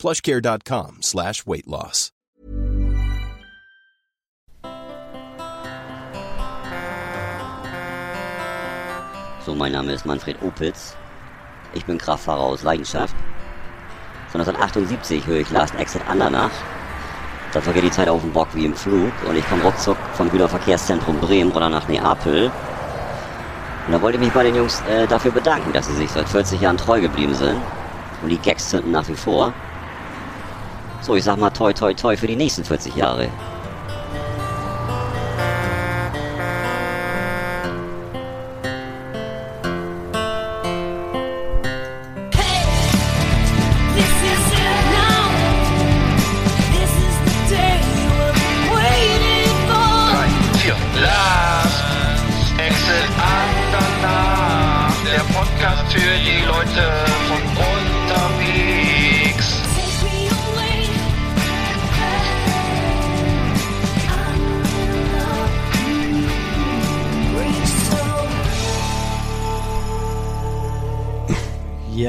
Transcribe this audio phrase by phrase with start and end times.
[0.00, 2.10] plushcare.com slash weight loss.
[9.44, 10.96] So, mein Name ist Manfred Opitz.
[11.74, 13.14] Ich bin Kraftfahrer aus Leidenschaft.
[14.28, 16.50] Von 1978 höre ich Last Exit Andernach.
[17.52, 20.30] Da vergeht die Zeit auf dem Bock wie im Flug und ich komme ruckzuck vom
[20.30, 22.50] Güterverkehrszentrum Bremen oder nach Neapel.
[23.86, 26.28] Und da wollte ich mich bei den Jungs äh, dafür bedanken, dass sie sich seit
[26.28, 27.60] 40 Jahren treu geblieben sind.
[28.22, 29.52] Und die Gags zünden nach wie vor.
[31.02, 33.28] So, ich sag mal toi toi toi für die nächsten 40 Jahre.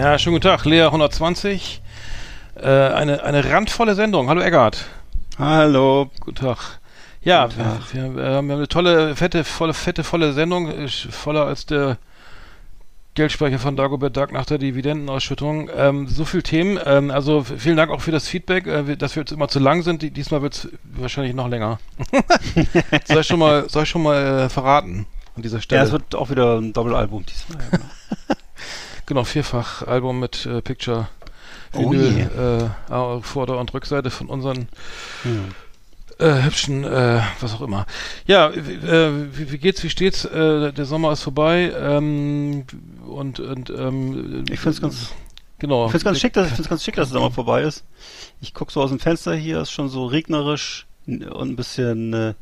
[0.02, 1.80] Ja, schönen guten Tag, Lea 120.
[2.56, 4.30] Äh, eine, eine randvolle Sendung.
[4.30, 4.86] Hallo Eggert.
[5.38, 6.10] Hallo.
[6.22, 6.58] Guten Tag.
[7.22, 7.94] Ja, Guten Tag.
[7.94, 10.72] Wir, wir, wir haben eine tolle, fette, volle, fette, volle Sendung.
[10.88, 12.00] Voller als der
[13.14, 15.70] Geldspeicher von Dagobert Duck nach der Dividendenausschüttung.
[15.78, 16.80] Ähm, so viel Themen.
[16.84, 19.84] Ähm, also vielen Dank auch für das Feedback, äh, dass wir jetzt immer zu lang
[19.84, 20.02] sind.
[20.02, 21.78] Die- Diesmal wird es wahrscheinlich noch länger.
[23.06, 25.82] soll ich schon mal, soll ich schon mal äh, verraten an dieser Stelle?
[25.82, 27.62] Ja, es wird auch wieder ein Doppelalbum diesmal.
[27.72, 27.86] Ja, genau.
[29.12, 31.10] Genau, vierfach Album mit äh, Picture.
[31.74, 34.70] Oh Vinyl, äh, auf Vorder- und Rückseite von unseren
[35.24, 35.50] Hm.
[36.18, 37.86] äh, hübschen, äh, was auch immer.
[38.26, 40.24] Ja, wie, äh, wie, wie geht's, wie steht's?
[40.24, 42.64] Äh, der Sommer ist vorbei ähm,
[43.06, 45.10] und, und ähm, Ich find's ganz-
[45.60, 45.88] genau.
[45.88, 47.84] Ich finde es ganz schick, dass ich find's ganz schick, dass der Sommer vorbei ist.
[48.40, 52.34] Ich guck so aus dem Fenster hier, ist schon so regnerisch und ein bisschen äh,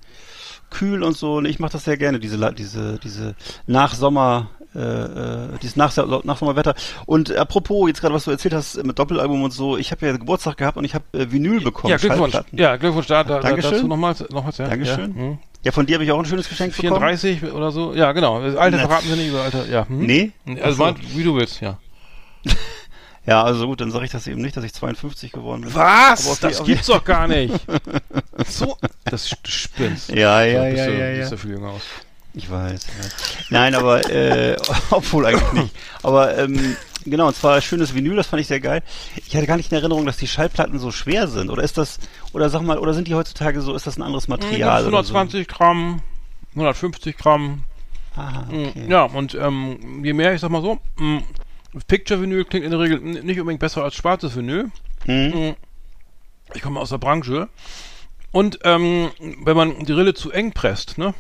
[0.69, 1.37] kühl und so.
[1.37, 3.33] Und ich mache das sehr gerne, diese diese diese
[3.65, 6.75] Nachsommer äh, äh, dieses Nach Nachsommerwetter.
[7.05, 10.15] Und apropos, jetzt gerade was du erzählt hast mit Doppelalbum und so, ich habe ja
[10.15, 11.91] Geburtstag gehabt und ich habe äh, Vinyl bekommen.
[11.91, 12.35] Ja, Glückwunsch.
[12.51, 13.71] Ja, Glückwunsch da, da, da Dankeschön.
[13.71, 14.67] dazu nochmals, nochmals, ja.
[14.67, 15.15] Dankeschön.
[15.15, 15.37] Ja, hm.
[15.63, 16.99] Ja, von dir habe ich auch ein schönes Geschenk bekommen.
[16.99, 18.41] 34 oder so, ja, genau.
[18.41, 19.87] Das Alter verraten wir nicht über Alter, ja.
[19.87, 20.05] Hm?
[20.05, 20.31] Nee?
[20.61, 20.83] Also, so.
[20.83, 21.77] mein, wie du willst, ja.
[23.25, 25.75] Ja, also gut, dann sage ich das eben nicht, dass ich 52 geworden bin.
[25.75, 26.27] Was?
[26.27, 27.53] Auf das gibt's doch gar nicht.
[28.47, 28.75] so,
[29.05, 30.09] das spinnst.
[30.09, 31.15] Ja, ja, bist ja, du, ja, ja.
[31.17, 31.81] Siehst du viel jünger aus.
[32.33, 33.09] Ich weiß, ja.
[33.49, 34.55] Nein, aber äh,
[34.91, 35.75] obwohl eigentlich nicht.
[36.03, 36.75] Aber ähm,
[37.05, 38.83] genau, und zwar schönes Vinyl, das fand ich sehr geil.
[39.15, 41.49] Ich hatte gar nicht in Erinnerung, dass die Schallplatten so schwer sind.
[41.49, 41.99] Oder ist das,
[42.33, 44.81] oder sag mal, oder sind die heutzutage so, ist das ein anderes Material?
[44.87, 45.13] oder so?
[45.13, 46.01] 120 Gramm,
[46.51, 47.63] 150 Gramm.
[48.15, 48.85] Aha, Mm, okay.
[48.89, 51.19] Ja, und ähm, je mehr, ich sag mal so, mm,
[51.87, 54.71] Picture-Vinyl klingt in der Regel nicht unbedingt besser als schwarzes Vinyl.
[55.05, 55.55] Hm?
[56.53, 57.47] Ich komme aus der Branche.
[58.31, 59.09] Und ähm,
[59.43, 61.13] wenn man die Rille zu eng presst, ne?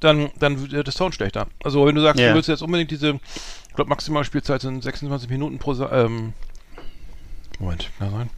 [0.00, 1.46] Dann, dann wird der Sound schlechter.
[1.62, 2.28] Also wenn du sagst, Ja.
[2.30, 3.20] du willst jetzt unbedingt diese,
[3.68, 6.32] ich glaube Maximalspielzeit sind 26 Minuten pro ähm,
[7.58, 8.30] Moment, kann sein.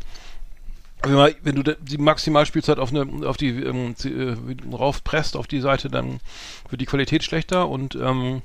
[1.43, 6.21] Wenn, du die Maximalspielzeit auf eine auf die ähm, äh, raufpresst auf die Seite, dann
[6.71, 8.41] wird die Qualität schlechter und ähm,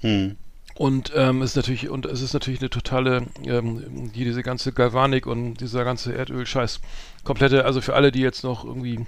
[0.00, 0.36] Hm.
[0.74, 5.26] und ähm, es ist natürlich und es ist natürlich eine totale ähm, diese ganze Galvanik
[5.26, 6.80] und dieser ganze Erdöl-Scheiß
[7.24, 9.06] komplette also für alle die jetzt noch irgendwie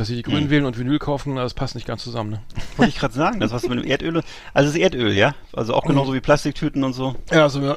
[0.00, 0.50] dass sie die Grünen Hm.
[0.50, 2.42] wählen und Vinyl kaufen das passt nicht ganz zusammen ne?
[2.76, 4.22] Wollte ich gerade sagen, das was mit dem Erdöl.
[4.54, 5.34] Also es ist Erdöl, ja?
[5.52, 7.14] Also auch genauso wie Plastiktüten und so.
[7.30, 7.76] ja also ja,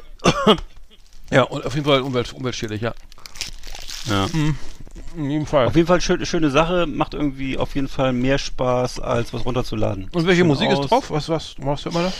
[1.30, 2.94] ja und auf jeden Fall umwelt, umweltschädlich ja
[4.08, 4.26] Ja.
[5.16, 8.38] in jedem Fall Auf jeden Fall schön, schöne Sache, macht irgendwie auf jeden Fall mehr
[8.38, 10.08] Spaß, als was runterzuladen.
[10.12, 10.80] und welche Musik aus.
[10.80, 12.12] ist drauf was was was hört man da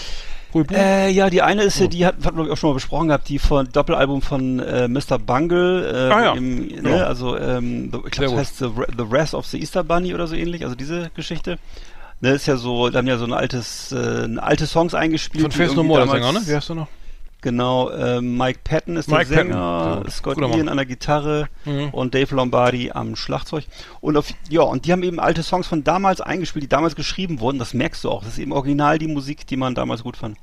[0.54, 0.72] Huibu?
[0.74, 3.28] Äh, ja, die eine ist ja, die hat, hat ich auch schon mal besprochen gehabt,
[3.28, 5.18] die von Doppelalbum von äh, Mr.
[5.18, 6.08] Bungle.
[6.10, 6.32] Äh, Ah, ja.
[6.34, 6.80] im, Ja.
[6.82, 8.66] ne, also ähm, the, ich glaube, das heißt the,
[8.96, 11.58] the Wrath of the Easter Bunny oder so ähnlich, also diese Geschichte.
[12.20, 15.42] Ne, ist ja so, da haben ja so ein altes, äh, alte Songs eingespielt.
[15.42, 16.86] von Face No More damals- Sänger ne wie heißt du noch
[17.44, 20.10] Genau, äh, Mike Patton ist Mike der Patton, Sänger, gut.
[20.12, 20.38] Scott.
[20.38, 21.90] Ian an der Gitarre Mhm.
[21.90, 23.66] und Dave Lombardi am Schlagzeug.
[24.00, 27.40] Und auf, ja, und die haben eben alte Songs von damals eingespielt, die damals geschrieben
[27.40, 27.58] wurden.
[27.58, 28.24] Das merkst du auch.
[28.24, 30.38] Das ist eben original die Musik, die man damals gut fand.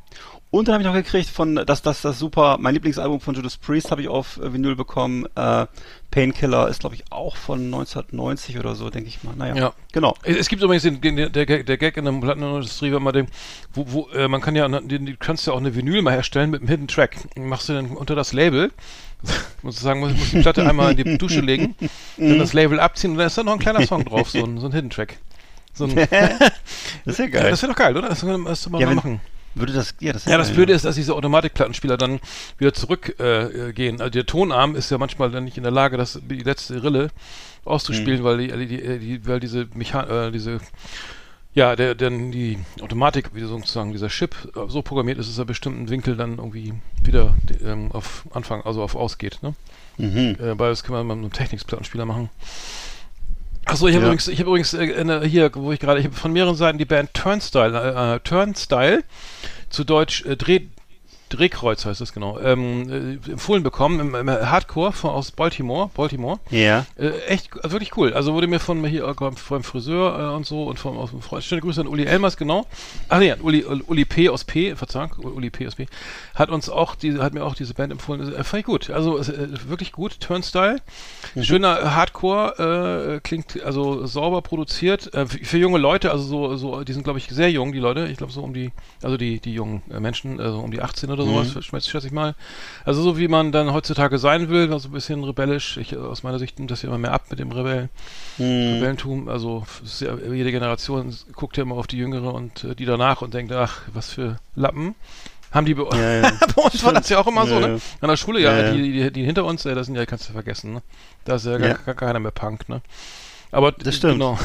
[0.51, 3.55] Und dann habe ich noch gekriegt von, das, das, das super, mein Lieblingsalbum von Judas
[3.55, 5.25] Priest habe ich auf äh, Vinyl bekommen.
[5.35, 5.65] Äh,
[6.11, 9.33] Painkiller ist, glaube ich, auch von 1990 oder so, denke ich mal.
[9.37, 9.73] Naja, Ja.
[9.93, 10.13] genau.
[10.23, 13.27] Es gibt übrigens den, den, der, Gag- der Gag in der Plattenindustrie, wenn man den,
[13.73, 16.59] wo, wo äh, man kann ja, die kannst ja auch eine Vinyl mal herstellen mit
[16.59, 17.15] einem Hidden Track.
[17.37, 18.73] Machst du dann unter das Label,
[19.61, 21.75] muss ich sagen, muss, muss die Platte einmal in die Dusche legen,
[22.17, 24.57] dann das Label abziehen und dann ist da noch ein kleiner Song drauf, so ein,
[24.57, 25.17] so ein Hidden Track.
[25.73, 26.09] So ein, Das
[27.05, 27.51] ist ja ja, geil.
[27.51, 28.09] das wäre doch geil, oder?
[28.09, 29.21] Das man Ja, mal wenn- machen.
[29.55, 32.19] Würde das, ja, das Ja, das Blöde ist, dass diese Automatikplattenspieler dann
[32.57, 33.99] wieder zurückgehen.
[33.99, 36.83] Äh, also der Tonarm ist ja manchmal dann nicht in der Lage, das die letzte
[36.83, 37.09] Rille
[37.65, 40.59] auszuspielen, weil die, die, die, weil diese Mechan äh, diese
[41.53, 45.45] ja, der, denn die Automatik, wie sozusagen dieser Chip äh, so programmiert ist, dass er
[45.45, 46.73] bestimmten Winkel dann irgendwie
[47.03, 49.39] wieder ähm, auf Anfang, also auf ausgeht.
[49.41, 49.53] Ne?
[49.97, 50.37] Mhm.
[50.39, 52.29] Äh, das kann man mit einem Technics-Plattenspieler machen.
[53.71, 54.09] Achso, ich habe Ja.
[54.09, 56.83] übrigens, ich habe übrigens äh, hier, wo ich gerade, ich habe von mehreren Seiten die
[56.83, 59.03] Band Turnstile, äh, äh, Turnstile,
[59.69, 60.63] zu Deutsch äh, Dreh,
[61.31, 66.39] Drehkreuz heißt das genau, ähm, äh, empfohlen bekommen im, im Hardcore von, aus Baltimore, Baltimore.
[66.49, 66.85] Ja.
[66.97, 68.13] Äh, echt, wirklich cool.
[68.13, 71.11] Also wurde mir von mir hier äh, vom Friseur äh, und so und vom aus
[71.11, 71.43] dem Freund.
[71.43, 72.65] Schöne Grüße an Uli Elmers, genau.
[73.09, 75.87] Ach nee, Uli, Uli P aus P, Verzeihung, Uli P aus P,
[76.35, 78.33] hat uns auch diese, hat mir auch diese Band empfohlen.
[78.33, 78.89] Äh, fand ich gut.
[78.89, 80.19] Also äh, wirklich gut.
[80.19, 80.77] Turnstyle.
[81.39, 85.13] Schöner Hardcore, äh, klingt also sauber produziert.
[85.13, 88.07] Äh, für, junge Leute, also so, so, die sind glaube ich sehr jung, die Leute.
[88.07, 91.09] Ich glaube so um die, also die, die jungen äh, Menschen, also um die 18
[91.09, 92.35] oder sowas, schätze schätze ich mal.
[92.85, 95.77] Also so wie man dann heutzutage sein will, also ein bisschen rebellisch.
[95.77, 97.89] Ich, aus meiner Sicht nimmt das ja immer mehr ab mit dem Rebell,
[98.37, 98.73] Mhm.
[98.75, 99.29] Rebellentum.
[99.29, 99.65] Also
[99.99, 103.51] ja, jede Generation guckt ja immer auf die Jüngere und äh, die danach und denkt,
[103.51, 104.95] ach, was für Lappen.
[105.51, 106.31] Haben die bei, Ja, ja.
[106.55, 107.79] bei uns war das ja auch immer so, ne?
[107.99, 108.71] An der Schule, ja.
[108.71, 110.81] Die, die, die hinter uns, das sind ja, kannst du vergessen, ne?
[111.25, 111.77] Da ist ja gar, Ja.
[111.85, 112.81] gar keiner mehr Punk, ne?
[113.51, 114.13] Aber Das stimmt.
[114.13, 114.37] Genau.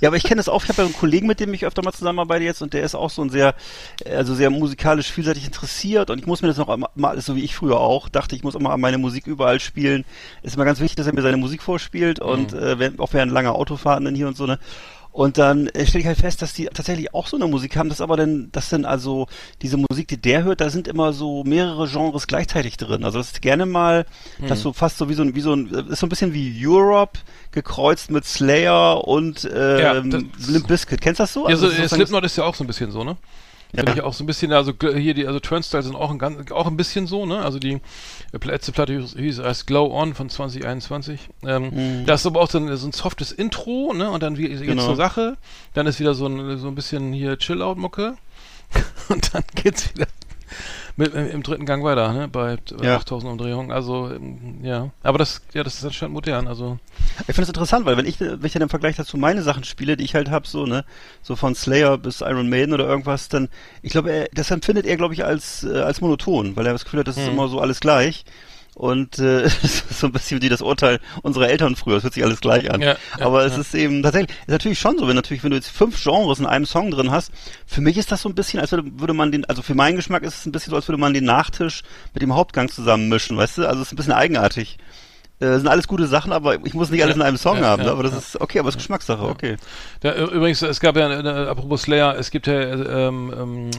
[0.00, 0.62] Ja, aber ich kenne das auch.
[0.64, 2.94] Ich habe ja einen Kollegen, mit dem ich öfter mal zusammenarbeite jetzt und der ist
[2.94, 3.54] auch so ein sehr,
[4.04, 7.36] äh, also sehr musikalisch vielseitig interessiert und ich muss mir das noch einmal- mal, so
[7.36, 10.04] wie ich früher auch, dachte, ich muss immer meine Musik überall spielen.
[10.42, 13.32] Ist immer ganz wichtig, dass er mir seine Musik vorspielt und äh, während, auch während
[13.32, 14.58] langer Autofahrten dann hier und so ne.
[15.14, 17.88] Und dann äh, stelle ich halt fest, dass die tatsächlich auch so eine Musik haben,
[17.88, 19.28] das aber dann, das dann also
[19.62, 23.04] diese Musik, die der hört, da sind immer so mehrere Genres gleichzeitig drin.
[23.04, 24.06] Also das ist gerne mal,
[24.48, 26.52] das so fast so wie so ein, wie so ein, ist so ein bisschen wie
[26.66, 27.20] Europe
[27.52, 31.00] gekreuzt mit Slayer und Ja, ähm, das- Limp Bizkit.
[31.00, 31.42] Kennst du das so?
[31.44, 33.16] Ja, Also so, äh, Slipknot ist ja auch so ein bisschen so, ne?
[33.74, 33.82] Ja.
[33.82, 36.52] Finde ich auch so ein bisschen, also hier die, also Turnstile sind auch ein ganz,
[36.52, 37.40] auch ein bisschen so, ne?
[37.40, 37.80] Also die äh,
[38.44, 41.28] letzte Platte hieß, erst Glow On von 2021.
[41.44, 44.10] Ähm, Da ist aber auch so ein, so ein softes Intro, ne?
[44.10, 44.84] Und dann wie geht's Genau.
[44.86, 45.36] zur Sache.
[45.72, 48.16] Dann ist wieder so ein, so ein bisschen hier Chill-Out-Mucke.
[49.08, 50.06] Und dann geht's wieder
[50.96, 52.28] mit, im, im dritten Gang weiter, ne?
[52.28, 52.96] Bei äh, Ja.
[52.96, 53.70] 8000 Umdrehungen.
[53.72, 54.90] Also, ähm, ja.
[55.02, 56.46] Aber das, ja, das ist anscheinend modern.
[56.46, 56.78] Also,
[57.20, 59.64] Ich finde es interessant, weil wenn ich, wenn ich dann im Vergleich dazu meine Sachen
[59.64, 60.84] spiele, die ich halt habe, so, ne,
[61.22, 63.48] so von Slayer bis Iron Maiden oder irgendwas, dann,
[63.82, 66.84] ich glaube, er, das empfindet er, glaube ich, als, äh, als monoton, weil er das
[66.84, 67.32] Gefühl hat, das ist Mhm.
[67.32, 68.24] immer so alles gleich.
[68.74, 72.14] Und äh, es ist so ein bisschen wie das Urteil unserer Eltern früher, es hört
[72.14, 72.80] sich alles gleich an.
[72.80, 73.60] Ja, ja, Aber es ja.
[73.60, 76.46] ist eben tatsächlich, ist natürlich schon so, wenn natürlich, wenn du jetzt fünf Genres in
[76.46, 77.30] einem Song drin hast,
[77.66, 79.96] für mich ist das so ein bisschen, als würde, würde man den, also für meinen
[79.96, 81.82] Geschmack ist es ein bisschen so, als würde man den Nachtisch
[82.12, 83.66] mit dem Hauptgang zusammenmischen, weißt du?
[83.66, 84.78] Also es ist ein bisschen eigenartig.
[85.40, 87.80] Äh, sind alles gute Sachen, aber ich muss nicht alles in einem Song ja, haben,
[87.82, 87.92] ja, ne?
[87.92, 88.18] aber das ja.
[88.18, 89.56] ist okay, aber es ist Geschmackssache, okay.
[90.02, 93.70] Übrigens, es gab ja, äh, apropos Slayer, es gibt ja äh, ähm, ähm,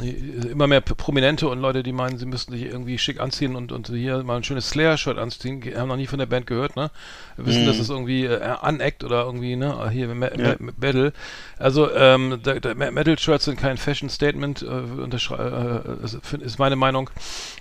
[0.52, 3.88] immer mehr Prominente und Leute, die meinen, sie müssten sich irgendwie schick anziehen und, und
[3.88, 6.92] hier mal ein schönes Slayer-Shirt anziehen, haben noch nie von der Band gehört, ne?
[7.38, 9.90] Wissen, dass es irgendwie äh, Unackt oder irgendwie, ne?
[9.92, 10.44] Hier, Me Mhm.
[10.46, 10.56] Ja.
[10.60, 11.14] Me Battle.
[11.58, 12.40] Also, ähm,
[12.76, 17.10] Metal-Shirts sind kein Fashion-Statement, äh, äh, ist, meine Meinung.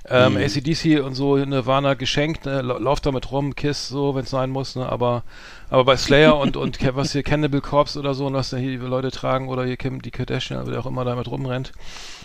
[0.09, 0.39] Ähm, Mhm.
[0.39, 2.61] ACDC und so, Nirvana geschenkt, ne?
[2.63, 4.89] Lau- Lauft damit rum, Kiss, so, wenn es sein muss, ne?
[4.89, 5.23] Aber
[5.71, 8.71] aber bei Slayer und, und was hier Cannibal Corpse oder so, und was da hier
[8.71, 11.73] die Leute tragen, oder hier Kim, die Kardashian, wer auch immer damit rumrennt.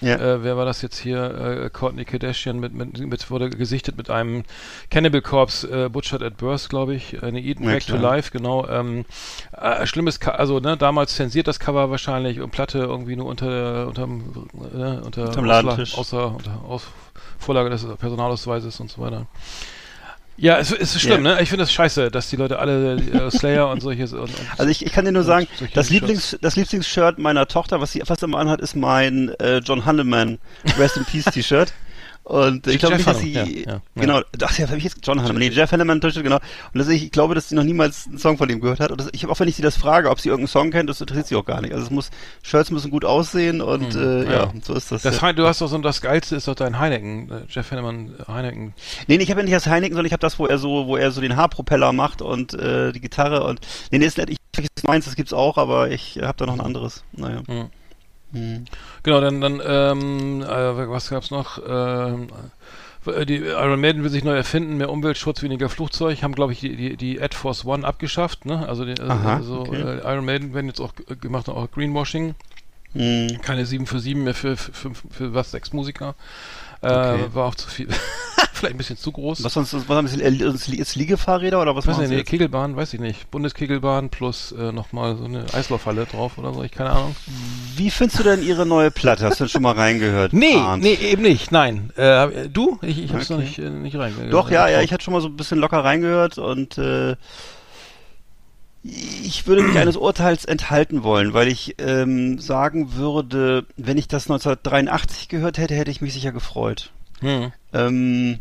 [0.02, 0.16] Ja.
[0.16, 1.64] Äh, wer war das jetzt hier?
[1.66, 4.44] Äh, Courtney Kardashian mit, mit, mit, wurde gesichtet mit einem
[4.92, 7.24] Cannibal Corpse, äh, Butchered at Birth, glaube ich.
[7.24, 8.16] Eine Eden Ja, Back to klar.
[8.16, 8.68] Life, genau.
[8.68, 9.06] Ähm,
[9.60, 13.88] äh, schlimmes, Co also ne, damals zensiert das Cover wahrscheinlich und Platte irgendwie nur unter,
[13.88, 15.98] unterm, äh, unter Ausla- Ladentisch.
[15.98, 16.86] Außer, unter Aus,
[17.40, 19.26] Vorlage des Personalausweises und so weiter.
[20.42, 21.36] Ja, es, es ist schlimm, Ja.
[21.36, 21.42] ne?
[21.42, 24.04] Ich finde das scheiße, dass die Leute alle äh, Slayer und solche.
[24.04, 25.90] Und, und Also ich, ich kann dir nur sagen, das.
[25.90, 30.38] Lieblings, das Lieblingsshirt meiner Tochter, was sie fast immer anhat, ist mein äh, John Hanneman
[30.78, 31.74] Rest in Peace T-Shirt.
[32.24, 35.20] Und ich glaube nicht, dass sie, ja, ja, genau, ach ja, habe ich jetzt John
[35.20, 36.36] Hanneman, nee, Jeff Hanneman T-Shirt, genau.
[36.36, 38.92] Und das, ich glaube, dass sie noch niemals einen Song von ihm gehört hat.
[38.92, 40.90] Und das, ich habe auch, wenn ich sie das frage, ob sie irgendeinen Song kennt,
[40.90, 41.74] das interessiert sie auch gar nicht.
[41.74, 42.12] Also es muss,
[42.44, 44.32] Shirts müssen gut aussehen und äh, ja.
[44.32, 44.54] ja.
[44.62, 45.02] so ist das.
[45.02, 45.34] das ja.
[45.34, 48.74] Du hast doch so das geilste ist doch dein Heineken, äh, Jeff Hanneman Heineken.
[49.08, 50.86] Nee, nee, ich habe ja nicht das Heineken, sondern ich habe das, wo er so,
[50.86, 53.62] wo er so den Haarpropeller macht und äh, die Gitarre und
[53.92, 56.54] nee, nee, ist nicht, ich weiß meins, das gibt's auch, aber ich habe da noch
[56.54, 57.04] ein anderes.
[57.12, 57.42] Naja.
[58.32, 58.66] Hm.
[59.04, 61.60] Genau, dann, dann ähm, äh, was gab's noch?
[61.68, 62.28] Ähm,
[63.06, 66.60] äh, die Iron Maiden will sich neu erfinden, mehr Umweltschutz, weniger Flugzeug, haben glaube ich
[66.60, 68.68] die, die, die Ad Force One abgeschafft, ne?
[68.68, 69.82] Also, die, Aha, also okay.
[69.82, 72.36] äh, Iron Maiden werden jetzt auch g- gemacht, auch Greenwashing.
[72.94, 73.40] Hm.
[73.42, 76.16] Keine 7 für 7 mehr für, für, für, für was, sechs Musiker.
[76.82, 77.28] Äh, Okay.
[77.34, 77.88] War auch zu viel.
[78.54, 79.42] Vielleicht ein bisschen zu groß.
[79.44, 82.28] Was sonst, was haben Sie, äh, jetzt Liegefahrräder oder was weiß machen nicht?
[82.28, 83.32] Kegelbahn, weiß ich nicht.
[83.32, 87.16] Bundeskegelbahn plus äh, nochmal so eine Eislaufhalle drauf oder so, ich keine Ahnung.
[87.78, 89.26] Wie findest du denn Ihre neue Platte?
[89.26, 90.34] Hast du denn schon mal reingehört?
[90.40, 90.84] Nee, Arndt?
[90.84, 91.92] nee, eben nicht, nein.
[91.96, 92.78] Äh, du?
[92.82, 93.46] Ich, ich hab's noch Okay.
[93.46, 94.32] nicht, äh, nicht reingegangen.
[94.32, 97.16] Doch, ja, ja, ich hatte schon mal so ein bisschen locker reingehört und äh,
[98.84, 104.24] ich würde mich eines Urteils enthalten wollen, weil ich ähm, sagen würde, wenn ich das
[104.30, 106.92] 1983 gehört hätte, hätte ich mich sicher gefreut.
[107.20, 108.40] Hm, Ähm,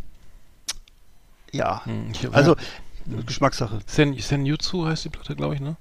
[1.52, 2.57] ja, hm, ich, also
[3.26, 3.80] Geschmackssache.
[3.87, 5.76] Sen, Senjutsu heißt die Platte, glaube ich, ne?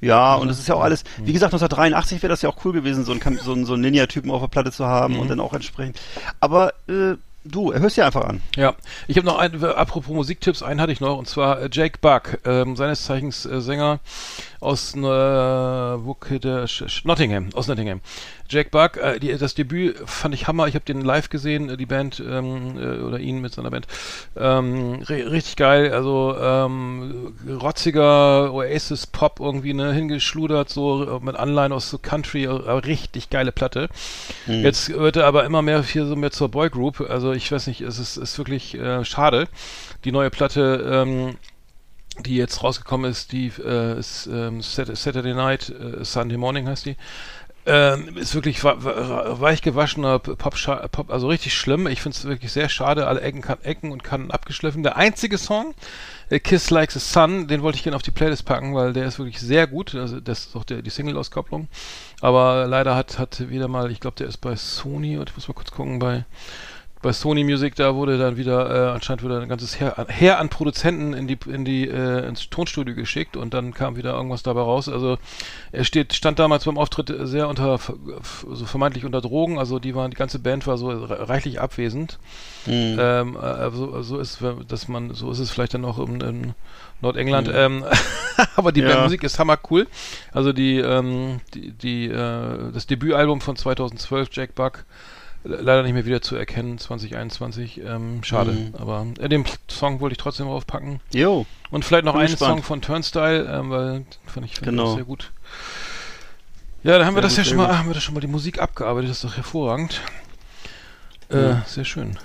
[0.00, 2.72] Ja, und es ist ja auch alles, wie gesagt, 1983 wäre das ja auch cool
[2.72, 5.20] gewesen, so einen, so einen, so einen Ninja-Typen auf der Platte zu haben Mhm.
[5.20, 6.00] und dann auch entsprechend.
[6.40, 7.14] Aber äh,
[7.48, 8.40] du, hörst dir einfach an.
[8.56, 8.74] Ja,
[9.06, 12.38] ich habe noch ein, apropos Musiktipps, einen hatte ich noch, und zwar äh, Jake Buck,
[12.44, 14.00] ähm, seines Zeichens äh, Sänger
[14.60, 16.16] aus äh, wo
[17.04, 18.00] Nottingham, aus Nottingham.
[18.50, 21.76] Jake Buck, äh, die, das Debüt fand ich Hammer, ich habe den live gesehen, äh,
[21.76, 23.86] die Band, ähm, äh, oder ihn mit seiner Band.
[24.36, 31.90] Ähm, ri- richtig geil, also ähm, rotziger Oasis-Pop irgendwie, ne, hingeschludert, so mit Anleihen aus
[31.90, 33.88] so Country, äh, richtig geile Platte.
[34.46, 37.00] Jetzt wird er aber immer mehr hier so mehr zur Boygroup.
[37.08, 39.46] Also ich weiß nicht, es ist, ist wirklich äh, schade.
[40.04, 41.36] Die neue Platte, ähm,
[42.24, 46.86] die jetzt rausgekommen ist, die äh, ist ähm, Sat- Saturday Night, äh, Sunday Morning heißt
[46.86, 46.96] die.
[47.70, 50.54] Ähm, ist wirklich weich gewaschener Pop,
[50.90, 51.86] Pop, also richtig schlimm.
[51.86, 53.06] Ich finde es wirklich sehr schade.
[53.06, 54.82] Alle Ecken, kan Ecken und Kanten abgeschliffen.
[54.82, 55.74] Der einzige Song,
[56.30, 59.04] äh, Kiss Like the Sun, den wollte ich gerne auf die Playlist packen, weil der
[59.04, 59.94] ist wirklich sehr gut.
[59.94, 61.68] Also das ist auch der, die Single-Auskopplung.
[62.22, 65.46] Aber leider hat, hat wieder mal, ich glaube, der ist bei Sony, und ich muss
[65.46, 66.24] mal kurz gucken, bei,
[67.00, 70.48] bei Sony Music, da wurde dann wieder, äh, anscheinend wieder ein ganzes Heer, Heer an
[70.48, 74.62] Produzenten in die, in die, äh, ins Tonstudio geschickt und dann kam wieder irgendwas dabei
[74.62, 74.88] raus.
[74.88, 75.16] Also
[75.70, 77.78] er steht, stand damals beim Auftritt sehr unter,
[78.52, 82.18] so vermeintlich unter Drogen, also die waren, die ganze Band war so re- reichlich abwesend.
[82.98, 86.54] Ähm, äh, so, ist, dass man, so ist es vielleicht dann auch in, in
[87.00, 87.48] Nordengland.
[87.54, 87.84] Ähm,
[88.56, 88.88] aber die Ja.
[88.88, 89.86] Bandmusik ist hammer cool.
[90.32, 94.84] Also die, ähm, die, die äh, das Debütalbum von 2012, Jack Buck,
[95.48, 97.80] leider nicht mehr wieder zu erkennen, 2021.
[97.84, 98.52] Ähm, schade.
[98.52, 98.74] Mhm.
[98.78, 101.00] Aber äh, den Song wollte ich trotzdem draufpacken.
[101.12, 102.56] Jo, Und vielleicht noch Bin einen gespannt.
[102.56, 104.94] Song von Turnstyle, ähm, weil fand ich, fand Genau.
[104.94, 105.30] sehr gut.
[106.84, 108.20] Ja, da haben wir Sehr das gut, ja schon mal, haben wir das schon mal
[108.20, 110.00] die Musik abgearbeitet, das ist doch hervorragend.
[111.30, 111.62] Äh, Ja.
[111.66, 112.16] Sehr schön.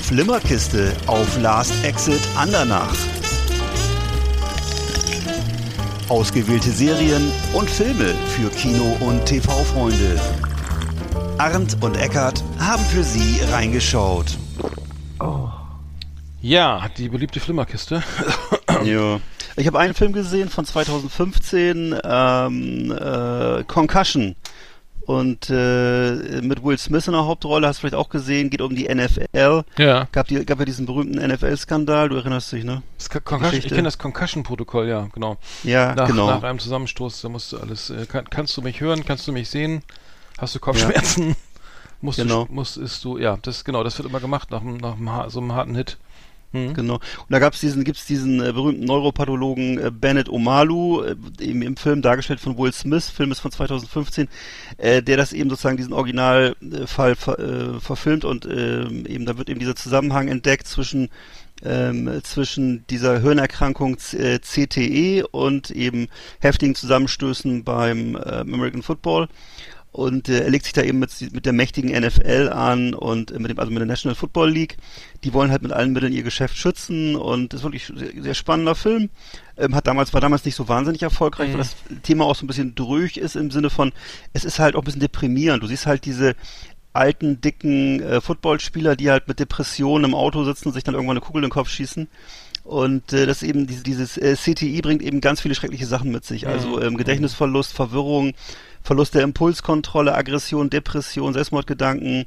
[0.00, 2.94] Flimmerkiste auf Last Exit Andernach.
[6.08, 10.20] Ausgewählte Serien und Filme für Kino- und TV-Freunde.
[11.38, 14.36] Arndt und Eckart haben für Sie reingeschaut.
[16.40, 18.02] Ja, die beliebte Flimmerkiste.
[18.84, 19.20] ja.
[19.56, 24.36] Ich habe einen Film gesehen von 2015, ähm, äh, Concussion.
[25.06, 28.74] Und äh, mit Will Smith in der Hauptrolle, hast du vielleicht auch gesehen, geht um
[28.74, 29.64] die NFL.
[29.76, 30.08] ja.
[30.12, 32.82] Gab, die, gab ja diesen berühmten NFL-Skandal, du erinnerst dich, ne?
[32.96, 35.36] Das Con Concussion, ich kenne das Concussion-Protokoll, ja, genau.
[35.62, 36.28] Ja, Nach, genau.
[36.28, 39.32] nach einem Zusammenstoß, da musst du alles, äh, kann, kannst du mich hören, kannst du
[39.32, 39.82] mich sehen,
[40.38, 41.36] hast du Kopfschmerzen,
[42.00, 42.44] musst Genau.
[42.46, 45.40] du, musst, ist du, ja, das, genau, das wird immer gemacht nach, einem- nach so
[45.40, 45.98] einem harten Hit.
[46.52, 46.72] Hm.
[46.74, 46.94] Genau.
[46.94, 51.76] Und da gab's diesen, gibt's diesen äh, berühmten Neuropathologen äh, Bennett Omalu, äh, eben im
[51.76, 54.28] Film dargestellt von Will Smith, Film ist von 2015,
[54.78, 59.48] äh, der das eben sozusagen diesen Originalfall ver, äh, verfilmt und ähm, eben da wird
[59.48, 61.08] eben dieser Zusammenhang entdeckt zwischen
[61.64, 66.08] ähm, zwischen dieser Hirnerkrankung äh, CTE und eben
[66.40, 69.28] heftigen Zusammenstößen beim äh, American Football.
[69.94, 73.38] Und äh, er legt sich da eben mit, mit der mächtigen NFL an und äh,
[73.38, 74.76] mit dem, also mit der National Football League.
[75.22, 78.34] Die wollen halt mit allen Mitteln ihr Geschäft schützen und ist wirklich ein sehr, sehr
[78.34, 79.08] spannender Film.
[79.56, 82.48] Ähm, hat damals, war damals nicht so wahnsinnig erfolgreich, weil das Thema auch so ein
[82.48, 83.92] bisschen drüch ist im Sinne von,
[84.32, 85.62] es ist halt auch ein bisschen deprimierend.
[85.62, 86.34] Du siehst halt diese
[86.92, 91.18] alten, dicken äh, Footballspieler, die halt mit Depressionen im Auto sitzen und sich dann irgendwann
[91.18, 92.08] eine Kugel in den Kopf schießen.
[92.64, 96.24] Und äh, das eben diese, dieses äh, CTI bringt eben ganz viele schreckliche Sachen mit
[96.24, 96.48] sich.
[96.48, 98.32] Also ähm, Gedächtnisverlust, Verwirrung,
[98.84, 102.26] Verlust der Impulskontrolle, Aggression, Depression, Selbstmordgedanken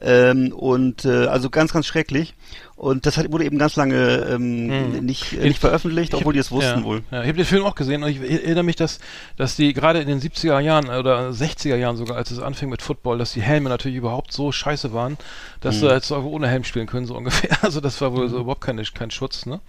[0.00, 2.34] ähm, und äh, also ganz, ganz schrecklich.
[2.76, 6.34] Und das hat, wurde eben ganz lange ähm, nicht, äh, nicht veröffentlicht, Ich obwohl hab-
[6.34, 7.02] die es wussten ja, wohl.
[7.10, 8.98] Ja, ich habe den Film auch gesehen und ich erinnere mich, dass,
[9.38, 12.82] dass die gerade in den 70er Jahren oder 60er Jahren sogar, als es anfing mit
[12.82, 15.16] Football, dass die Helme natürlich überhaupt so scheiße waren,
[15.62, 15.80] dass Mhm.
[15.82, 17.56] du jetzt auch ohne Helm spielen können, so ungefähr.
[17.62, 19.60] Also das war wohl so überhaupt keine, kein Schutz, ne?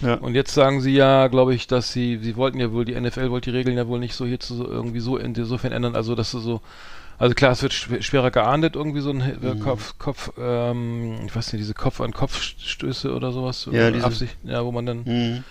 [0.00, 0.14] Ja.
[0.14, 3.30] Und jetzt sagen sie ja, glaube ich, dass sie, sie wollten ja wohl, die NFL
[3.30, 6.30] wollte die Regeln ja wohl nicht so hier zu, irgendwie so insofern ändern, also dass
[6.32, 6.60] du so,
[7.18, 9.46] also klar, es wird schw- schwerer geahndet, irgendwie so ein Hi- Mhm.
[9.46, 13.66] äh, Kopf, Kopf, ähm, ich weiß nicht, diese Kopf-an-Kopf-Stöße oder sowas.
[13.66, 15.44] Ja, oder diese- Absicht, ja, wo man dann, Mhm.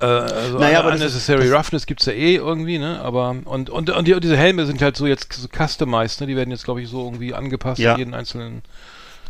[0.00, 3.68] äh, also Naja, aber das unnecessary ist- roughness gibt's ja eh irgendwie, ne, aber, und,
[3.68, 6.50] und, und, die, und diese Helme sind halt so jetzt so customized, ne, die werden
[6.50, 7.92] jetzt, glaube ich, so irgendwie angepasst Ja.
[7.92, 8.62] an jeden einzelnen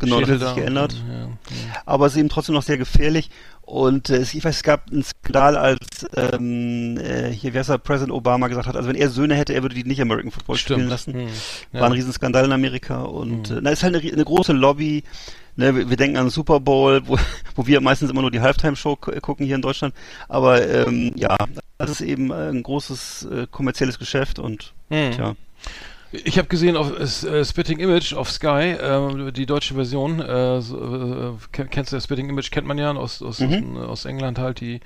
[0.00, 0.94] Genau, das Schädel hat sich geändert.
[1.08, 1.28] Ja, ja.
[1.86, 3.30] aber es ist eben trotzdem noch sehr gefährlich.
[3.62, 7.70] Und äh, es- ich weiß, es gab einen Skandal, als ähm, äh, hier, wie heißt
[7.70, 10.30] er, Präsident Obama gesagt hat, also wenn er Söhne hätte, er würde die nicht American
[10.30, 10.90] Football spielen Stimmt.
[10.90, 11.14] lassen.
[11.14, 11.28] Hm.
[11.72, 11.80] Ja.
[11.80, 13.56] War ein Riesenskandal in Amerika und Mhm.
[13.56, 15.02] äh, na, ist halt eine, eine große Lobby.
[15.58, 17.16] Ne, wir, wir denken an Super Bowl, wo,
[17.54, 19.94] wo wir meistens immer nur die Halftime-Show gu- gucken hier in Deutschland.
[20.28, 21.34] Aber ähm, ja,
[21.78, 25.12] das ist eben äh, ein großes äh, kommerzielles Geschäft und Hm.
[25.12, 25.34] tja.
[26.25, 30.20] Ich habe gesehen auf äh, Spitting Image auf Sky, äh, die deutsche Version.
[30.20, 30.62] Äh, äh,
[31.52, 32.50] ken- kennst du Spitting Image?
[32.50, 33.76] Kennt man ja aus, aus, Mhm.
[33.76, 34.80] aus, England halt die.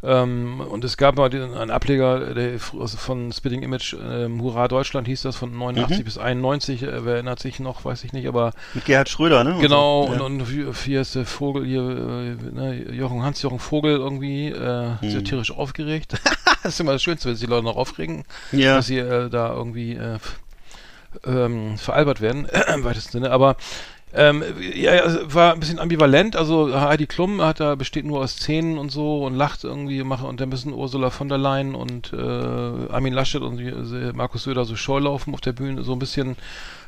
[0.00, 4.68] Ähm, und es gab mal den, einen Ableger der, aus- von Spitting Image, ähm, Hurra
[4.68, 6.04] Deutschland hieß das, von 89 Mhm.
[6.04, 6.82] bis 91.
[6.84, 9.54] Äh, wer erinnert sich noch, weiß ich nicht, aber Mit Gerhard Schröder, ne?
[9.56, 10.06] Und genau.
[10.06, 10.12] so.
[10.12, 15.10] Und, und wie, ist der Vogel hier, äh, ne, Jochen, Hans-Jochen Vogel irgendwie, äh, Mhm.
[15.10, 16.12] satirisch aufgeregt.
[16.62, 18.76] das ist immer das Schönste, wenn sich die Leute noch aufregen ja.
[18.76, 20.18] dass sie äh, da irgendwie äh,
[21.26, 23.30] ähm, veralbert werden, im weitesten Sinne.
[23.30, 23.56] Aber
[24.14, 24.42] ähm,
[24.74, 26.34] ja, es war ein bisschen ambivalent.
[26.34, 30.26] Also Heidi Klum hat da besteht nur aus Zähnen und so und lacht irgendwie mache
[30.26, 34.64] und dann müssen Ursula von der Leyen und äh, Armin Laschet und äh, Markus Söder
[34.64, 36.36] so Scheu laufen auf der Bühne, so ein bisschen.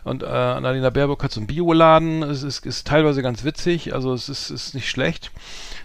[0.02, 2.22] Und äh, Annalena Baerbock hat so einen Bioladen.
[2.22, 5.30] Es ist, ist teilweise ganz witzig, also es ist, ist nicht schlecht.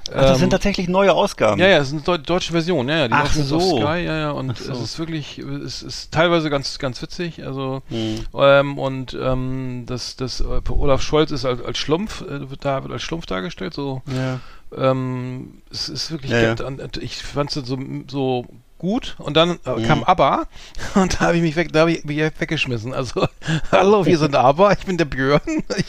[0.10, 1.60] Ach, das Ähm, sind tatsächlich neue Ausgaben.
[1.60, 3.60] ja, ja, es ist eine deu deutsche Version, ja, ja, die Ach so.
[3.60, 4.72] Sky, ja, ja, und so.
[4.74, 8.16] es ist wirklich, es ist teilweise ganz, ganz witzig, also, Hm.
[8.36, 12.84] ähm, und, ähm, das, das, äh, Olaf Scholz ist als, als Schlumpf, äh, wird da,
[12.84, 14.40] wird als Schlumpf dargestellt, so, Ja.
[14.78, 18.46] ähm, es ist wirklich, Ja, ganz- ich fand es so, so
[18.78, 19.88] gut und dann äh, Mhm.
[19.88, 20.48] kam ABBA
[20.96, 22.94] und da habe ich mich weg, da habe ich mich weggeschmissen.
[22.94, 23.28] Also,
[23.72, 25.42] hallo, wir sind ABBA, ich bin der Björn,
[25.78, 25.86] ich,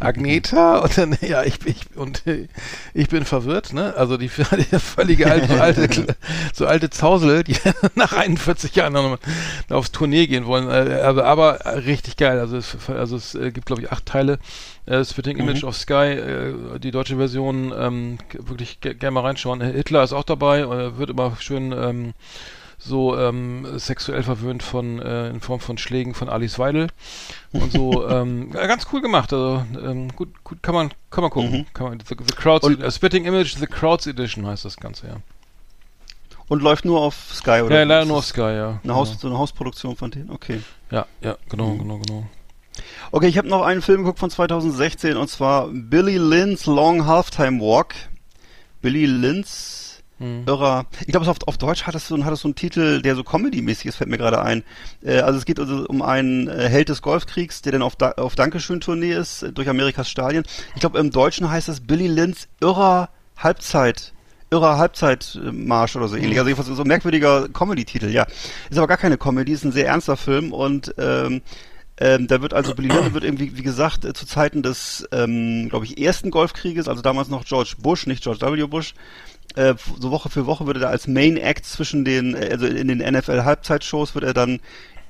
[0.00, 2.48] Agneta und dann, ja, ich, ich und äh,
[2.94, 3.94] ich bin verwirrt, ne?
[3.96, 6.16] Also die, die völlige alte, so alte,
[6.52, 7.56] so alte Zausel, die
[7.94, 9.18] nach 41 Jahren noch mal
[9.76, 10.68] aufs Tournee gehen wollen.
[10.68, 12.38] Äh, Aber, aber richtig geil.
[12.40, 14.38] Also es, also es äh, gibt, glaube ich, acht Teile.
[14.86, 19.60] Äh, Spitting Image auf Sky, äh, die deutsche Version, ähm, wirklich ge- gerne mal reinschauen.
[19.60, 22.14] Hitler ist auch dabei, äh, wird immer schön ähm,
[22.78, 26.88] so ähm, sexuell verwöhnt von äh, in Form von Schlägen von Alice Weidel
[27.52, 29.32] und so ähm, ja, ganz cool gemacht.
[29.32, 31.50] Also ähm, gut, gut kann man kann man gucken.
[31.50, 31.66] Mhm.
[31.74, 35.08] Kann man, the, the Crowds, Und- äh, Spitting Image, The Crowds Edition heißt das Ganze
[35.08, 35.16] ja.
[36.48, 37.74] Und läuft nur auf Sky, oder?
[37.78, 38.78] Ja, leider nur auf Sky, ja.
[38.84, 40.60] Eine Haus, so eine Hausproduktion von denen, okay.
[40.92, 41.78] Ja, ja, genau, Mhm.
[41.78, 42.26] genau, genau.
[43.12, 47.60] Okay, ich habe noch einen Film geguckt von 2016 und zwar Billy Lynn's Long Halftime
[47.60, 47.94] Walk.
[48.82, 49.86] Billy Lynn's
[50.18, 50.44] Hm.
[50.46, 50.86] irrer.
[51.00, 53.22] Ich glaube, auf, auf Deutsch hat es, so, hat es so einen Titel, der so
[53.22, 54.64] Comedy-mäßig ist, fällt mir gerade ein.
[55.04, 58.12] Äh, also es geht also um einen äh, Held des Golfkriegs, der dann auf, da
[58.12, 60.44] auf Dankeschön-Tournee ist, äh, durch Amerikas Stadien.
[60.74, 64.14] Ich glaube, im Deutschen heißt es Billy Lynn's irrer Halbzeit.
[64.48, 66.38] Irrer Halbzeitmarsch oder so ähnlich.
[66.38, 68.26] Also jedenfalls so ein merkwürdiger Comedy-Titel, ja.
[68.70, 71.42] Ist aber gar keine Comedy, ist ein sehr ernster Film und ähm,
[71.98, 75.86] ähm, da wird also Lyndon wird irgendwie, wie gesagt, äh, zu Zeiten des, ähm, glaube
[75.86, 78.66] ich, ersten Golfkrieges, also damals noch George Bush, nicht George W.
[78.66, 78.94] Bush,
[79.54, 82.88] äh, so Woche für Woche würde er als Main Act zwischen den, äh, also in
[82.88, 84.60] den NFL-Halbzeitshows wird er dann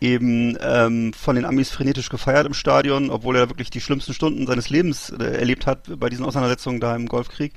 [0.01, 4.47] eben ähm, von den Amis frenetisch gefeiert im Stadion, obwohl er wirklich die schlimmsten Stunden
[4.47, 7.53] seines Lebens äh, erlebt hat bei diesen Auseinandersetzungen da im Golfkrieg.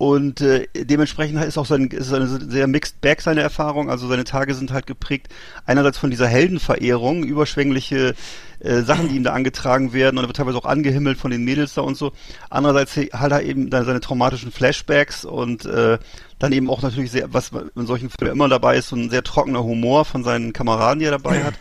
[0.00, 3.90] Und äh, dementsprechend ist auch sein, ist eine sehr mixed bag seine Erfahrung.
[3.90, 5.28] Also seine Tage sind halt geprägt
[5.66, 8.14] einerseits von dieser Heldenverehrung, überschwängliche
[8.60, 11.44] äh, Sachen, die ihm da angetragen werden und er wird teilweise auch angehimmelt von den
[11.44, 12.12] Mädels da und so.
[12.48, 15.98] Andererseits halt er eben dann seine traumatischen Flashbacks und äh,
[16.38, 19.22] dann eben auch natürlich sehr, was in solchen Filmen immer dabei ist, so ein sehr
[19.22, 21.54] trockener Humor von seinen Kameraden, die er dabei hat.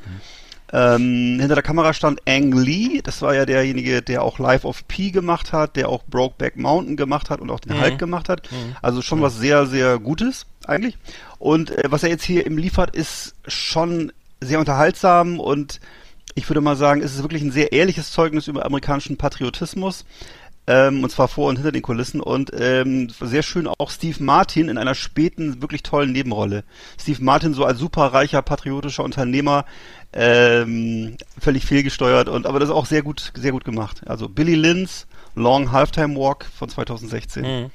[0.71, 4.87] Ähm, hinter der Kamera stand Ang Lee, das war ja derjenige, der auch Life of
[4.87, 7.81] Pi gemacht hat, der auch Brokeback Mountain gemacht hat und auch den Mhm.
[7.81, 8.49] Hulk gemacht hat.
[8.81, 10.97] Also schon was sehr, sehr Gutes eigentlich.
[11.39, 15.79] Und äh, was er jetzt hier eben liefert, ist schon sehr unterhaltsam und
[16.35, 20.05] ich würde mal sagen, es ist wirklich ein sehr ehrliches Zeugnis über amerikanischen Patriotismus.
[20.69, 24.69] Ähm, und zwar vor und hinter den Kulissen und ähm, sehr schön auch Steve Martin
[24.69, 26.63] in einer späten, wirklich tollen Nebenrolle.
[27.01, 29.65] Steve Martin so als superreicher, patriotischer Unternehmer,
[30.13, 34.03] ähm, völlig fehlgesteuert und aber das ist auch sehr gut, sehr gut gemacht.
[34.05, 37.43] Also Billy Lynn's Long Halftime Walk von 2016.
[37.43, 37.71] Mhm.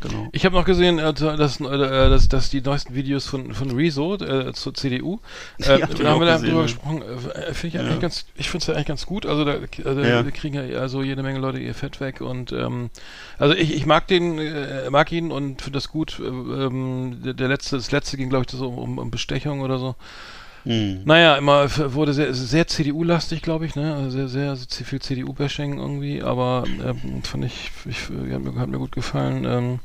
[0.00, 0.28] Genau.
[0.32, 4.14] Ich habe noch gesehen, äh, dass, äh, dass, dass die neuesten Videos von, von Rezo
[4.16, 5.20] äh, zur CDU,
[5.58, 6.66] äh, Ja, da haben wir da gesehen, drüber ja.
[6.66, 7.80] gesprochen, äh, finde ich Ja.
[7.80, 9.52] eigentlich ganz, ich finde es ja eigentlich ganz gut, also da
[9.84, 10.24] also Ja.
[10.24, 12.90] wir kriegen ja also jede Menge Leute ihr Fett weg und ähm,
[13.38, 17.34] also ich, ich mag den, äh, mag ihn und finde das gut, äh, ähm, der,
[17.34, 19.94] der letzte, das letzte ging glaube ich so um, um Bestechung oder so.
[20.66, 21.02] Hm.
[21.04, 23.94] Naja, immer wurde sehr, sehr CDU-lastig, glaube ich, ne?
[23.94, 28.54] Also sehr, sehr, sehr viel CDU-Bashing irgendwie, aber ähm, fand ich, ich äh, hat, mir,
[28.58, 29.44] hat mir gut gefallen.
[29.44, 29.78] Ähm,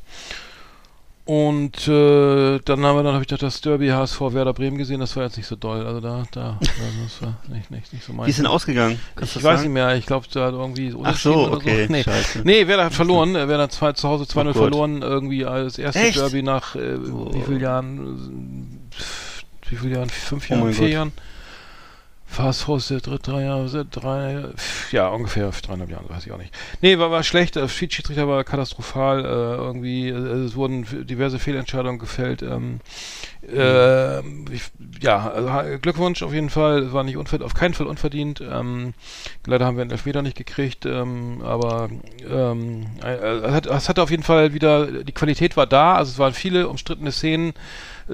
[1.23, 4.99] und äh, dann haben wir dann habe ich noch das Derby HSV Werder Bremen gesehen,
[4.99, 5.85] das war jetzt nicht so doll.
[5.85, 6.71] Also da, da, also
[7.03, 8.25] das war nicht, nicht, nicht so mein.
[8.25, 8.99] Wie ist denn ausgegangen?
[9.15, 9.69] Kannst ich weiß sagen?
[9.69, 11.85] nicht mehr, ich glaube, da hat irgendwie Ach so, okay.
[11.85, 11.91] So.
[11.93, 12.03] Nee.
[12.03, 12.41] Scheiße.
[12.43, 13.35] nee, Werder hat verloren.
[13.35, 16.17] äh, Werder hat zwei, zu Hause 2-0 Oh verloren, irgendwie als erste Echt?
[16.17, 17.31] Derby nach äh, Oh.
[17.33, 18.79] wie vielen Jahren?
[18.91, 19.30] äh,
[19.71, 20.09] Wie vielen Jahren?
[20.09, 20.93] Fünf Oh Jahren, mein vier Gott.
[20.93, 21.11] Jahren?
[22.27, 24.45] Fast Host der dritte, drei Jahre, drei,
[24.91, 26.53] ja, ungefähr dreieinhalb Jahre, weiß ich auch nicht.
[26.81, 31.99] Nee, war, war schlecht, der Schiedsrichter war katastrophal, äh, irgendwie, äh, es wurden diverse Fehlentscheidungen
[31.99, 32.79] gefällt, ähm,
[33.43, 34.21] äh,
[35.01, 38.93] ja, also, Glückwunsch auf jeden Fall, war nicht unverdient, auf keinen Fall unverdient, ähm,
[39.47, 41.89] leider haben wir einen Elfmeter nicht gekriegt, ähm, aber
[42.29, 46.11] ähm, äh, es, hat, es hatte auf jeden Fall wieder, die Qualität war da, also
[46.11, 47.53] es waren viele umstrittene Szenen,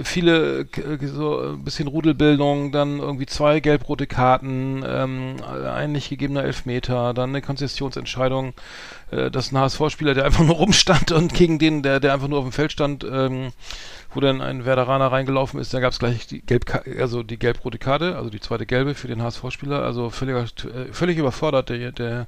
[0.03, 5.35] viele k- so ein bisschen Rudelbildung, dann irgendwie zwei gelb-rote Karten, ähm,
[5.73, 8.53] ein nicht gegebener Elfmeter, dann eine Konzessionsentscheidung,
[9.11, 12.39] äh, dass ein HSV-Spieler, der einfach nur rumstand und gegen den, der, der einfach nur
[12.39, 13.51] auf dem Feld stand, ähm,
[14.17, 16.65] wo dann ein Werderaner reingelaufen ist, da gab es gleich die gelb
[16.99, 20.55] also die gelb-rote Karte, also die zweite gelbe für den HSV-Spieler, also völlig,
[20.91, 22.27] völlig überfordert der, der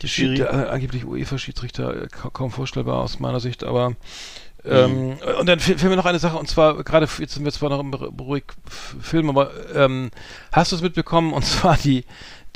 [0.00, 0.36] Die Schiri.
[0.36, 3.94] der äh, angeblich UEFA-Schiedsrichter äh, ka kaum vorstellbar aus meiner Sicht, aber
[4.64, 7.68] ähm, und dann fehlt mir noch eine Sache, und zwar, gerade jetzt sind wir zwar
[7.68, 10.10] noch im ruhig Film, aber ähm,
[10.50, 12.06] hast du es mitbekommen, und zwar die,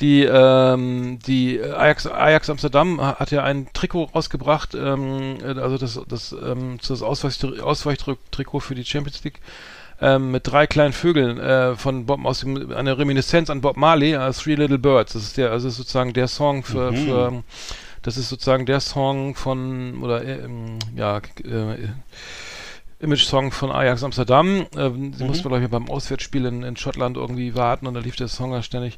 [0.01, 5.77] die, ähm, die Ajax, Ajax Amsterdam ha- hat ja ein Trikot rausgebracht, ähm, äh, also
[5.77, 9.39] das, das, ähm, das Ausweich- Ausweichtrikot für die Champions League,
[9.99, 14.13] ähm, mit drei kleinen Vögeln äh, von Bob aus dem, eine Reminiszenz an Bob Marley,
[14.13, 15.13] äh, Three Little Birds.
[15.13, 16.95] Das ist der, also ist sozusagen der Song für, Mhm.
[16.97, 17.43] für
[18.03, 21.89] das ist sozusagen der Song von oder äh, ähm, ja äh,
[22.99, 24.65] Image-Song von Ajax Amsterdam.
[24.75, 25.29] Ähm, sie Mhm.
[25.29, 28.53] mussten, glaube ich, beim Auswärtsspiel in, in Schottland irgendwie warten und da lief der Song
[28.53, 28.97] ja ständig.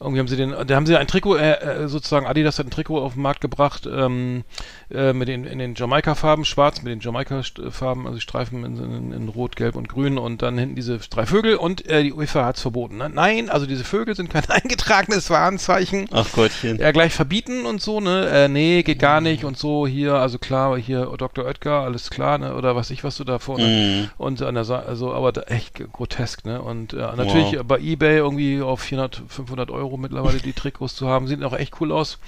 [0.00, 1.52] Irgendwie haben sie den, da haben sie ein Trikot, äh,
[1.84, 4.44] äh, sozusagen Adidas hat ein Trikot auf den Markt gebracht, ähm,
[4.90, 9.28] äh, mit den, in den Jamaika-Farben, schwarz mit den Jamaika-Farben, also Streifen in, in, in
[9.28, 12.56] Rot, Gelb und Grün und dann hinten diese drei Vögel und äh, die UEFA hat
[12.56, 12.96] es verboten.
[12.96, 13.10] Ne?
[13.12, 16.78] Nein, also diese Vögel sind kein eingetragenes Warnzeichen Ach Gottchen.
[16.78, 18.26] ja gleich verbieten und so, ne?
[18.30, 21.44] Äh, nee, geht gar nicht und so hier, also klar, hier Dr.
[21.44, 22.54] Oetker, alles klar, ne?
[22.54, 23.64] Oder was ich, was du da vorne.
[23.66, 24.10] Mhm.
[24.18, 26.60] Und an der Seite, also, aber da echt grotesk, ne?
[26.62, 27.64] Und äh, natürlich Wow.
[27.64, 31.80] bei Ebay irgendwie auf 400, 500 Euro mittlerweile die Trikots zu haben, sieht auch echt
[31.80, 32.18] cool aus.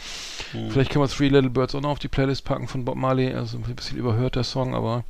[0.53, 0.71] Mhm.
[0.71, 3.33] Vielleicht können wir Three Little Birds auch noch auf die Playlist packen von Bob Marley,
[3.35, 5.05] also ein bisschen überhört der Song, aber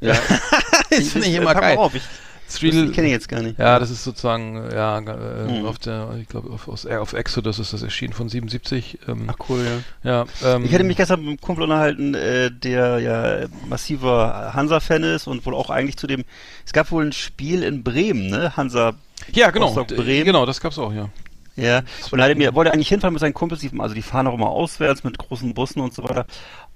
[0.00, 0.14] Ja.
[0.90, 1.76] das finde ich immer geil.
[1.78, 1.94] Auf.
[1.94, 2.02] Ich,
[2.48, 3.58] Three das kenne ich jetzt gar nicht.
[3.58, 5.66] ja, das ist sozusagen, ja, äh, Mhm.
[5.66, 8.98] auf der, ich glaube, auf, aus- äh, auf Exodus ist das erschienen von 77.
[9.06, 9.64] Ähm, Ach cool,
[10.02, 10.24] ja.
[10.42, 15.02] ja, ähm, Ich hätte mich gestern mit einem Kumpel unterhalten, äh, der ja massiver Hansa-Fan
[15.02, 16.24] ist und wohl auch eigentlich zu dem,
[16.64, 18.56] es gab wohl ein Spiel in Bremen, ne?
[18.56, 18.94] Hansa,
[19.32, 19.72] Ja, genau.
[19.84, 20.24] Bremen.
[20.24, 21.08] Genau, das gab's auch, ja.
[21.56, 21.82] ja.
[22.10, 25.04] Und er mir, wollte eigentlich hinfahren mit seinen Kumpels, also die fahren auch immer auswärts
[25.04, 26.24] mit großen Bussen und so weiter.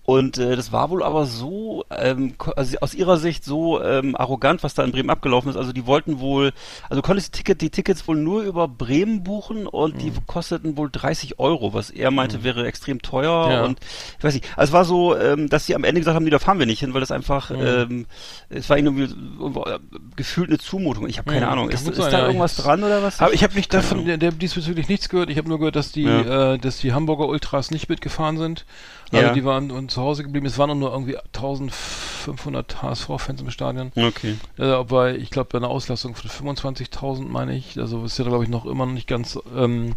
[0.04, 4.64] Und äh, das war wohl aber so, ähm, also aus ihrer Sicht so ähm, arrogant,
[4.64, 5.56] was da in Bremen abgelaufen ist.
[5.56, 6.52] Also die wollten wohl,
[6.90, 9.98] also du konntest die, Ticket, die Tickets wohl nur über Bremen buchen und Mhm.
[10.00, 13.48] die kosteten wohl 30 Euro, was er meinte wäre extrem teuer.
[13.50, 13.64] Ja.
[13.64, 13.78] Und
[14.18, 16.30] ich weiß nicht, also es war so, ähm, dass sie am Ende gesagt haben, nee,
[16.30, 17.56] da fahren wir nicht hin, weil das einfach, Mhm.
[17.64, 18.06] ähm,
[18.48, 19.78] es war ihnen irgendwie äh,
[20.16, 21.06] gefühlt eine Zumutung.
[21.08, 21.52] Ich habe keine Mhm.
[21.52, 21.70] Ahnung.
[21.70, 22.26] Ist, ist sein, da ja.
[22.26, 23.20] irgendwas dran oder was?
[23.20, 25.30] Aber ich habe nicht davon, der, der diesbezüglich nichts gehört.
[25.30, 26.54] Ich habe nur gehört, dass die, Ja.
[26.54, 28.64] äh, dass die Hamburger Ultras nicht mitgefahren sind.
[29.12, 29.32] Also Ja.
[29.34, 30.46] die waren und zu Hause geblieben.
[30.46, 33.92] Es waren nur irgendwie 1500 HSV-Fans im Stadion.
[33.96, 34.36] Okay.
[34.58, 37.78] Äh, aber ich glaube, bei einer Auslastung von 25.000 meine ich.
[37.78, 39.94] Also ist ja, glaube ich, noch immer noch nicht ganz ähm,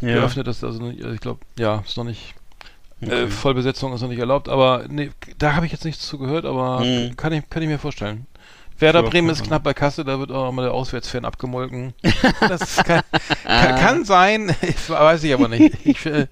[0.00, 0.14] Ja.
[0.14, 0.46] geöffnet.
[0.46, 2.34] Das, also ich glaube, ja, ist noch nicht.
[3.02, 3.26] Äh, Okay.
[3.28, 6.80] Vollbesetzung ist noch nicht erlaubt, aber nee, da habe ich jetzt nichts zu gehört, aber
[6.80, 7.14] Mhm.
[7.14, 8.26] kann, ich, kann ich mir vorstellen.
[8.78, 11.94] Werder Ja, Bremen ist knapp bei Kasse, da wird auch mal der Auswärtsfan abgemolken.
[12.40, 13.02] Das kann,
[13.44, 15.74] kann, kann sein, ich weiß ich aber nicht.
[15.84, 16.26] Ich, äh,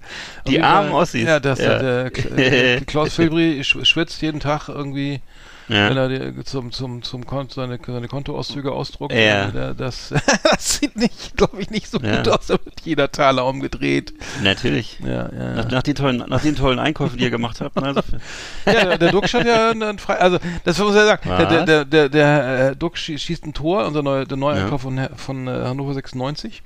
[0.47, 1.23] Die armen Fall- Ossis.
[1.27, 1.79] Ja, das, Ja.
[1.79, 2.05] Der,
[2.37, 5.21] äh, Klaus Filbri sch- schwitzt jeden Tag irgendwie
[5.67, 5.89] Ja.
[5.89, 9.13] wenn er die, zum, zum, zum Konto, seine, seine Kontoauszüge ausdruckt.
[9.13, 9.49] Ja.
[9.49, 12.17] äh, Der, das, das sieht nicht, glaube ich, nicht so Ja.
[12.17, 12.47] gut aus.
[12.47, 14.13] Da wird jeder Taler umgedreht.
[14.43, 14.99] Natürlich.
[15.05, 17.77] Ja, Nach, nach, den tollen, nach den tollen Einkäufen, die ihr gemacht habt.
[17.81, 18.01] Also,
[18.65, 21.29] ja der, der Duck hat ja einen frei, also das muss ich ja sagen.
[21.29, 21.65] Der, der, Was?
[21.65, 24.37] der, der, der äh, Duck schie- schießt ein Tor, unser neuer, der.
[24.45, 26.61] Einkauf von, von äh, Hannover 96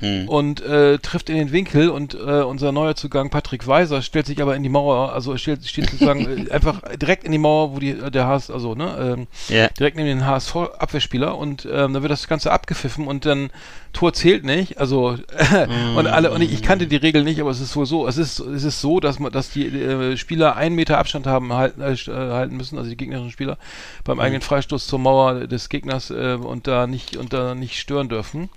[0.00, 0.28] hm.
[0.28, 4.40] und äh, trifft in den Winkel und äh, unser neuer Zugang Patrick Weiser stellt sich
[4.40, 7.78] aber in die Mauer, also steht, steht sozusagen äh, einfach direkt in die Mauer, wo
[7.80, 9.68] die äh, der HS, also ne, ähm, Ja.
[9.68, 13.50] direkt neben den HSV Abwehrspieler und ähm, dann wird das Ganze abgepfiffen und dann
[13.92, 15.16] Tor zählt nicht, also
[15.96, 18.16] und alle und ich, ich kannte die Regel nicht, aber es ist wohl so, es
[18.16, 21.80] ist es ist so, dass man dass die äh, Spieler einen Meter Abstand haben halten,
[21.80, 23.56] äh, äh, halten müssen, also die gegnerischen Spieler
[24.04, 28.08] beim eigenen Freistoß zur Mauer des Gegners äh, und da nicht und da nicht stören
[28.08, 28.50] dürfen.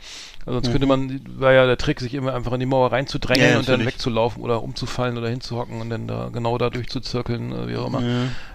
[0.47, 3.43] Also sonst könnte man, war ja der Trick, sich immer einfach in die Mauer reinzudrängen
[3.43, 7.51] Ja, ja, und dann wegzulaufen oder umzufallen oder hinzuhocken und dann da genau da durchzuzirkeln,
[7.51, 8.01] äh, wie auch immer.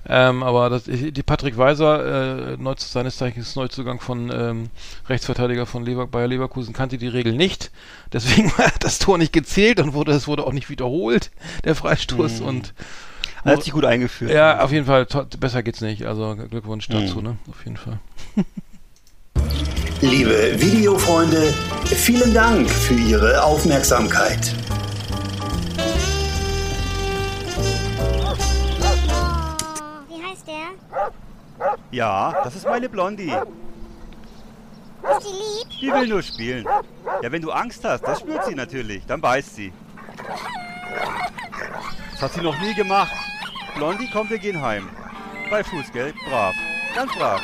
[0.09, 4.70] Ähm, aber das, die Patrick Weiser, äh, neu, seines Zeichens Neuzugang von ähm,
[5.09, 7.70] Rechtsverteidiger von Lever, Bayer Leverkusen, kannte die Regel nicht.
[8.11, 11.31] Deswegen hat das Tor nicht gezählt und wurde, es wurde auch nicht wiederholt,
[11.64, 12.40] der Freistoß.
[12.40, 12.72] Und
[13.44, 14.31] Hat sich gut eingeführt.
[14.33, 15.07] ja, auf jeden Fall,
[15.38, 16.07] besser geht's nicht.
[16.07, 17.24] Also Glückwunsch dazu, Mhm.
[17.24, 17.37] ne?
[17.50, 17.98] Auf jeden Fall.
[20.03, 24.53] Liebe Videofreunde, vielen Dank für Ihre Aufmerksamkeit.
[30.09, 31.69] Wie heißt der?
[31.93, 33.29] Ja, das ist meine Blondie.
[33.31, 35.81] Ist die lieb?
[35.81, 36.67] Die will nur spielen.
[37.23, 39.07] Ja, wenn du Angst hast, das spürt sie natürlich.
[39.07, 39.73] Dann beißt sie.
[42.11, 43.12] Das hat sie noch nie gemacht.
[43.77, 44.88] Blondie, komm, wir gehen heim.
[45.49, 46.12] Bei Fuß, gell?
[46.29, 46.57] Brav.
[46.93, 47.41] Ganz brav.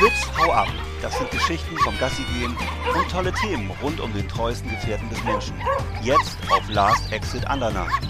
[0.00, 0.68] Spitz, hau ab.
[1.02, 2.56] Das sind Geschichten vom Gassi-Gehen
[2.96, 5.54] und tolle Themen rund um den treuesten Gefährten des Menschen.
[6.02, 8.00] Jetzt auf Last Exit Andernach.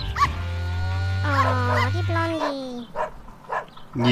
[1.25, 2.87] Oh, die Blondie.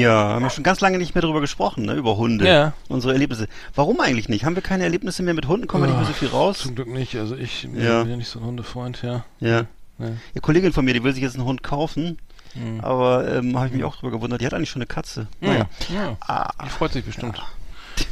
[0.01, 1.93] Ja, haben wir schon ganz lange nicht mehr darüber gesprochen, ne?
[1.93, 2.45] Über Hunde.
[2.45, 2.73] Ja.
[2.89, 3.47] Unsere Erlebnisse.
[3.75, 4.43] Warum eigentlich nicht?
[4.43, 5.67] Haben wir keine Erlebnisse mehr mit Hunden?
[5.67, 6.59] Kommen wir nicht mehr so viel raus?
[6.59, 7.15] Zum Glück nicht.
[7.15, 8.01] Also ich Ja.
[8.01, 9.23] bin ja nicht so ein Hundefreund, ja.
[9.39, 9.61] Ja.
[9.99, 10.07] Ja.
[10.07, 12.17] Eine Kollegin von mir, die will sich jetzt einen Hund kaufen.
[12.55, 12.81] Mhm.
[12.81, 14.41] Aber ähm, habe ich mich auch drüber gewundert.
[14.41, 15.27] Die hat eigentlich schon eine Katze.
[15.39, 15.65] Naja.
[15.93, 16.17] ja.
[16.21, 17.41] Ah, Die freut sich bestimmt.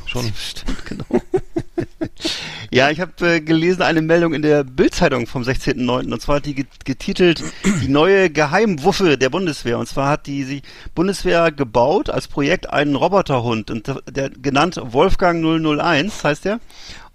[0.05, 0.31] Schon.
[0.85, 1.05] Genau.
[2.71, 6.11] ja, ich habe äh, gelesen eine Meldung in der Bild-Zeitung vom 16.09.
[6.11, 7.43] Und zwar hat die get- getitelt
[7.81, 9.77] Die neue Geheimwuffe der Bundeswehr.
[9.79, 10.63] Und zwar hat die sich
[10.95, 13.69] Bundeswehr gebaut als Projekt einen Roboterhund.
[13.71, 16.59] Und der, der genannt Wolfgang 001 heißt der.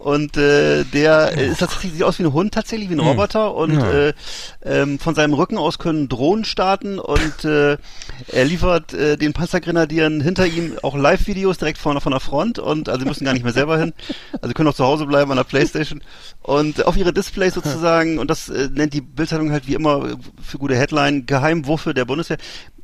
[0.03, 3.55] Und äh, der äh, ist tatsächlich sieht aus wie ein Hund, tatsächlich wie ein Roboter.
[3.55, 3.91] Und Ja.
[4.09, 4.13] äh,
[4.65, 7.77] ähm, von seinem Rücken aus können Drohnen starten und äh,
[8.27, 12.89] er liefert äh, den Panzergrenadieren hinter ihm auch Live-Videos direkt von, von der Front und
[12.89, 13.93] also sie müssen gar nicht mehr selber hin.
[14.33, 16.03] Also sie können auch zu Hause bleiben an der Playstation.
[16.43, 20.17] Und auf ihre Displays sozusagen, und das äh, nennt die Bildzeitung halt wie immer äh,
[20.43, 22.39] für gute Headline, Geheimwuffe der Bundeswehr.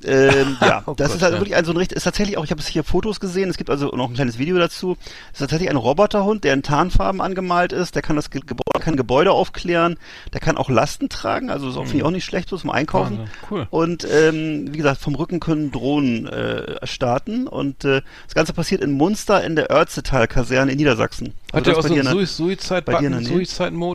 [0.05, 1.41] Ähm, ja, Oh das Gott, ist halt ja.
[1.41, 3.57] wirklich ein so ein richtig, ist tatsächlich auch, ich habe es hier Fotos gesehen, es
[3.57, 4.97] gibt also noch ein kleines Video dazu.
[5.33, 8.63] Es ist tatsächlich ein Roboterhund, der in Tarnfarben angemalt ist, der kann das Ge Gebäude,
[8.81, 9.97] kann Gebäude aufklären,
[10.33, 12.71] der kann auch Lasten tragen, also ist auch, finde ich auch nicht schlecht, so zum
[12.71, 13.29] Einkaufen.
[13.51, 13.67] Cool.
[13.71, 18.83] Und ähm, wie gesagt, vom Rücken können Drohnen äh, starten und äh, das Ganze passiert
[18.83, 21.35] in Munster in der Örzetal-Kaserne in Niedersachsen.
[21.53, 22.85] Hat Also der auch das so einen in der- Sui- Suicide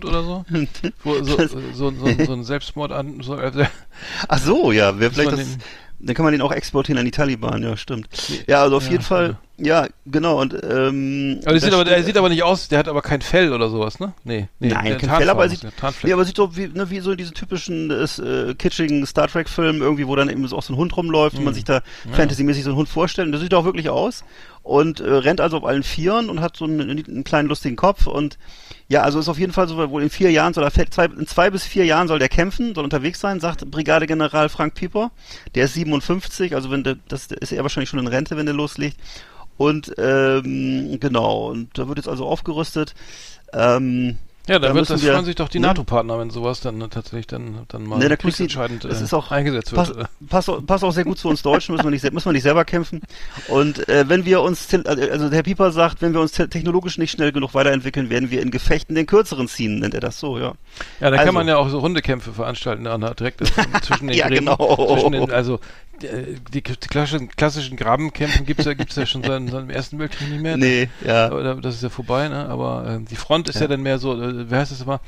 [0.06, 0.46] oder so?
[1.04, 3.52] Wo, so, Das- so, so, so, so ein Selbstmord an, so, äh,
[4.28, 5.58] Ach so, ja, wer vielleicht das, den-
[6.06, 8.08] dann kann man den auch exportieren an die Taliban, ja, stimmt.
[8.46, 12.04] Ja, also auf Ja, jeden Fall, ja, genau, und ähm, aber der sieht aber, der
[12.04, 14.12] sieht aber nicht aus, der hat aber kein Fell oder sowas, ne?
[14.26, 15.72] Nee, nee Nein, der kein Fell, aber er sieht, der
[16.04, 19.48] ja, aber sieht so wie, ne, wie so in diesen typischen äh, kitschigen Star Trek
[19.48, 21.40] Filmen irgendwie, wo dann eben so auch so ein Hund rumläuft Mhm.
[21.40, 23.28] und man sich da fantasymäßig so einen Hund vorstellt.
[23.28, 24.26] Und das sieht auch wirklich aus
[24.62, 28.08] und äh, rennt also auf allen Vieren und hat so einen, einen kleinen lustigen Kopf
[28.08, 28.38] und
[28.94, 31.26] ja, also ist auf jeden Fall so, wohl in vier Jahren soll er, zwei, in
[31.26, 35.10] zwei bis vier Jahren soll der kämpfen, soll unterwegs sein, sagt Brigadegeneral Frank Pieper.
[35.56, 38.54] Der ist 57, also wenn der, das ist er wahrscheinlich schon in Rente, wenn der
[38.54, 38.98] loslegt.
[39.58, 42.94] Und ähm, genau, und da wird jetzt also aufgerüstet.
[43.52, 45.68] Ähm, ja, da da wird das wir- freuen sich doch die ne?
[45.68, 49.14] NATO-Partner, wenn sowas dann äh, tatsächlich dann, dann mal Ne, da kriegsentscheidend das äh, ist
[49.14, 50.08] auch- eingesetzt Pass, wird.
[50.30, 52.34] passt, auch- passt auch sehr gut zu uns Deutschen, müssen wir nicht, se- müssen wir
[52.34, 53.02] nicht selber kämpfen.
[53.48, 57.12] Und äh, wenn wir uns, also Herr Pieper sagt, wenn wir uns te technologisch nicht
[57.12, 60.54] schnell genug weiterentwickeln, werden wir in Gefechten den kürzeren ziehen, nennt er das so, ja.
[61.00, 63.42] Ja, da Also- kann man ja auch so Hundekämpfe veranstalten, an der- direkt
[63.84, 64.86] zwischen den Ja, Gräben, genau.
[64.96, 65.60] zwischen den, also
[66.04, 70.30] die, die klassischen, klassischen Grabenkämpfen gibt's ja, gibt's ja schon seit, seit dem Ersten Weltkrieg
[70.30, 70.58] nicht mehr.
[70.58, 71.30] Nee, ja.
[71.56, 72.48] Das ist ja vorbei, ne?
[72.50, 73.62] Aber äh, die Front ist ja.
[73.62, 73.68] Ja.
[73.68, 75.00] dann mehr so, äh, wie heißt das immer?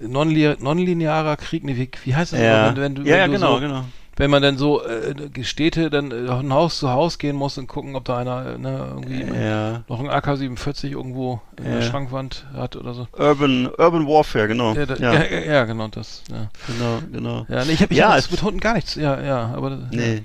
[0.00, 3.32] Nonli nonlinearer Krieg, ne, wie, wie heißt das Ja, wenn, wenn du, ja, ja wenn
[3.32, 3.84] du genau, so, genau.
[4.16, 7.66] wenn man dann so äh, Städte dann äh, von Haus zu Haus gehen muss und
[7.66, 9.82] gucken, ob da einer äh, ne, irgendwie Ja.
[9.88, 11.82] noch ein AK-47 irgendwo in der Ja.
[11.82, 13.08] Schrankwand hat oder so.
[13.12, 14.72] Urban, Urban Warfare, genau.
[14.72, 15.24] Ja, da, ja, ja.
[15.24, 16.22] Ja, ja, genau das.
[16.30, 17.46] Ja, genau, genau.
[17.50, 18.94] ja nee, ich habe ich Ja, hab es- mit Hunden gar nichts.
[18.94, 20.22] Ja, ja, aber Nee.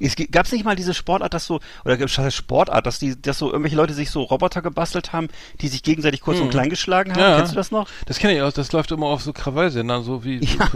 [0.00, 3.46] Es gab es nicht mal diese Sportart, dass so, oder Sportart, dass die, dass so
[3.50, 5.28] irgendwelche Leute sich so Roboter gebastelt haben,
[5.60, 7.20] die sich gegenseitig kurz und klein geschlagen haben?
[7.20, 7.30] Hm.
[7.30, 7.36] Ja.
[7.36, 7.88] Kennst du das noch?
[8.06, 10.68] Das kenne ich auch, das läuft immer auf so Krawallsendern, so wie Ja.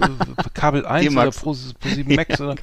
[0.54, 1.30] Kabel 1 oder.
[1.30, 2.56] Pro, Pro 7 Max oder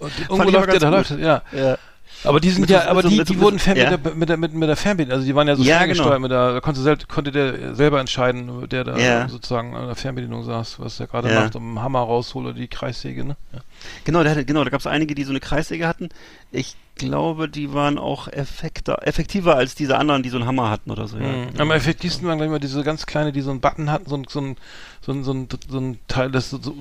[0.00, 1.42] und Fand irgendwo läuft der, da läuft ja.
[1.52, 1.78] Ja.
[2.24, 3.90] Aber die sind Mit ja, aber mit so- die, mit die wurden fern ja.
[3.90, 6.08] mit, der, mit, der, mit, mit der Fernbedienung, also die waren ja so Ja, ferngesteuert
[6.16, 6.20] genau.
[6.20, 9.28] mit der, da konnte, selbst, konnte der selber entscheiden, der da Ja.
[9.28, 11.42] sozusagen an der Fernbedienung saß, was er gerade Ja.
[11.42, 13.36] macht, um einen Hammer raushole oder die Kreissäge, ne?
[13.52, 13.60] Ja.
[14.04, 16.08] Genau, da, genau, da gab es einige, die so eine Kreissäge hatten.
[16.50, 20.90] Ich glaube, die waren auch effekter, effektiver als diese anderen, die so einen Hammer hatten
[20.90, 21.16] oder so.
[21.18, 21.24] Ja.
[21.28, 21.48] Mhm.
[21.60, 24.26] Am effektivsten waren gleich mal diese ganz kleine, die so einen Button hatten, so ein,
[24.28, 24.56] so ein,
[25.00, 26.74] so ein, so ein, so ein Teil, das so, so,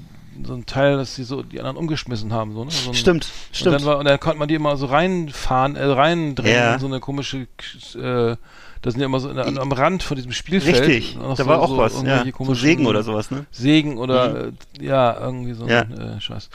[0.46, 2.72] so ein Teil, das sie so die anderen umgeschmissen haben, so, ne?
[2.72, 3.76] So ein, Stimmt, Und stimmt.
[3.76, 6.74] dann, war, und dann konnte man die immer so reinfahren, äh, reindrehen Ja.
[6.76, 7.48] in so eine komische,
[7.96, 8.36] äh,
[8.82, 10.82] das sind ja immer so in, am Rand von diesem Spielfeld.
[10.88, 12.02] Richtig, da so- war auch so was.
[12.04, 12.24] Ja.
[12.40, 13.46] So Sägen oder sowas, ne?
[13.52, 15.82] Sägen oder, äh, ja, irgendwie so Ja.
[15.82, 16.50] ein äh, Scheiß.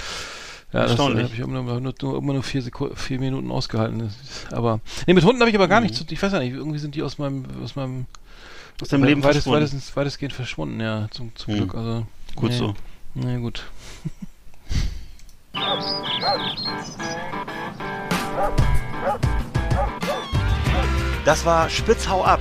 [0.73, 1.25] Ja, das äh, Erstaunlich.
[1.25, 4.11] habe ich immer nur, nur, immer nur vier, Sekunden, vier Minuten ausgehalten.
[4.53, 5.87] Aber, nee, mit Hunden habe ich aber gar Mhm.
[5.89, 8.07] nichts ich weiß ja nicht, irgendwie sind die aus meinem, aus meinem,
[8.81, 9.57] Aus deinem Leben weitest, verschwunden.
[9.59, 11.59] weitestens, weitestgehend verschwunden, ja, zum, zum Mhm.
[11.59, 11.75] Glück.
[11.75, 12.75] Also, Gut nee, so.
[13.15, 13.65] Nee, gut.
[21.25, 22.41] Das war Spitzhau ab.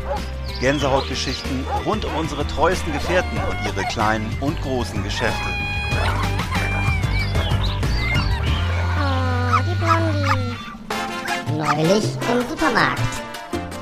[0.60, 5.50] Gänsehautgeschichten rund um unsere treuesten Gefährten und ihre kleinen und großen Geschäfte.
[8.98, 10.56] Oh, die Blondie.
[11.58, 13.02] Neulich im Supermarkt.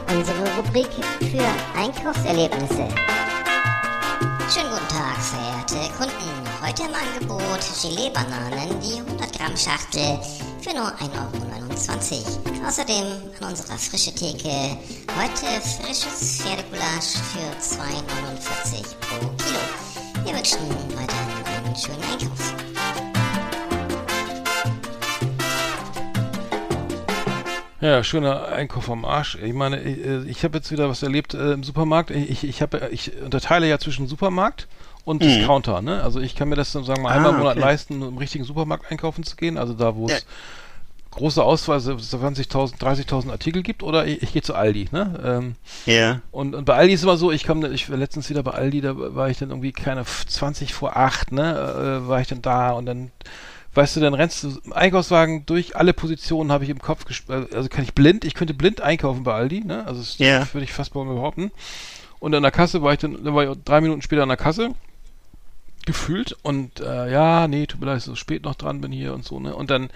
[0.10, 2.88] Unsere Rubrik für Einkaufserlebnisse.
[6.69, 10.19] Heute im Angebot Gelee-Bananen, die 100 Gramm Schachtel
[10.62, 12.13] für nur 1,29
[12.45, 12.67] Euro.
[12.67, 13.05] Außerdem
[13.41, 14.77] an unserer frische Theke
[15.17, 19.60] heute frisches Pferdegulasch für 2,49 pro Kilo.
[20.23, 20.60] Wir wünschen
[20.95, 22.53] weiterhin einen schönen Einkauf.
[27.82, 29.39] Ja, schöner Einkauf am Arsch.
[29.41, 32.12] Ich meine, ich, äh, ich habe jetzt wieder was erlebt äh, im Supermarkt.
[32.12, 34.67] Ich, ich, habe, ich unterteile ja zwischen Supermarkt
[35.05, 35.81] und Discounter.
[35.81, 36.03] Ne?
[36.03, 37.13] Also ich kann mir das dann sagen mal Mhm.
[37.13, 37.62] Ah, einmal im Monat okay.
[37.62, 39.57] leisten, im richtigen Supermarkt einkaufen zu gehen.
[39.57, 40.19] Also da, wo es Ja.
[41.12, 43.81] große Auswahl, so 20.000, 30.000 Artikel gibt.
[43.83, 44.89] Oder ich, ich gehe zu Aldi.
[44.91, 45.19] Ne?
[45.23, 46.21] Ähm, Ja.
[46.31, 48.81] und, und bei Aldi ist immer so, ich komme, ich war letztens wieder bei Aldi,
[48.81, 52.71] da war ich dann irgendwie keine 20 vor 8, ne, äh, war ich dann da
[52.73, 53.12] und dann,
[53.73, 57.45] weißt du, dann rennst du im Einkaufswagen durch, alle Positionen habe ich im Kopf, äh,
[57.55, 60.47] also kann ich blind, ich könnte blind einkaufen bei Aldi, ne, also das Ja.
[60.53, 61.51] würde ich fast mal behaupten.
[62.19, 64.38] Und an der Kasse war ich dann, dann war ich drei Minuten später an der
[64.38, 64.75] Kasse,
[65.89, 69.25] gefühlt und äh, ja, nee, tut mir leid, so spät noch dran bin hier und
[69.25, 69.89] so, ne, und dann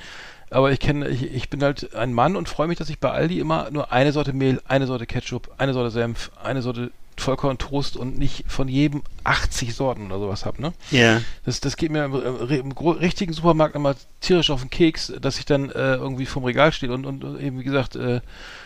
[0.50, 3.10] aber ich kenne, ich, ich bin halt ein Mann und freue mich, dass ich bei
[3.10, 7.98] Aldi immer nur eine Sorte Mehl, eine Sorte Ketchup, eine Sorte Senf, eine Sorte Vollkorntoast
[7.98, 10.74] und nicht von jedem 80 Sorten oder sowas habe, ne?
[10.92, 11.22] Ja.
[11.46, 12.14] Das, das geht mir im,
[12.50, 16.44] im, im richtigen Supermarkt immer tierisch auf den Keks, dass ich dann äh, irgendwie vom
[16.44, 18.22] Regal stehe und, und und eben, wie gesagt, äh,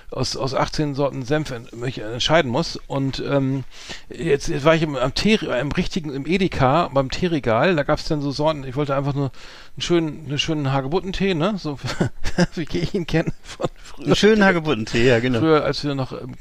[0.10, 2.80] aus, aus 18 Sorten Senf en- mich entscheiden muss.
[2.88, 3.65] Und ähm,
[4.10, 8.00] jetzt, jetzt war ich im, am Tee, im richtigen, im Edeka, beim Teeregal, da gab
[8.00, 9.32] es dann so Sorten, ich wollte einfach nur
[9.76, 11.56] einen schönen, einen schönen Hagebuttentee, ne?
[11.58, 11.78] So
[12.56, 14.06] wie ich ihn kenne von früher.
[14.06, 15.39] Einen schönen Hagebuttentee, ja, genau.
[15.39, 16.36] Früher, als wir noch, ähm,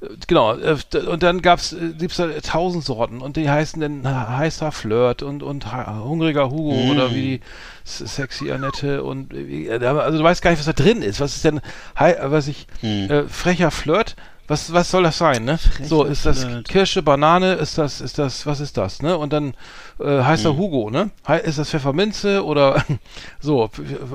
[0.00, 4.08] äh, genau, äh, und dann gab's, äh, gibt's da tausend Sorten und die heißen dann
[4.38, 6.90] heißer Flirt und, und hungriger Hugo Mm.
[6.90, 7.40] oder wie die
[7.84, 11.20] sexy Annette und, äh, äh, also du weißt gar nicht, was da drin ist.
[11.20, 11.60] Was ist denn,
[11.96, 13.10] was ich, Hm.
[13.10, 14.16] äh, frecher Flirt?
[14.46, 15.58] Was, was soll das sein, ne?
[15.82, 16.68] so, ist das Flirt.
[16.68, 19.16] Kirsche, Banane, ist das, ist das, was ist das, ne?
[19.16, 19.54] Und dann
[19.98, 20.58] äh, heißt er Hm.
[20.58, 21.10] Hugo, ne?
[21.26, 22.84] Hei- Ist das Pfefferminze oder
[23.40, 23.70] so,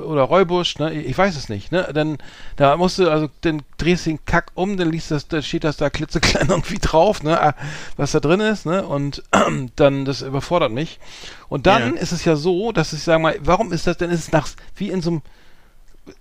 [0.06, 0.94] oder Räubusch, ne?
[0.94, 1.89] Ich ich weiß es nicht, ne?
[1.96, 2.20] Dann,
[2.58, 5.63] da musst du, also, dann drehst du den Kack um, dann liest das, dann steht
[5.63, 7.42] das da klitzeklein irgendwie drauf, ne?
[7.42, 7.56] ah,
[7.98, 8.86] Was da drin ist, ne?
[8.86, 9.24] Und
[9.78, 11.00] dann, das überfordert mich.
[11.48, 12.02] Und dann Ja.
[12.02, 14.48] ist es ja so, dass ich sage mal, warum ist das denn, ist es nach,
[14.76, 15.22] wie in so einem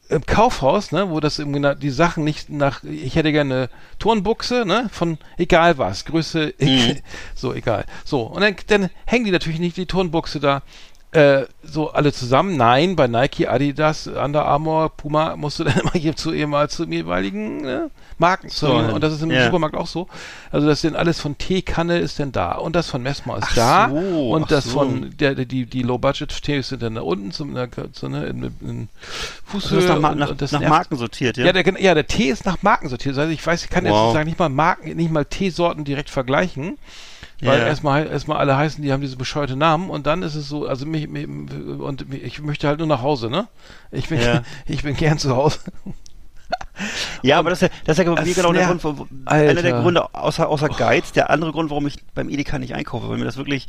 [0.09, 4.65] im Kaufhaus, ne, wo das na- die Sachen nicht nach, ich hätte gerne eine Turnbuchse,
[4.67, 6.99] ne, von egal was, Größe, Mhm.
[7.35, 7.85] so egal.
[8.05, 10.63] So, und dann, dann hängen die natürlich nicht die Turnbuchse da
[11.13, 12.57] äh, so alle zusammen.
[12.57, 16.93] Nein, bei Nike, Adidas, Under Armour, Puma musst du dann immer hier zu ehemals zum
[16.93, 18.73] jeweiligen ne, Marken So, zu.
[18.93, 19.45] Und das ist im Ja.
[19.47, 20.07] Supermarkt auch so.
[20.51, 23.55] Also das denn alles von Teekanne ist denn da und das von Messmer ist Ach
[23.55, 24.71] da so, und das so.
[24.81, 27.57] von der, die die Low Budget Tees sind dann da unten zum
[27.93, 30.61] so, ne, in, in Das Fußhöhe ist nach, Ma und, nach, und das nach.
[30.61, 31.47] Marken sortiert, ja?
[31.47, 33.17] Ja, der, ja, der Tee ist nach Marken sortiert.
[33.17, 34.03] Also ich weiß, ich kann jetzt Wow.
[34.09, 36.77] sozusagen nicht mal Marken, nicht mal Teesorten direkt vergleichen.
[37.41, 37.67] Weil Ja.
[37.67, 40.87] erstmal erstmal alle heißen, die haben diese bescheuerte Namen und dann ist es so, also
[40.87, 43.47] mich, mich und mich- ich möchte halt nur nach Hause, ne?
[43.93, 44.43] Ich bin Ja.
[44.67, 45.59] ich bin gern zu Hause.
[47.23, 48.67] Ja, aber das ist ja, das ist ja mir Das genau der.
[48.67, 49.81] Grund, wo- einer der.
[49.83, 53.25] Gründe, außer, außer Geiz, der andere Grund, warum ich beim Edeka nicht einkaufe, weil mir
[53.25, 53.67] das wirklich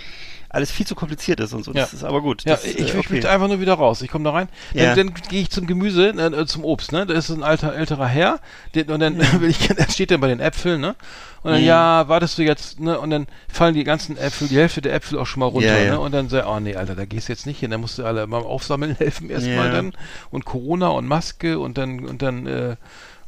[0.52, 1.74] alles viel zu kompliziert ist und so.
[1.74, 1.98] Das Ja.
[1.98, 2.44] ist aber gut.
[2.44, 3.08] Ja, Das, ich, äh, ich okay.
[3.14, 4.02] möchte einfach nur wieder raus.
[4.02, 4.50] Ich komme da rein.
[4.74, 4.96] Ja.
[4.96, 7.06] Dann, dann gehe ich zum Gemüse, äh, zum Obst, ne?
[7.06, 8.40] Da ist ein alter, älterer Herr,
[8.74, 10.96] den, und dann will ich, der steht dann bei den Äpfeln, ne?
[11.44, 11.68] Und dann, Mhm.
[11.68, 13.00] ja, wartest du jetzt, ne?
[13.00, 15.92] Und dann fallen die ganzen Äpfel, die Hälfte der Äpfel auch schon mal runter, Ja,
[15.92, 16.00] ne?
[16.00, 17.70] Und dann sei, oh nee, Alter, da gehst du jetzt nicht hin.
[17.70, 19.94] Da musst du alle mal aufsammeln helfen erstmal dann.
[20.32, 22.76] Und Corona und Maske und dann, und dann, äh,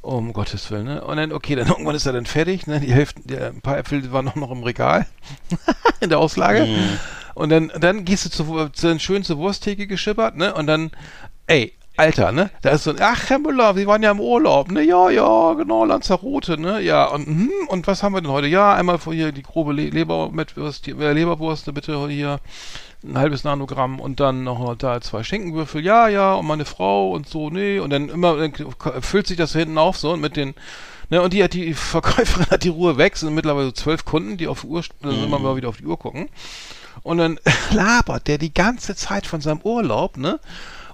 [0.01, 1.03] um Gottes Willen, ne?
[1.03, 2.79] Und dann, okay, dann irgendwann ist er dann fertig, ne?
[2.79, 5.05] Die Hälfte, der, ein paar Äpfel waren noch, noch im Regal
[5.99, 6.65] in der Auslage.
[6.65, 6.99] Mhm.
[7.33, 10.53] Und dann, dann gehst du zu, zu schön zur Wursttheke geschippert, ne?
[10.53, 10.91] Und dann,
[11.47, 12.49] ey, Alter, ne?
[12.61, 14.81] Da ist so ein, ach, Herr Müller, wir waren ja im Urlaub, ne?
[14.81, 16.81] Ja, ja, genau, Lanzarote, ne?
[16.81, 18.47] Ja, und, hm, und was haben wir denn heute?
[18.47, 22.07] Ja, einmal vor hier die grobe Le Leber mit Wurst, die- äh, Leberwurst, ne, bitte
[22.09, 22.39] hier
[23.03, 27.27] ein halbes Nanogramm und dann noch da zwei Schinkenwürfel, ja, ja, und meine Frau und
[27.27, 28.53] so, nee, und dann immer, dann
[29.01, 30.53] füllt sich das hinten auf so und mit den,
[31.09, 34.37] ne, und die hat die Verkäuferin hat die Ruhe weg, sind mittlerweile so zwölf Kunden,
[34.37, 36.29] die auf die Uhr, also immer mal wieder auf die Uhr gucken.
[37.03, 37.39] Und dann
[37.71, 40.39] labert der die ganze Zeit von seinem Urlaub, ne?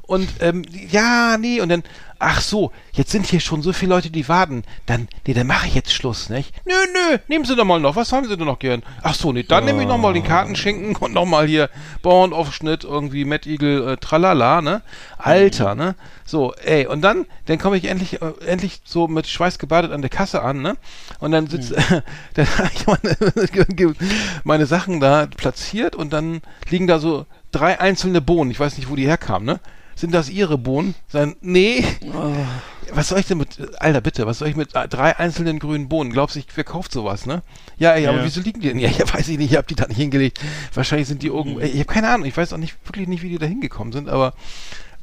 [0.07, 1.83] Und ähm, ja, nee, und dann,
[2.17, 4.63] ach so, jetzt sind hier schon so viele Leute, die warten.
[4.85, 6.53] Dann, nee, dann mache ich jetzt Schluss, nicht?
[6.65, 7.97] Nö, nö, nehmen Sie doch mal noch.
[7.97, 8.83] Was haben Sie denn noch gern?
[9.03, 11.69] Ach so, nee, dann nehme ich noch mal den Kartenschinken und noch mal hier
[12.03, 14.81] Bauernaufschnitt, irgendwie Matt Eagle, äh, tralala, ne?
[15.17, 15.95] Alter, ne?
[16.25, 20.01] So, ey, und dann, dann komme ich endlich, äh, endlich so mit Schweiß gebadet an
[20.01, 20.77] der Kasse an, ne?
[21.19, 21.73] Und dann sitzt,
[22.33, 23.95] dann habe ich meine,
[24.45, 28.51] meine Sachen da platziert und dann liegen da so drei einzelne Bohnen.
[28.51, 29.59] Ich weiß nicht, wo die herkamen, ne?
[29.97, 30.93] Sind das ihre Bohnen?
[31.07, 31.83] Sein, nee.
[32.93, 36.13] Was soll ich denn mit, Alter, bitte, was soll ich mit drei einzelnen grünen Bohnen?
[36.13, 37.41] Glaubst du, ich, wer kauft sowas, ne?
[37.79, 38.23] Ja, ey, aber Ja.
[38.23, 38.77] wieso liegen die denn?
[38.79, 40.39] Ja, ja, weiß ich nicht, ich hab die da nicht hingelegt.
[40.73, 43.23] Wahrscheinlich sind die irgendwo, ey, ich habe keine Ahnung, ich weiß auch nicht, wirklich nicht,
[43.23, 44.33] wie die da hingekommen sind, aber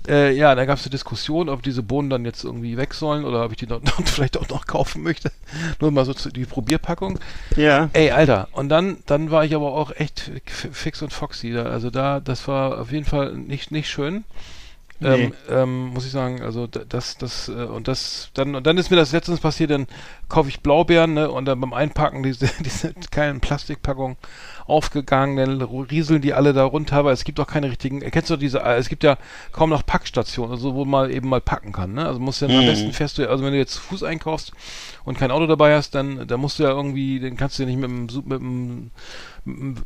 [0.07, 3.25] äh, ja, da gab es eine Diskussion, ob diese Bohnen dann jetzt irgendwie weg sollen
[3.25, 5.33] oder ob ich die noch, vielleicht auch noch kaufen möchte.
[5.81, 7.19] Nur mal so zu, die Probierpackung.
[7.57, 7.91] Ja.
[7.95, 11.53] Ey, Alter, und dann, dann war ich aber auch echt fix und foxy.
[11.53, 14.25] Da, also da, das war auf jeden Fall nicht, nicht schön.
[15.01, 15.09] Nee.
[15.25, 18.79] Ähm, ähm, muss ich sagen, also da- das, das, äh, und das, dann, und dann
[18.79, 19.87] ist mir das letztens passiert, dann
[20.29, 24.17] kaufe ich Blaubeeren, ne, und dann beim Einpacken diese, diese kleinen Plastikpackungen
[24.67, 28.37] aufgegangen, dann rieseln die alle da runter, aber es gibt auch keine richtigen, kennst du
[28.37, 29.19] diese, es gibt ja
[29.53, 32.57] kaum noch Packstationen, also wo man eben mal packen kann, ne, also musst du ja
[32.57, 32.69] am Mhm.
[32.69, 34.53] besten fährst du, also wenn du jetzt zu Fuß einkaufst
[35.05, 37.69] und kein Auto dabei hast, dann, dann musst du ja irgendwie, den kannst du ja
[37.69, 38.91] nicht mit dem, mit dem, mit dem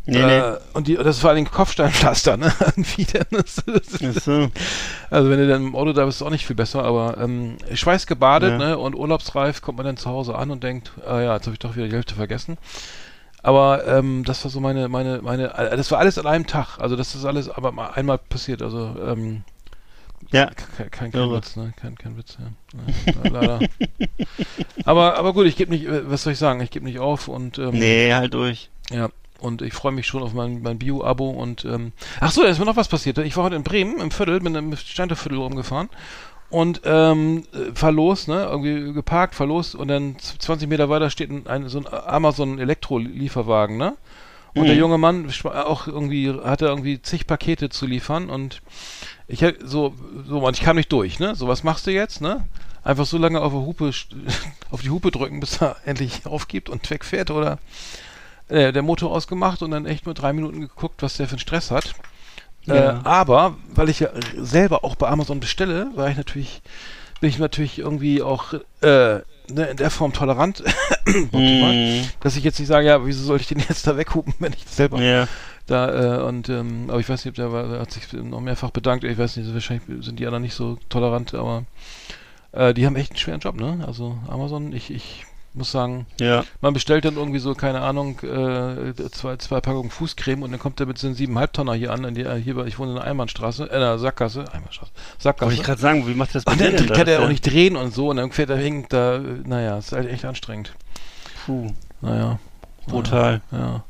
[0.06, 0.56] Nee, äh, nee.
[0.74, 4.48] und die, das ist vor allem Kopfsteinpflaster, ne, dann ist, das Ach so.
[5.10, 7.56] also wenn du dann im Auto da bist, ist auch nicht viel besser, aber ähm,
[7.74, 8.58] schweißgebadet Ja.
[8.58, 11.54] ne, und urlaubsreif kommt man dann zu Hause an und denkt, ah ja, jetzt habe
[11.54, 12.58] ich doch wieder die Hälfte vergessen.
[13.42, 16.78] Aber ähm, das war so meine, meine, meine, äh, das war alles an einem Tag.
[16.78, 18.62] Also das ist alles aber mal einmal passiert.
[18.62, 19.44] Also ähm,
[20.32, 20.46] Ja.
[20.76, 21.30] kein, kein, kein.
[21.30, 21.72] Witz, ne?
[21.76, 22.80] Kein, kein Witz, ja.
[23.24, 23.60] ja leider.
[24.84, 27.28] aber, aber gut, ich gebe nicht, äh, was soll ich sagen, ich gebe nicht auf
[27.28, 28.70] und ähm, Nee, halt durch.
[28.90, 29.08] ja,
[29.40, 32.58] und ich freue mich schon auf mein, mein Bio-Abo und ähm, ach so, da ist
[32.58, 33.18] mir noch was passiert.
[33.18, 35.88] Ich war heute in Bremen im Viertel, bin im Steinterviertel rumgefahren
[36.50, 41.30] und ähm, äh, los, ne, irgendwie geparkt, los und dann z- 20 Meter weiter steht
[41.30, 43.96] ein, ein so ein Amazon Elektro-Lieferwagen, ne?
[44.54, 44.80] Und der Mhm.
[44.80, 48.62] junge Mann auch irgendwie hatte irgendwie zig Pakete zu liefern und
[49.28, 49.94] ich so
[50.26, 51.34] so und ich kam nicht durch, ne?
[51.34, 52.46] So was machst du jetzt, ne?
[52.82, 53.92] Einfach so lange auf, der Hupe,
[54.70, 57.58] auf die Hupe drücken, bis er endlich aufgibt und wegfährt oder
[58.48, 61.40] äh, der Motor ausgemacht und dann echt nur drei Minuten geguckt, was der für einen
[61.40, 61.94] Stress hat.
[62.68, 66.60] Äh, aber, weil ich ja selber auch bei Amazon bestelle, war ich natürlich,
[67.20, 68.52] bin ich natürlich irgendwie auch
[68.82, 70.62] äh, ne, in der Form tolerant,
[71.32, 72.02] Mhm.
[72.20, 74.64] dass ich jetzt nicht sage, ja, wieso soll ich den jetzt da weghupen, wenn ich
[74.68, 75.26] selber Ja.
[75.66, 78.40] da, äh, und, ähm, aber ich weiß nicht, ob der, war, der hat sich noch
[78.40, 81.64] mehrfach bedankt, ich weiß nicht, wahrscheinlich sind die anderen nicht so tolerant, aber
[82.52, 83.82] äh, die haben echt einen schweren Job, ne?
[83.86, 85.24] Also Amazon, ich, ich
[85.54, 86.44] muss sagen, Ja.
[86.60, 90.78] man bestellt dann irgendwie so, keine Ahnung, äh, zwei, zwei Packungen Fußcreme und dann kommt
[90.78, 93.64] der mit so einem 7,5 Tonner hier an, die, hier, ich wohne in der Einbahnstraße,
[93.64, 95.54] äh, in der Sackgasse, Einbahnstraße, Wollte Sackgasse.
[95.54, 97.92] ich gerade sagen, wie macht das bei Und dann kann der auch nicht drehen und
[97.94, 100.74] so und dann fährt er hängt da, naja, ist halt echt anstrengend.
[101.46, 102.38] Puh, Naja.
[102.86, 103.40] brutal.
[103.50, 103.84] Ja.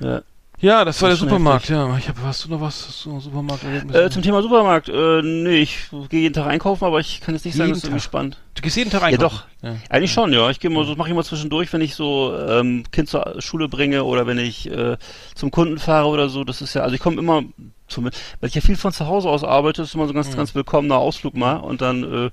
[0.00, 0.22] Ja.
[0.62, 1.96] Ja, das war Das der ist schon Supermarkt, ja.
[1.96, 3.06] Ich hab, hast du noch was?
[3.06, 3.64] Noch Supermarkt?
[3.94, 7.46] Äh, zum Thema Supermarkt, äh, nee, ich gehe jeden Tag einkaufen, aber ich kann jetzt
[7.46, 8.36] nicht sagen, Jeden das ist irgendwie spannend.
[8.54, 9.40] du gehst jeden Tag Ja, einkaufen?
[9.62, 9.66] doch.
[9.66, 9.76] Ja.
[9.88, 10.50] Eigentlich schon, ja.
[10.50, 13.36] Ich gehe mal, so, das mache ich immer zwischendurch, wenn ich so ähm, Kind zur
[13.40, 14.98] Schule bringe oder wenn ich äh,
[15.34, 16.44] zum Kunden fahre oder so.
[16.44, 17.42] Das ist ja, also ich komme immer,
[17.88, 18.12] zum, weil
[18.48, 20.96] ich ja viel von zu Hause aus arbeite, ist immer so ein ganz, ganz willkommener
[20.96, 21.54] Ausflug mal.
[21.56, 22.30] Und dann, äh,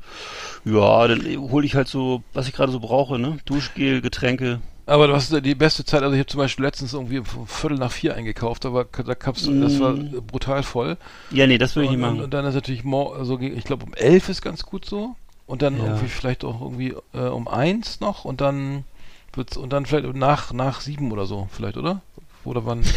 [0.69, 3.37] ja, dann hole ich halt so, was ich gerade so brauche, ne?
[3.45, 4.59] Duschgel, Getränke.
[4.87, 7.77] Aber du hast die beste Zeit, also ich habe zum Beispiel letztens irgendwie um Viertel
[7.77, 10.97] nach vier eingekauft, aber da gab's, das war brutal voll.
[11.29, 12.21] Ja, nee, das würde ich nicht machen.
[12.21, 15.15] und dann ist natürlich, also ich glaube um elf ist ganz gut so.
[15.45, 15.83] Und dann Ja.
[15.83, 18.85] irgendwie vielleicht auch irgendwie äh, um eins noch und dann
[19.33, 22.01] wird's und dann vielleicht nach nach sieben oder so vielleicht, oder?
[22.43, 22.83] Oder wann?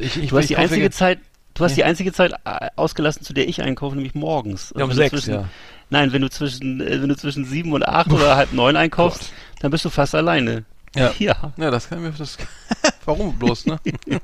[0.00, 1.18] Ich, ich, Du hast die einzige Zeit,
[1.54, 1.76] du hast Ja.
[1.76, 4.72] die einzige Zeit äh, ausgelassen, zu der ich einkaufe, nämlich morgens.
[4.76, 5.48] Ja, um du sechs, zwischen, ja.
[5.90, 9.30] Nein, wenn du zwischen, äh, wenn du zwischen sieben und acht oder halb neun einkaufst,
[9.60, 10.64] dann bist du fast alleine.
[10.94, 11.12] Ja.
[11.18, 11.52] Ja.
[11.56, 12.36] Ja, das kann mir das.
[13.04, 13.80] Warum bloß, ne?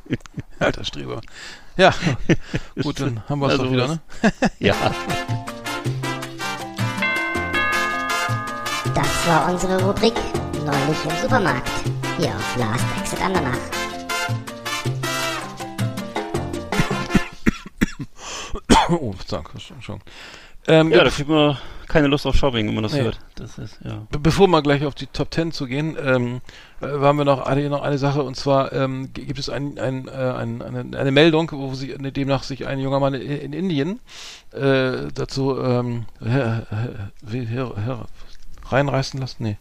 [0.58, 1.20] Alter Streber.
[1.76, 1.94] Ja,
[2.82, 4.00] gut, dann haben wir es Also doch wieder, ne?
[4.58, 4.74] Ja.
[8.94, 10.14] Das war unsere Rubrik
[10.68, 11.70] Neulich im Supermarkt.
[12.18, 13.56] Hier auf Last Exit Andernach.
[18.90, 20.02] oh, danke, schon.
[20.68, 21.56] Ähm, Ja, da kriegt man
[21.88, 23.02] keine Lust auf Shopping, wenn man das Nee.
[23.02, 23.18] hört.
[23.36, 24.06] Das ist, ja.
[24.10, 26.40] Be bevor wir gleich auf die Top 10 zu gehen, ähm,
[26.82, 30.06] äh, haben wir noch eine, noch eine Sache und zwar ähm, gibt es ein, ein,
[30.06, 34.00] äh, ein, eine, eine Meldung, wo sich demnach sich ein junger Mann in, in Indien
[34.52, 36.66] äh, dazu ähm, her,
[37.26, 38.04] her, her,
[38.66, 39.56] reinreißen lassen, nee.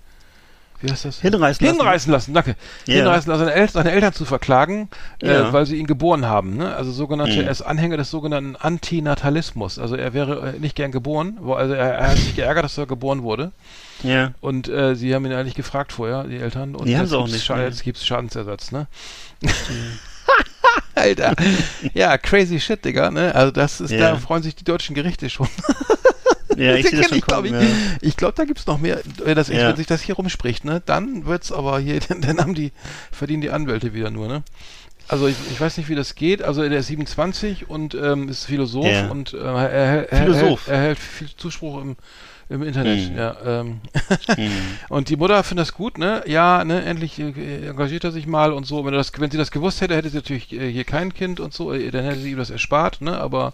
[0.82, 1.20] Wie heißt das?
[1.22, 1.78] Hinreißen lassen.
[1.80, 2.56] Hinreißen lassen, danke.
[2.86, 2.96] Ja.
[2.96, 4.90] Hinreißen lassen, seine, El seine Eltern zu verklagen,
[5.24, 5.50] Ja.
[5.50, 6.56] äh, weil sie ihn geboren haben.
[6.58, 6.76] Ne?
[6.76, 7.46] Also sogenannte, Mhm.
[7.46, 9.80] er ist Anhänger des sogenannten Antinatalismus.
[9.80, 12.78] Also er wäre äh, nicht gern geboren, wo, also er, er hat sich geärgert, dass
[12.78, 13.52] er geboren wurde.
[14.04, 14.34] Ja.
[14.42, 16.76] Und äh, sie haben ihn eigentlich gefragt vorher, die Eltern.
[16.76, 17.60] Und Die haben jetzt sie auch gibt's nicht, Scha?
[17.62, 18.86] Jetzt gibt es Schadensersatz, ne?
[20.96, 21.36] Alter.
[21.94, 23.34] Ja, crazy shit, Digga, ne?
[23.34, 24.12] Also das ist, Ja.
[24.12, 25.48] da freuen sich die deutschen Gerichte schon.
[26.64, 27.62] Ja, ich schon ich glaube, ich, ja.
[28.02, 29.00] ich glaube, da gibt's noch mehr.
[29.24, 29.70] Wenn, das, Ja.
[29.70, 30.82] wenn sich das hier rumspricht, ne?
[30.86, 32.72] Dann wird's aber hier, dann, dann haben die,
[33.12, 34.44] verdienen die Anwälte wieder nur, ne?
[35.08, 36.42] Also ich, ich weiß nicht, wie das geht.
[36.42, 39.08] Also der ist 27 und ähm, ist Philosoph Ja.
[39.10, 40.68] und äh, er, er, er, Philosoph.
[40.68, 41.96] Er, er hält viel Zuspruch im,
[42.50, 43.12] im Internet.
[43.12, 43.18] Mhm.
[43.18, 43.82] Ja, ähm.
[44.36, 44.52] Mhm.
[44.90, 46.24] Und die Mutter findet das gut, ne?
[46.26, 48.86] Ja, ne, endlich äh, engagiert er sich mal und so.
[48.86, 51.54] Wenn, das, wenn sie das gewusst hätte, hätte sie natürlich äh, hier kein Kind und
[51.54, 53.18] so, äh, dann hätte sie ihm das erspart, ne?
[53.18, 53.54] Aber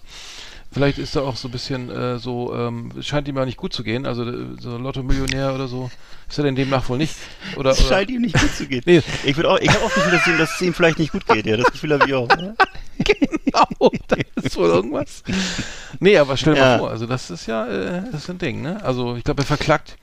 [0.74, 3.74] vielleicht ist er auch so ein bisschen äh, so, ähm, scheint ihm ja nicht gut
[3.74, 4.06] zu gehen.
[4.06, 5.90] Also äh, so Lotto-Millionär oder so
[6.28, 7.16] ist er denn demnach wohl nicht.
[7.56, 8.82] Oder, Es oder scheint ihm nicht gut zu gehen.
[8.86, 9.02] Nee.
[9.24, 11.26] Ich auch, ich habe auch das Gefühl, dass, ihm, dass es ihm vielleicht nicht gut
[11.28, 11.46] geht.
[11.46, 12.28] Ja, das Gefühl habe ich auch.
[12.30, 12.54] Ja.
[12.98, 13.92] genau,
[14.36, 15.24] das ist wohl irgendwas.
[16.00, 16.66] Nee, aber stell dir Ja.
[16.72, 18.84] mal vor, also das ist ja, äh, das ist ein Ding, ne?
[18.84, 19.98] Also ich glaube, er verklagt,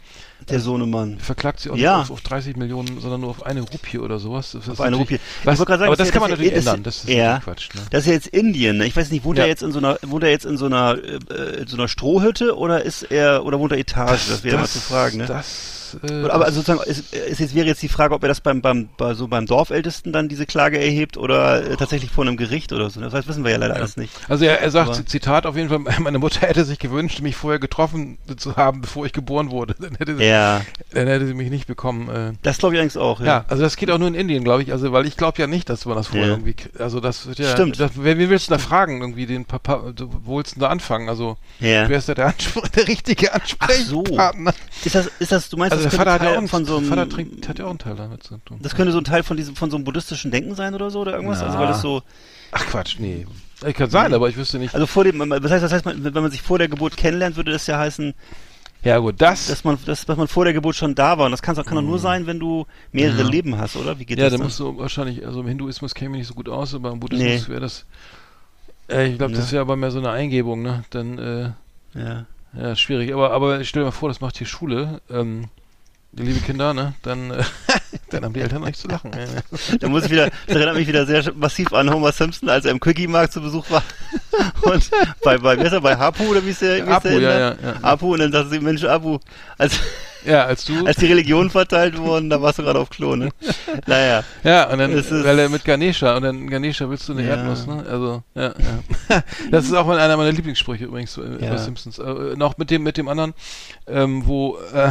[0.48, 1.18] Der Sohnemann.
[1.18, 1.98] verklagt sie auch Ja.
[1.98, 4.52] nicht auf, auf 30 Millionen, sondern nur auf eine Rupie oder sowas.
[4.52, 5.20] Das ist Auf eine Rupie.
[5.44, 6.82] Was, Ich wollte gerade sagen, aber das das kann man natürlich das ist- ändern.
[6.82, 7.38] Das ist ja.
[7.40, 7.68] Quatsch.
[7.74, 7.82] Ne?
[7.90, 8.78] Das ist ja jetzt Indien.
[8.78, 8.86] Ne?
[8.86, 9.44] Ich weiß nicht, wohnt Ja.
[9.44, 10.96] er jetzt in so einer, wohnt er jetzt in so einer,
[11.30, 14.28] äh, in so einer Strohhütte oder ist er, oder wohnt er Etage?
[14.28, 15.18] Das wäre mal zu fragen.
[15.18, 15.26] Ne?
[15.26, 18.60] Das, äh, aber also sozusagen, ist jetzt wäre jetzt die Frage, ob er das beim,
[18.60, 22.72] beim, bei, so beim Dorfältesten dann diese Klage erhebt oder äh, tatsächlich vor einem Gericht
[22.72, 23.00] oder so.
[23.00, 24.12] Das heißt, wissen wir ja leider alles nicht.
[24.28, 27.36] Also er, er sagt, Aber- Zitat auf jeden Fall, meine Mutter hätte sich gewünscht, mich
[27.36, 29.74] vorher getroffen zu haben, bevor ich geboren wurde.
[29.78, 30.60] Dann hätte sie, Ja,
[30.92, 32.08] dann hätte sie mich nicht bekommen.
[32.08, 33.20] Äh, das glaube ich eigentlich auch.
[33.20, 33.26] ja.
[33.26, 33.44] Ja.
[33.48, 34.72] also das geht auch nur in Indien, glaube ich.
[34.72, 36.32] Also weil ich glaube ja nicht, dass man das vorher Ja.
[36.34, 37.78] irgendwie, also das wird ja, Stimmt.
[37.78, 40.68] Das, wer, wen willst du da fragen, irgendwie den Papa, du, wo willst du da
[40.68, 41.08] anfangen?
[41.08, 41.88] Also Ja.
[41.88, 43.32] wer ist da der, Anspr der richtige so.
[43.32, 44.54] Ansprechpartner?
[44.84, 46.76] Ist das, ist das, du meinst, Also das der Vater hat ja auch von so
[46.78, 48.58] einem, Vater trinkt, hat ja auch einen Teil damit zu tun.
[48.62, 51.00] das könnte so ein Teil von diesem, von so einem buddhistischen Denken sein oder so
[51.00, 51.40] oder irgendwas?
[51.42, 51.60] Also Na.
[51.60, 52.02] weil das so,
[52.52, 53.26] Ach Quatsch, nee.
[53.66, 54.74] Ich kann sein, aber ich wüsste nicht.
[54.74, 57.52] also vor dem, das heißt, das heißt, wenn man sich vor der Geburt kennenlernt, würde
[57.52, 58.14] das ja heißen,
[58.82, 61.26] ja gut, das, dass man, dass, dass man vor der Geburt schon da war.
[61.26, 63.28] Und das kann, kann doch nur sein, wenn du mehrere Ja.
[63.28, 63.98] Leben hast, oder?
[63.98, 64.32] Wie geht ja, das?
[64.32, 64.46] da dann?
[64.46, 67.42] musst du wahrscheinlich, also im Hinduismus käme ich nicht so gut aus, aber im Buddhismus
[67.46, 67.52] Nee.
[67.52, 67.84] wäre das,
[68.88, 69.38] äh, ich glaube, Ne.
[69.38, 70.84] das wäre aber mehr so eine Eingebung, ne?
[70.88, 71.50] Dann, äh,
[71.98, 72.24] ja.
[72.56, 73.12] ja, schwierig.
[73.12, 75.48] Aber, aber stell dir mal vor, das macht hier Schule, ähm,
[76.12, 76.94] liebe Kinder, ne?
[77.02, 77.42] Dann, äh,
[78.10, 79.10] dann haben die Eltern nicht zu lachen.
[79.80, 82.72] Da muss ich wieder, das erinnert mich wieder sehr massiv an Homer Simpson, als er
[82.72, 83.82] im Quickie-Markt zu Besuch war.
[84.62, 84.90] Und
[85.22, 86.76] bei, bei, wie ist er, bei Hapu oder wie ist der?
[86.86, 87.74] Wie ist Apu, der ja, ja, ja.
[87.82, 89.18] Apu, und dann sagt sie, Mensch, Apu,
[89.58, 89.78] als,
[90.24, 93.30] Ja, als du, als die Religionen verteilt wurden, da warst du gerade auf Klo, ne?
[93.86, 94.22] Naja.
[94.44, 97.30] ja, und dann, ist- weil er mit Ganesha, und dann Ganesha willst du eine Ja.
[97.36, 97.84] Erdnuss, ne?
[97.88, 98.52] Also, ja,
[99.08, 99.22] ja.
[99.50, 101.50] Das ist auch mal einer meiner Lieblingssprüche übrigens äh, Ja.
[101.50, 101.98] bei Simpsons.
[101.98, 103.34] Äh, noch mit dem, mit dem anderen,
[103.86, 104.90] ähm, wo, äh,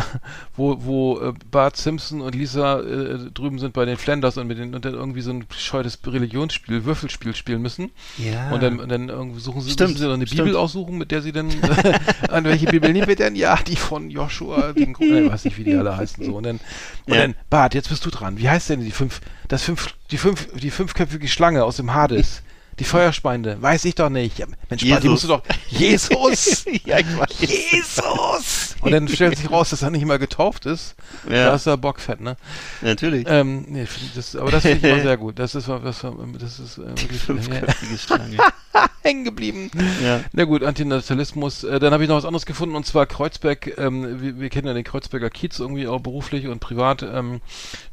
[0.56, 4.58] wo, wo äh, Bart Simpson und Lisa äh, drüben sind bei den Flanders und mit
[4.58, 7.92] den, und dann irgendwie so ein bescheuertes Religionsspiel, Würfelspiel spielen müssen.
[8.18, 8.52] Ja.
[8.52, 10.44] Und dann, und dann irgendwie suchen sie, Stimmt, müssen sie dann eine stimmt.
[10.46, 11.50] Bibel aussuchen, mit der sie dann,
[12.30, 13.36] an welche Bibel nehmen wir denn?
[13.36, 14.94] Ja, die von Joshua, den,
[15.28, 16.36] Äh, weiß nicht, wie die alle heißen, so.
[16.36, 16.60] Und dann,
[17.06, 17.22] und Ja.
[17.22, 18.38] dann, Bart, jetzt bist du dran.
[18.38, 22.42] Wie heißt denn die fünf, das fünf, die fünf, die fünfköpfige Schlange aus dem Hades?
[22.80, 24.40] Die Feuerspeinde, weiß ich doch nicht.
[24.40, 25.10] Ja, Mensch, Bart, die Jesus.
[25.10, 26.66] musst du doch, Jesus!
[26.86, 27.00] ja.
[27.40, 28.76] Jesus!
[28.82, 30.96] Und dann stellt sich raus, dass er nicht mal getauft ist.
[31.28, 31.48] Ja.
[31.48, 32.38] Da ist er bockfett, ne?
[32.82, 33.26] Natürlich.
[33.30, 35.38] Ähm, nee, das, aber das finde ich immer sehr gut.
[35.40, 38.38] Das ist, das, das ist äh, wirklich Fünfköpfige Schlange.
[39.02, 39.72] hängen geblieben.
[40.04, 40.22] Ja.
[40.34, 41.64] Na gut, Antinatalismus.
[41.64, 43.78] Äh, dann habe ich noch was anderes gefunden und zwar Kreuzberg.
[43.78, 47.42] Ähm, wir, wir kennen ja den Kreuzberger Kiez irgendwie auch beruflich und privat, ähm,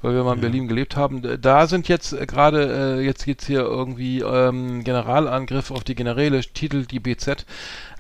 [0.02, 1.22] weil wir mal in Berlin gelebt haben.
[1.40, 6.40] Da sind jetzt äh, gerade, äh, jetzt geht's hier irgendwie ähm, Generalangriff auf die Generäle,
[6.40, 7.46] Titel die BZ.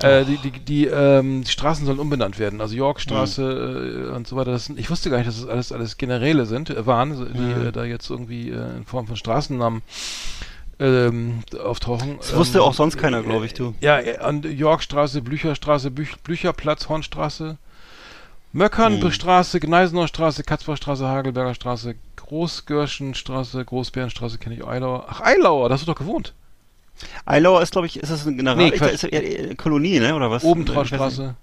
[0.02, 2.60] Äh, die die, die, ähm, die Straßen sollen umbenannt werden.
[2.60, 4.52] Also Yorkstraße äh, und so weiter.
[4.52, 7.72] Das ich wusste gar nicht, dass das alles alles Generäle sind, äh, waren, die äh,
[7.72, 9.82] da jetzt irgendwie äh, in Form von Straßennamen
[10.78, 12.16] ähm, auftauchen.
[12.18, 13.74] Das wusste Ähm, auch sonst keiner, glaube ich, du.
[13.80, 17.56] ja, äh, an Yorkstraße, Blücherstraße, Büch, Blücherplatz, Hornstraße,
[18.52, 25.06] Möckernstraße, Gneisenauer Straße, Katzbachstraße, Hagelberger Straße, Großgörschenstraße, Großbärenstraße, kenne ich Eilauer.
[25.08, 26.34] Ach, Eilauer, da hast du doch gewohnt.
[27.24, 28.56] Eilauer ist, glaube ich, ist das ein General?
[28.56, 30.14] Nee, ist ja, äh, Kolonie, ne?
[30.14, 30.44] Oder was?
[30.44, 31.34] Obentraustraße.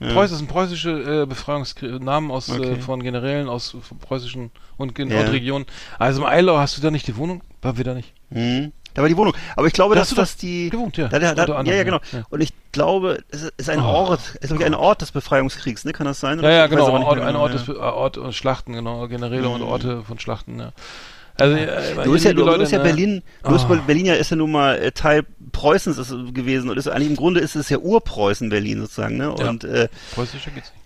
[0.00, 0.12] Ja.
[0.12, 2.72] Preuß ist ein preußische äh, Befreiungsnamen aus Okay.
[2.72, 5.20] äh, von Generälen aus preußischen und, Gen Ja.
[5.20, 5.66] und Regionen.
[5.98, 7.42] Also im Eilau hast du da nicht die Wohnung?
[7.62, 8.12] War wir da nicht?
[8.30, 8.72] Mhm.
[8.92, 9.34] Da war die Wohnung.
[9.56, 10.70] Aber ich glaube, Da dass das die.
[10.70, 11.08] gewohnt, ja.
[11.08, 12.00] Da, da, da, Unter ja, anderem, ja, genau.
[12.12, 12.18] ja.
[12.18, 12.24] Ja.
[12.30, 15.84] Und ich glaube, es ist ein Oh, Ort, es ist wirklich ein Ort des Befreiungskriegs,
[15.84, 15.92] ne?
[15.92, 16.40] Kann das sein?
[16.40, 16.98] Ja, ja, weiß genau.
[16.98, 17.60] nicht Ort, mehr ein genau, Ort, ja.
[17.60, 19.06] ist, äh, Ort und Schlachten, genau.
[19.08, 19.66] Generäle und Mhm.
[19.68, 20.72] Orte von Schlachten, ja.
[21.36, 22.84] Also, äh, Du bist ja, liebe du Leute, bist ja ne?
[22.84, 23.76] Berlin, du bist Oh.
[23.86, 27.16] Berlin ja ist ja nun mal äh, Teil Preußens ist, gewesen und ist eigentlich im
[27.16, 29.34] Grunde ist es ja Urpreußen Berlin sozusagen, ne?
[29.38, 29.48] Ja.
[29.48, 30.84] Und äh, Preußischer geht's nicht.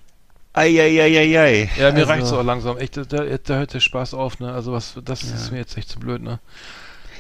[0.54, 1.70] ei, ei, ei, ei, ei.
[1.78, 2.78] Ja, mir Also, reicht's auch langsam.
[2.78, 4.52] Echt, da, da, da hört der Spaß auf, ne?
[4.52, 6.38] Also was, das ist mir jetzt echt zu blöd, ne?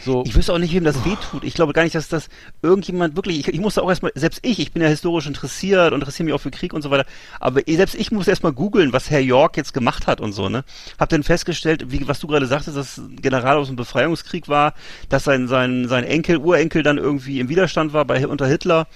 [0.08, 0.24] So.
[0.26, 1.44] Ich wüsste auch nicht, wem das wehtut.
[1.44, 2.30] Ich glaube gar nicht, dass das
[2.62, 6.00] irgendjemand wirklich, ich, ich musste auch erstmal, selbst ich, ich bin ja historisch interessiert und
[6.00, 7.04] interessiere mich auch für Krieg und so weiter,
[7.40, 10.64] aber selbst ich musste erstmal googeln, was Herr York jetzt gemacht hat und so, ne?
[10.98, 14.72] Hab dann festgestellt, wie, was du gerade sagtest, dass General aus dem Befreiungskrieg war,
[15.10, 18.86] dass sein, sein, sein Enkel, Urenkel dann irgendwie im Widerstand war bei, unter Hitler.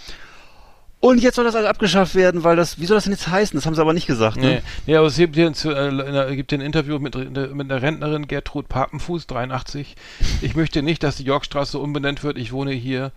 [1.02, 3.56] Und jetzt soll das alles abgeschafft werden, weil das, wie soll das denn jetzt heißen?
[3.58, 4.62] Das haben sie aber nicht gesagt, Nee, ne?
[4.86, 7.36] nee, aber es gibt hier, äh, gibt hier ein Interview mit, mit
[7.72, 9.96] einer Rentnerin, Gertrud Papenfuß, 83.
[10.42, 12.38] Ich möchte nicht, dass die Yorkstraße umbenannt wird.
[12.38, 13.10] Ich wohne hier,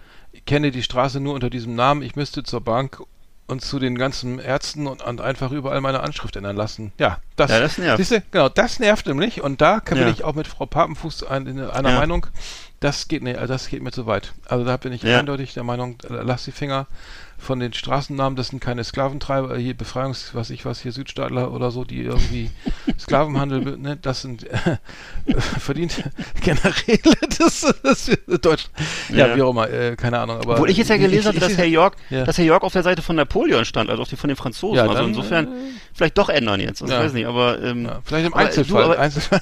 [0.48, 2.02] kenne die Straße nur unter diesem Namen.
[2.02, 3.04] Ich müsste zur Bank
[3.46, 6.92] und zu den ganzen Ärzten und, und einfach überall meine Anschrift ändern lassen.
[6.98, 7.98] Ja, das, Ja, das nervt.
[8.00, 9.42] Siehst du, genau, das nervt nämlich.
[9.44, 10.06] Und da kann Ja.
[10.06, 12.00] bin ich auch mit Frau Papenfuß ein, in einer Ja.
[12.00, 12.26] Meinung.
[12.80, 14.34] Das geht, nee, das geht mir zu weit.
[14.48, 16.88] Also da bin ich eindeutig der Meinung, äh, lass die Finger
[17.46, 21.72] von den Straßennamen, das sind keine Sklaventreiber, hier Befreiungs, was ich was, hier Südstaatler oder
[21.72, 22.50] so, die irgendwie
[23.00, 24.78] Sklavenhandel, ne, das sind äh,
[25.60, 26.04] verdient
[26.42, 27.00] Generäle,
[27.38, 28.66] das, das ist Deutsch.
[29.10, 29.36] Ja, Ja.
[29.36, 30.38] wie auch immer, äh, keine Ahnung.
[30.38, 32.26] Aber Obwohl ich jetzt ja gelesen hatte, dass Herr York, Ja.
[32.26, 34.78] dass Herr York auf der Seite von Napoleon stand, also auf die von den Franzosen.
[34.78, 35.50] Ja, also dann, insofern äh,
[35.94, 36.82] vielleicht doch ändern jetzt.
[36.82, 37.00] Also Ja.
[37.00, 38.84] Ich weiß nicht, aber ähm, ja, vielleicht im aber, Einzelfall.
[38.84, 39.42] Du, aber, Einzelfall.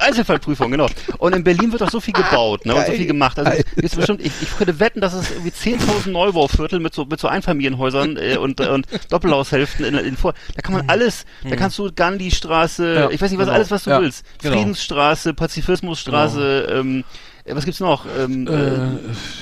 [0.00, 0.86] Einzelfallprüfung, genau.
[1.18, 2.74] Und in Berlin wird doch so viel gebaut, ne?
[2.74, 3.38] Und so viel gemacht.
[3.38, 7.20] Also jetzt bestimmt, ich, ich könnte wetten, dass es irgendwie 10.000 Neubauviertel mit so mit
[7.20, 10.34] so Einfamilienhäusern äh, und, und Doppelhaushälften in, in vor.
[10.54, 12.94] Da kann man alles, da kannst du Gandhi-Straße, Mhm.
[12.96, 13.54] Ja, ich weiß nicht, was genau.
[13.56, 14.24] alles, was du Ja, willst.
[14.42, 14.56] genau.
[14.56, 17.04] Friedensstraße, Pazifismusstraße, ähm,
[17.44, 18.06] äh, was gibt's noch?
[18.18, 18.88] Ähm, Äh, äh,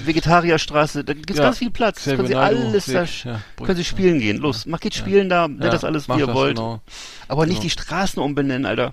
[0.04, 1.44] Vegetarierstraße, da gibt's ja.
[1.44, 1.98] ganz viel Platz.
[2.00, 4.38] Xavier können Sie alles da, ja, können Sie spielen gehen.
[4.38, 6.56] Los, macht geht spielen da, nennt das alles, wie ihr wollt.
[6.56, 6.80] genau.
[7.28, 7.62] Aber nicht Genau.
[7.62, 8.92] die Straßen umbenennen, Alter.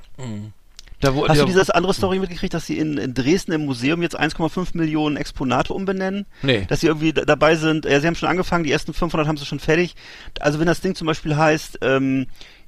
[1.05, 4.01] Da, wo, Hast du dieses andere Story mitgekriegt, dass sie in, in Dresden im Museum
[4.01, 6.25] jetzt 1,5 Millionen Exponate umbenennen?
[6.41, 6.65] Nee.
[6.67, 9.37] Dass sie irgendwie da- dabei sind, ja, sie haben schon angefangen, die ersten 500 haben
[9.37, 9.95] sie schon fertig.
[10.39, 12.25] Also wenn das Ding zum Beispiel heißt, ähm,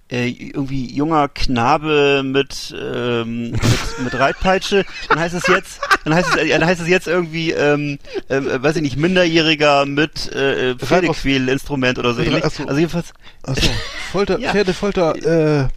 [0.09, 3.61] äh, irgendwie junger Knabe mit, ähm, mit,
[4.03, 7.97] mit Reitpeitsche, dann heißt es jetzt, dann heißt es, dann heißt es jetzt irgendwie, ähm,
[8.29, 12.43] äh, weiß ich nicht, Minderjähriger mit äh, Pferdequälinstrument oder so ähnlich.
[12.45, 12.63] Ach so.
[12.65, 13.11] Also jedenfalls,
[13.43, 13.67] Achso,
[14.11, 14.51] Folter, Ja.
[14.51, 15.67] Pferdefolter, äh,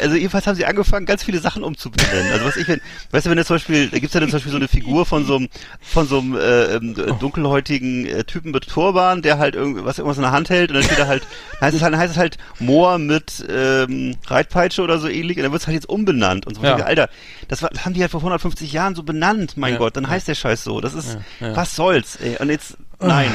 [0.00, 2.32] also jedenfalls haben sie angefangen, ganz viele Sachen umzubenennen.
[2.32, 4.36] Also was ich, wenn, weißt du, wenn jetzt zum Beispiel, da gibt's ja dann zum
[4.36, 5.48] Beispiel so eine Figur von so einem,
[5.80, 10.18] von so einem äh, ähm, dunkelhäutigen äh, Typen mit Turban, der halt irgend, was irgendwas
[10.18, 11.22] in der Hand hält und dann steht da halt,
[11.60, 15.42] dann heißt es halt, heißt es halt Moor mit ähm, Reitpeitsche oder so ähnlich und
[15.44, 16.62] dann wird's halt jetzt umbenannt und so.
[16.62, 16.76] Ja.
[16.76, 17.08] Alter,
[17.48, 19.78] das, war, das haben die halt vor 150 Jahren so benannt, mein Ja.
[19.78, 20.80] Gott, dann heißt der Scheiß so.
[20.80, 22.36] Das ist, Ja, was soll's, ey.
[22.38, 23.30] Und jetzt, nein.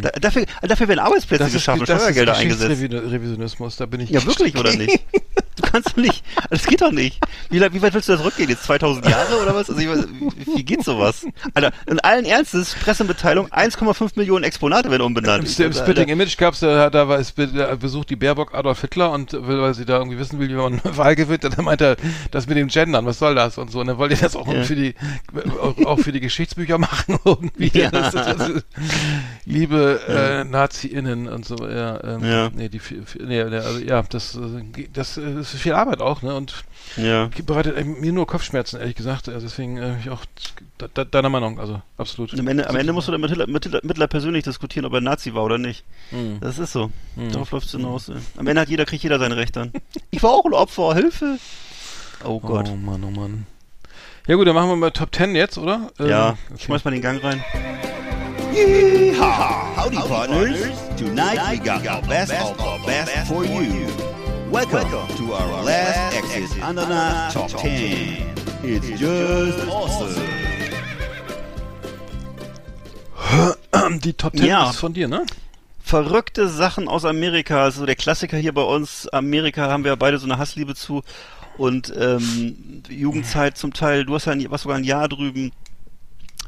[0.00, 2.80] Da, dafür, dafür werden Arbeitsplätze das ist, geschaffen, das ist eingesetzt.
[2.80, 5.00] Geschichtsrevisionismus, da bin ich Ja, wirklich, oder nicht?
[5.60, 6.24] Du kannst doch nicht.
[6.50, 7.18] Das geht doch nicht.
[7.50, 8.48] Wie, wie weit willst du da zurückgehen?
[8.48, 9.68] Jetzt 2000 Jahre oder was?
[9.68, 10.06] Also ich weiß,
[10.36, 11.26] wie, wie geht sowas?
[11.54, 15.58] Alter, in allen Ernstes, Pressemitteilung, 1,5 Millionen Exponate werden umbenannt.
[15.58, 15.72] Im, im.
[15.72, 19.74] Spitting Image gab's da, da war da besucht die Baerbock Adolf Hitler und will, weil
[19.74, 21.96] sie da irgendwie wissen will, wie man Wahl gewinnt, dann meint er,
[22.30, 23.80] das mit dem Gendern, was soll das und so.
[23.80, 24.62] Und dann wollte er das auch Ja.
[24.62, 24.94] für die
[25.60, 27.70] auch, auch für die Geschichtsbücher machen irgendwie.
[27.78, 27.90] Ja.
[27.90, 28.66] Das, ist- das, ist-
[29.44, 32.50] liebe äh, Nazi-Innen und so, ja, ähm, Ja.
[32.54, 32.80] nee, die,
[33.24, 34.40] nee, also, ja, das, äh,
[34.92, 35.18] das,
[35.52, 36.34] das viel Arbeit auch, ne?
[36.34, 36.64] Und
[36.96, 37.28] Ja.
[37.46, 39.28] bereitet mir nur Kopfschmerzen, ehrlich gesagt.
[39.28, 40.24] Also deswegen äh, ich auch
[40.80, 42.32] de- de- deiner Meinung, also absolut.
[42.32, 44.44] Und am Ende, am Ende musst du dann mit Hitler, mit, Hitler, mit Hitler persönlich
[44.44, 45.84] diskutieren, ob er Nazi war oder nicht.
[46.10, 46.38] Mhm.
[46.40, 46.90] Das ist so.
[47.16, 47.32] Mhm.
[47.32, 48.08] Darauf läuft es hinaus.
[48.08, 48.16] ey.
[48.36, 49.72] Am Ende hat jeder, kriegt jeder sein Recht dann.
[50.10, 51.38] Ich war auch ein Opfer, Hilfe!
[52.24, 52.68] Oh Gott.
[52.72, 53.46] Oh Mann, oh Mann.
[54.26, 55.90] Ja gut, dann machen wir mal Top 10 jetzt, oder?
[55.98, 56.64] Ähm, ja, okay.
[56.64, 57.42] schmeiß mal den Gang rein.
[58.52, 59.76] Yeehaw!
[59.76, 60.58] Howdy, partners.
[60.96, 63.86] Tonight we got our best of our best for you.
[64.50, 68.34] Welcome to our last Exit Ananas Top 10.
[68.62, 70.24] It's just awesome.
[74.00, 74.70] Die Top 10 Ja.
[74.70, 75.24] ist von dir, ne?
[75.82, 77.62] Verrückte Sachen aus Amerika.
[77.64, 79.08] Also der Klassiker hier bei uns.
[79.08, 81.02] Amerika haben wir beide so eine Hassliebe zu.
[81.56, 84.04] Und ähm, Jugendzeit zum Teil.
[84.04, 85.52] Du hast ja ein, warst sogar ein Jahr drüben.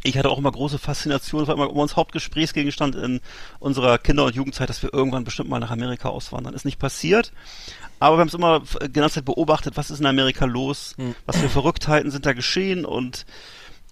[0.02, 1.42] Ich hatte auch immer große Faszination.
[1.42, 3.20] Es war immer uns Hauptgesprächsgegenstand in
[3.58, 6.54] unserer Kinder- und Jugendzeit, dass wir irgendwann bestimmt mal nach Amerika auswandern.
[6.54, 7.32] Ist nicht passiert.
[7.98, 10.94] Aber wir haben es immer f- die ganze Zeit beobachtet, was ist in Amerika los,
[11.26, 13.26] was für Verrücktheiten sind da geschehen und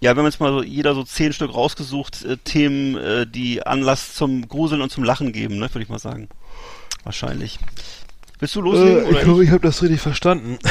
[0.01, 3.61] ja, wir haben jetzt mal so, jeder so zehn Stück rausgesucht, äh, Themen, äh, die
[3.67, 6.29] Anlass zum Gruseln und zum Lachen geben, ne, würde ich mal sagen.
[7.03, 7.59] Wahrscheinlich.
[8.39, 9.05] Willst du loslegen?
[9.05, 10.57] Äh, ich glaube, ich habe das richtig verstanden.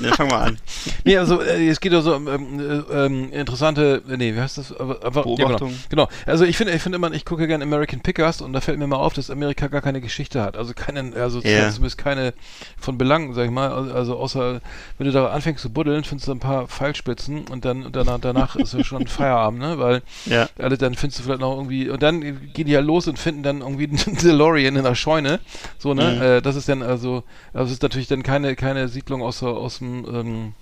[0.00, 0.58] Ne, fang mal an.
[1.04, 4.40] nee, also äh, es geht ja so um ähm, äh, ähm, interessante, äh, nee, wie
[4.40, 4.72] heißt das?
[4.78, 5.68] Aber, aber, ja, Beobachtung.
[5.88, 6.06] genau.
[6.06, 6.08] genau.
[6.26, 8.86] Also ich finde, ich finde immer, ich gucke gerne American Pickers und da fällt mir
[8.86, 10.56] mal auf, dass Amerika gar keine Geschichte hat.
[10.56, 11.68] Also keine, also Ja.
[11.70, 12.32] zumindest keine
[12.78, 13.70] von Belang, sag ich mal.
[13.70, 14.60] Also, also außer
[14.98, 18.56] wenn du da anfängst zu buddeln, findest du ein paar Pfeilspitzen und dann danach, danach
[18.56, 19.78] ist ja schon Feierabend, ne?
[19.78, 20.48] Weil Ja.
[20.58, 22.20] alle dann findest du vielleicht noch irgendwie und dann
[22.52, 25.40] gehen die ja los und finden dann irgendwie einen DeLorean in der Scheune.
[25.78, 26.14] So, ne?
[26.16, 26.22] Mhm.
[26.22, 27.22] Äh, das ist dann also,
[27.52, 30.52] also es ist natürlich dann keine, keine Siedlung aus, aus dem ähm,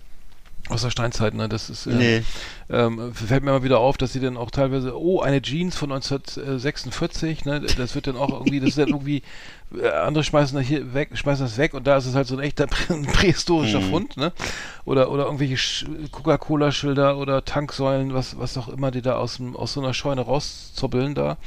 [0.69, 1.49] aus der Steinzeit, ne?
[1.49, 2.23] Das ist äh, Nee.
[2.69, 5.91] ähm, fällt mir immer wieder auf, dass sie dann auch teilweise, oh, eine Jeans von
[5.91, 7.61] 1946, ne?
[7.61, 9.23] Das wird dann auch irgendwie, das ist dann irgendwie,
[9.81, 12.37] äh, andere schmeißen das hier weg, schmeißen das weg und da ist es halt so
[12.37, 13.85] ein echter prä prähistorischer Mhm.
[13.91, 14.33] Fund, ne?
[14.85, 19.57] Oder oder irgendwelche Sch- Coca-Cola-Schilder oder Tanksäulen, was was auch immer, die da aus dem
[19.57, 21.39] aus so einer Scheune rauszoppeln da.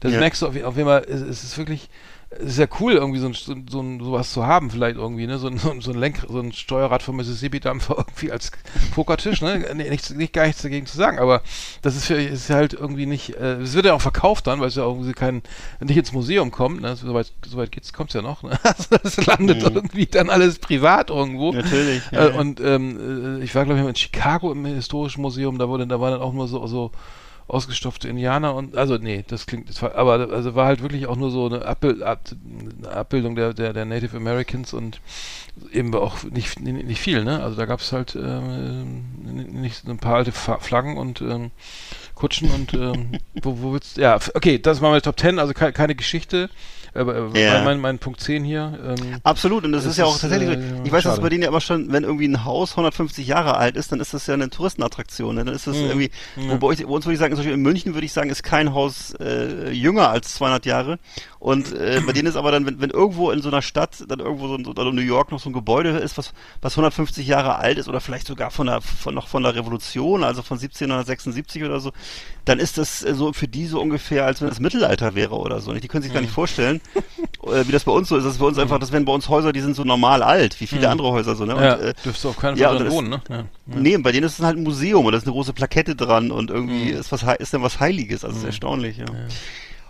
[0.00, 0.18] Das Ja.
[0.20, 1.88] merkst du auf, auf jeden Fall, es, es ist wirklich
[2.38, 3.66] ist ja cool, irgendwie so ein, so, ein-
[4.00, 5.38] so sowas zu haben, vielleicht irgendwie, ne?
[5.38, 8.52] So ein, so ein, so ein Lenk, so ein Steuerrad vom Mississippi-Dampfer irgendwie als
[8.94, 9.64] Pokertisch, ne?
[9.74, 11.42] Nee, nichts, nicht, gar nichts dagegen zu sagen, aber
[11.82, 14.68] das ist, für, ist halt irgendwie nicht, äh, es wird ja auch verkauft dann, weil
[14.68, 15.42] es ja irgendwie kein,
[15.80, 16.96] nicht ins Museum kommt, ne?
[16.96, 18.58] Soweit, soweit geht's, kommt's ja noch, ne?
[18.62, 19.74] Also das landet Mhm.
[19.76, 21.52] irgendwie dann alles privat irgendwo.
[21.52, 22.34] Natürlich, ja, Äh, ja.
[22.34, 26.00] und ähm, äh, ich war, glaube ich, in Chicago im Historischen Museum, da wurde, da
[26.00, 26.90] waren dann auch nur so, so
[27.48, 31.16] ausgestopfte Indianer und also nee, das klingt das war, aber also war halt wirklich auch
[31.16, 32.20] nur so eine, Abbild, Ab,
[32.82, 35.00] eine Abbildung der, der der Native Americans und
[35.72, 37.42] eben auch nicht nicht, viel, ne?
[37.42, 41.52] Also da gab es halt ähm, nicht so ein paar alte Flaggen und ähm,
[42.16, 45.72] Kutschen und ähm, wo, wo willst ja okay, das war meine Top 10, also keine,
[45.72, 46.50] keine Geschichte,
[46.96, 47.54] äh, Ja.
[47.54, 48.78] mein, mein, mein Punkt 10 hier.
[48.84, 50.82] Ähm, Absolut, und das, Das ist ja auch tatsächlich, äh, so.
[50.84, 53.76] ich weiß, dass bei denen ja immer schon, wenn irgendwie ein Haus 150 Jahre alt
[53.76, 55.34] ist, dann ist das ja eine Touristenattraktion.
[55.36, 55.44] Ne?
[55.44, 55.84] Dann ist das Mhm.
[55.86, 56.50] irgendwie, Ja.
[56.52, 58.30] wo bei, euch, bei uns würde ich sagen, zum Beispiel in München würde ich sagen,
[58.30, 60.98] ist kein Haus äh, jünger als 200 Jahre.
[61.46, 64.18] Und äh, bei denen ist aber dann, wenn, wenn irgendwo in so einer Stadt, dann
[64.18, 67.54] irgendwo so ein, oder New York noch so ein Gebäude ist, was, was 150 Jahre
[67.54, 71.62] alt ist oder vielleicht sogar von der, von, noch von der Revolution, also von 1776
[71.62, 71.92] oder so,
[72.46, 75.60] dann ist das äh, so für die so ungefähr, als wenn das Mittelalter wäre oder
[75.60, 75.72] so.
[75.72, 76.80] Die können sich gar nicht vorstellen,
[77.46, 78.24] äh, wie das bei uns so ist.
[78.24, 80.60] Das ist bei uns einfach, das wären bei uns Häuser, die sind so normal alt,
[80.60, 80.92] wie viele Mhm.
[80.94, 81.44] andere Häuser so.
[81.44, 81.52] Ne?
[81.52, 83.20] ja, Und, äh, dürfst du auf keinen ja, Fall und drin wohnen, ne?
[83.28, 83.36] Ja.
[83.36, 83.44] Ja.
[83.66, 86.32] Nee, bei denen ist es halt ein Museum und da ist eine große Plakette dran
[86.32, 86.98] und irgendwie Mhm.
[86.98, 89.04] ist was ist dann was Heiliges, also ist erstaunlich, ja.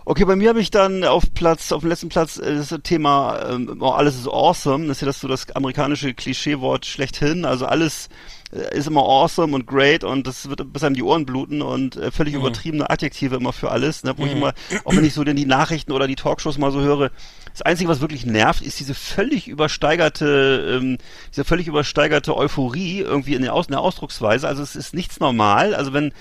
[0.09, 3.51] Okay, bei mir habe ich dann auf Platz, auf dem letzten Platz äh, das Thema
[3.51, 4.87] ähm, oh, alles ist awesome.
[4.87, 7.45] Das ist ja das so das amerikanische Klischeewort schlechthin.
[7.45, 8.09] Also alles
[8.53, 11.97] äh, ist immer awesome und great und das wird bis einem die Ohren bluten und
[11.97, 12.41] äh, völlig Mhm.
[12.41, 14.15] übertriebene Adjektive immer für alles, ne?
[14.17, 14.39] Wo ich Mhm.
[14.39, 14.55] immer,
[14.85, 17.11] auch wenn ich so denn die Nachrichten oder die Talkshows mal so höre,
[17.57, 20.99] das Einzige, was wirklich nervt, ist diese völlig übersteigerte, ähm,
[21.31, 24.47] diese völlig übersteigerte Euphorie irgendwie in der, Aus in der Ausdrucksweise.
[24.47, 25.75] Also es ist nichts normal.
[25.75, 26.13] Also wenn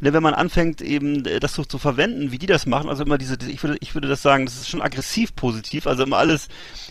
[0.00, 3.02] ne, wenn man anfängt eben äh, das so zu verwenden, wie die das machen, also
[3.02, 6.18] immer diese, ich würde, ich würde das sagen, das ist schon aggressiv positiv, also immer
[6.18, 6.48] alles,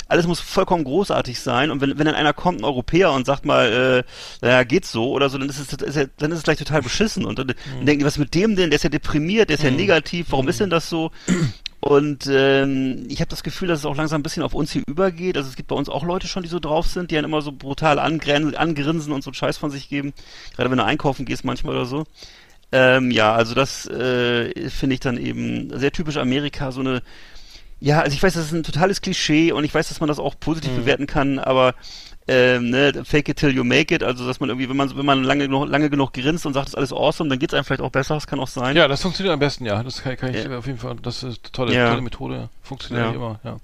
[0.08, 1.72] alles muss vollkommen großartig sein.
[1.72, 5.12] Und wenn, wenn dann einer kommt, ein Europäer und sagt mal, äh, naja, geht's so
[5.12, 7.26] oder so, dann ist es, ist ja, dann ist es gleich total beschissen.
[7.26, 9.64] Und dann, dann denken die, was mit dem denn, der ist ja deprimiert, der ist
[9.64, 11.12] ja negativ, warum ist denn das so?
[11.84, 14.84] Und ähm, ich habe das Gefühl, dass es auch langsam ein bisschen auf uns hier
[14.88, 15.36] übergeht.
[15.36, 17.42] Also es gibt bei uns auch Leute schon, die so drauf sind, die dann immer
[17.42, 20.14] so brutal angrinsen und so einen Scheiß von sich geben.
[20.56, 22.06] Gerade wenn du einkaufen gehst manchmal oder so.
[22.72, 27.02] Ähm, ja, also das äh, finde ich dann eben sehr typisch Amerika, so eine
[27.82, 30.18] ja, also ich weiß, das ist ein totales Klischee und ich weiß, dass man das
[30.18, 30.78] auch positiv Mhm.
[30.78, 31.76] bewerten kann, aber
[32.28, 35.06] ähm, ne, fake it till you make it, also dass man irgendwie, wenn man wenn
[35.06, 37.64] man lange genug, lange genug grinst und sagt, das ist alles awesome, dann geht's einem
[37.66, 38.76] vielleicht auch besser, das kann auch sein.
[38.78, 39.84] Ja, das funktioniert am besten, ja.
[39.84, 40.58] Das kann, kann ich Ja.
[40.58, 41.90] auf jeden Fall, das ist eine tolle, Ja.
[41.90, 42.50] tolle Methode.
[42.62, 43.14] Funktioniert Ja.
[43.14, 43.58] immer, ja.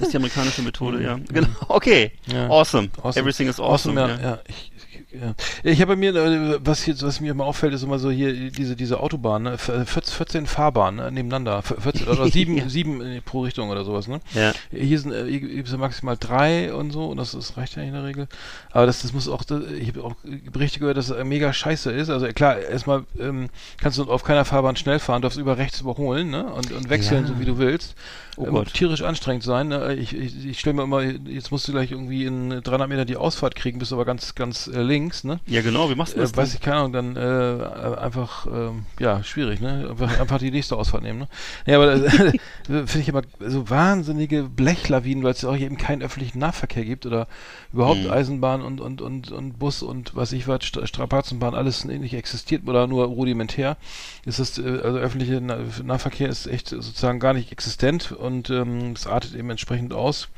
[0.00, 1.18] ist die amerikanische Methode, ja.
[1.32, 1.48] Genau.
[1.68, 2.12] Okay.
[2.48, 2.90] Awesome.
[3.02, 3.20] Awesome.
[3.20, 4.00] Everything is awesome.
[4.00, 4.08] ja.
[4.08, 4.18] ja.
[4.20, 4.38] ja.
[4.48, 4.72] Ich,
[5.12, 5.34] ja.
[5.62, 8.50] Ich habe bei mir, äh, was jetzt, was mir immer auffällt, ist immer so hier
[8.50, 9.58] diese diese Autobahn, ne?
[9.58, 11.12] 14, 14 Fahrbahnen ne?
[11.12, 12.68] nebeneinander, 14 oder sieben, Ja.
[12.68, 14.20] sieben äh, pro Richtung oder sowas, ne?
[14.34, 14.52] Ja.
[14.70, 17.92] Hier sind, äh, hier sind maximal drei und so und das, das reicht ja in
[17.92, 18.28] der Regel.
[18.70, 20.14] Aber das, das muss auch, das, ich habe auch
[20.52, 22.10] Berichte gehört, dass es mega scheiße ist.
[22.10, 23.48] Also klar, erstmal ähm,
[23.80, 26.44] kannst du auf keiner Fahrbahn schnell fahren, darfst über rechts überholen, ne?
[26.44, 27.28] Und, und wechseln, Ja.
[27.28, 27.94] so wie du willst.
[28.40, 28.72] Oh ähm, Gott.
[28.74, 29.68] tierisch anstrengend sein.
[29.68, 29.94] Ne?
[29.94, 33.16] Ich, ich, ich stelle mir immer, jetzt musst du gleich irgendwie in 300 Meter die
[33.16, 35.40] Ausfahrt kriegen, bist aber ganz, ganz äh, links, ne?
[35.46, 35.90] Ja, genau.
[35.90, 36.32] Wie machst du das?
[36.32, 39.86] Äh, weiß ich keine Ahnung, dann äh, einfach, ähm, ja, schwierig, ne?
[39.90, 41.28] Einfach, einfach die nächste Ausfahrt nehmen, ne?
[41.66, 42.12] Ja, aber das
[42.66, 47.06] finde ich immer so wahnsinnige Blechlawinen, weil es ja auch eben keinen öffentlichen Nahverkehr gibt
[47.06, 47.26] oder
[47.72, 48.10] überhaupt Mhm.
[48.10, 52.66] Eisenbahn und, und, und, und Bus und was ich was, Stra- Strapazenbahn, alles nicht existiert
[52.66, 53.76] oder nur rudimentär.
[54.24, 58.92] Ist das, äh, also öffentliche Na Nahverkehr ist echt sozusagen gar nicht existent und ähm,
[58.92, 60.28] es artet eben entsprechend aus.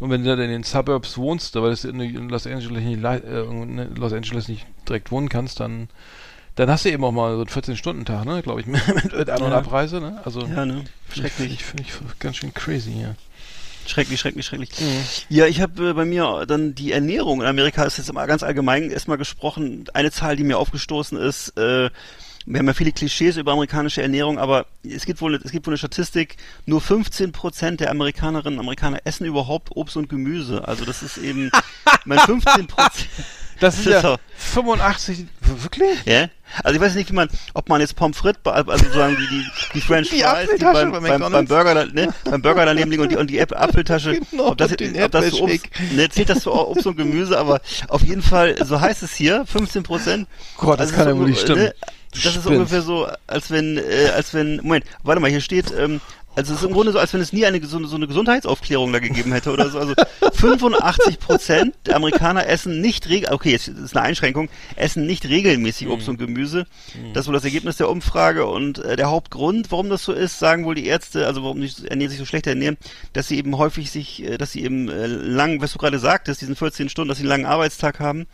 [0.00, 3.42] Und wenn du dann in den Suburbs wohnst, weil du in Los Angeles nicht, äh,
[3.42, 5.88] in Los Angeles nicht direkt wohnen kannst, dann,
[6.56, 8.66] dann hast du eben auch mal so einen 14-Stunden-Tag, ne, glaube ich,
[9.14, 9.58] mit, An- und Ja.
[9.58, 10.20] Abreise, ne?
[10.24, 10.84] Also Ja, ne?
[11.12, 11.32] Schrecklich.
[11.32, 13.14] finde ich, finde ich ganz schön crazy, ja.
[13.86, 14.70] Schrecklich, schrecklich, schrecklich.
[14.80, 15.04] Mhm.
[15.28, 18.42] Ja, ich habe äh, bei mir dann die Ernährung in Amerika ist jetzt mal ganz
[18.44, 19.84] allgemein erstmal gesprochen.
[19.92, 21.90] Eine Zahl, die mir aufgestoßen ist, äh,
[22.46, 25.72] wir haben ja viele Klischees über amerikanische Ernährung, aber es gibt wohl, es gibt wohl
[25.72, 26.36] eine Statistik,
[26.66, 30.66] nur 15 Prozent der Amerikanerinnen und Amerikaner essen überhaupt Obst und Gemüse.
[30.66, 31.50] Also das ist eben,
[32.04, 33.08] mein 15 Prozent.
[33.60, 36.04] Das sind ist ja doch- 85, wirklich?
[36.04, 36.26] Ja?
[36.64, 39.44] Also ich weiß nicht, wie man, ob man jetzt Pommes frites, also sozusagen die, die,
[39.74, 41.46] die French Die Fries, die beim, bei beim, beim.
[41.46, 44.72] Burger, da- ne, beim Burger daneben liegen und die, und die Apfeltasche, Genau, ob das,
[44.72, 48.56] ob das so Obst, ne, zählt das für Obst und Gemüse, aber auf jeden Fall,
[48.66, 50.28] so heißt es hier, 15 Prozent.
[50.56, 51.66] Gott, das kann ja wohl nicht stimmen.
[51.66, 51.74] Du
[52.12, 52.48] Das ist spinnst.
[52.48, 56.00] ungefähr so, als wenn, äh, als wenn, Moment, warte mal, hier steht, ähm,
[56.34, 58.90] also es ist im Grunde so, als wenn es nie eine so, so eine Gesundheitsaufklärung
[58.92, 59.78] da gegeben hätte oder so.
[59.78, 59.94] Also
[60.32, 65.88] 85 Prozent der Amerikaner essen nicht regel, okay, jetzt ist eine Einschränkung, essen nicht regelmäßig
[65.88, 66.66] Obst und Gemüse.
[67.12, 70.38] Das ist wohl das Ergebnis der Umfrage und äh, der Hauptgrund, warum das so ist,
[70.38, 72.78] sagen wohl die Ärzte, also warum die ernähren sich so schlecht ernähren,
[73.12, 76.40] dass sie eben häufig sich, äh, dass sie eben äh, lang, was du gerade sagtest,
[76.40, 78.26] diesen 14 Stunden, dass sie einen langen Arbeitstag haben.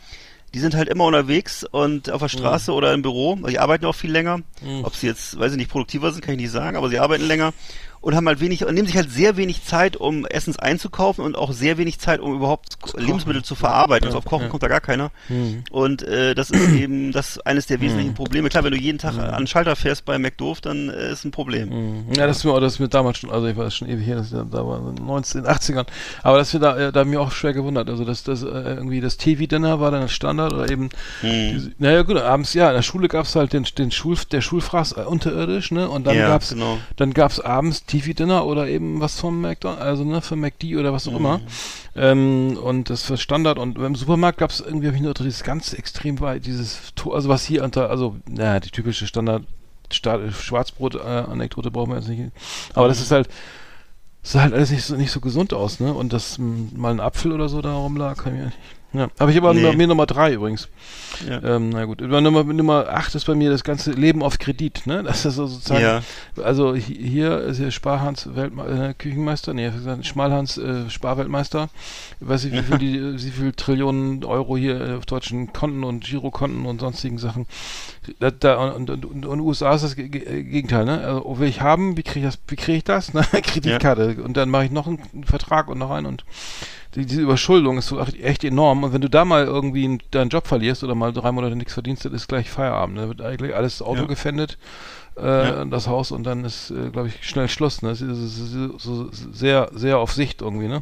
[0.53, 3.35] Die sind halt immer unterwegs und auf der Straße oder im Büro.
[3.35, 4.39] Die arbeiten auch viel länger.
[4.83, 7.25] Ob sie jetzt, weiß ich nicht, produktiver sind, kann ich nicht sagen, aber sie arbeiten
[7.25, 7.53] länger
[8.01, 11.35] und haben halt wenig und nehmen sich halt sehr wenig Zeit, um Essens einzukaufen und
[11.37, 14.07] auch sehr wenig Zeit, um überhaupt Lebensmittel zu verarbeiten.
[14.07, 15.11] Also auf Kochen kommt da gar keiner.
[15.71, 18.49] Und äh, das ist eben das eines der wesentlichen Probleme.
[18.49, 21.31] Klar, wenn du jeden Tag an den Schalter fährst bei McDoof, dann äh, ist ein
[21.31, 22.05] Problem.
[22.15, 24.15] Ja, das ist mir, das ist mir damals schon, also ich war schon ewig her,
[24.17, 25.85] das ja, da war in den 19, 80ern,
[26.23, 29.01] aber das wir da, äh, da mir auch schwer gewundert, also dass das äh, irgendwie
[29.01, 30.89] das TV-Dinner war dann das Standard oder eben,
[31.21, 34.93] diese, naja gut, abends, ja, in der Schule gab's halt den, den Schul, der Schulfraß
[34.93, 36.77] äh, unterirdisch, ne, und dann Ja, gab's, genau.
[36.95, 41.07] dann gab's abends TV-Dinner oder eben was vom McDonald's, also ne, für McD oder was
[41.07, 41.41] auch immer,
[41.95, 45.73] ähm, und das war Standard und im Supermarkt gab's irgendwie, hab ich nur dieses ganz
[45.73, 49.43] extrem weit, dieses, To- also was hier unter, also, naja, die typische Standard,
[49.91, 52.31] Sta- Schwarzbrot-Anekdote brauchen wir jetzt nicht.
[52.75, 53.27] Aber das ist halt,
[54.21, 55.93] sah halt alles nicht so, nicht so gesund aus, ne?
[55.93, 58.57] Und dass m, mal ein Apfel oder so da rumlag, kann ich mir nicht.
[58.91, 59.61] Ja, habe ich aber Nee.
[59.61, 60.67] bei mir Nummer drei übrigens.
[61.27, 61.43] Ja.
[61.57, 64.87] Ähm, na gut, Über Nummer, Nummer acht ist bei mir das ganze Leben auf Kredit,
[64.87, 65.03] ne?
[65.07, 66.01] Das ist so sozusagen, Ja.
[66.43, 69.71] also hi- hier ist hier Sparhans Weltme äh, Küchenmeister, nee,
[70.01, 71.69] Schmalhans äh, Sparweltmeister.
[72.19, 72.77] Ich weiß nicht, wie viel,
[73.17, 77.45] die, wie viel Trillionen Euro hier äh, auf deutschen Konten und Girokonten und sonstigen Sachen.
[78.19, 81.01] Da, da, und, und, und, und USA ist das Ge- Ge- Gegenteil, ne?
[81.01, 83.13] Also, oh, will ich haben, wie kriege ich das, wie kriege ich das?
[83.13, 83.21] Ne?
[83.43, 84.17] Kreditkarte.
[84.23, 86.23] Und dann mache ich noch einen Vertrag und noch einen und
[86.95, 88.83] die, diese Überschuldung ist so echt- enorm.
[88.83, 91.73] Und wenn du da mal irgendwie einen- deinen Job verlierst oder mal drei Monate nichts
[91.73, 92.97] verdienst, dann ist gleich Feierabend.
[92.97, 94.07] Da wird eigentlich alles das Auto Ja.
[94.07, 94.57] gefändet,
[95.17, 95.65] äh, Ja.
[95.65, 97.81] das Haus und dann ist, äh, glaube ich, schnell Schluss.
[97.81, 97.89] Ne?
[97.89, 100.81] Das ist, so, sehr, sehr auf Sicht irgendwie, ne?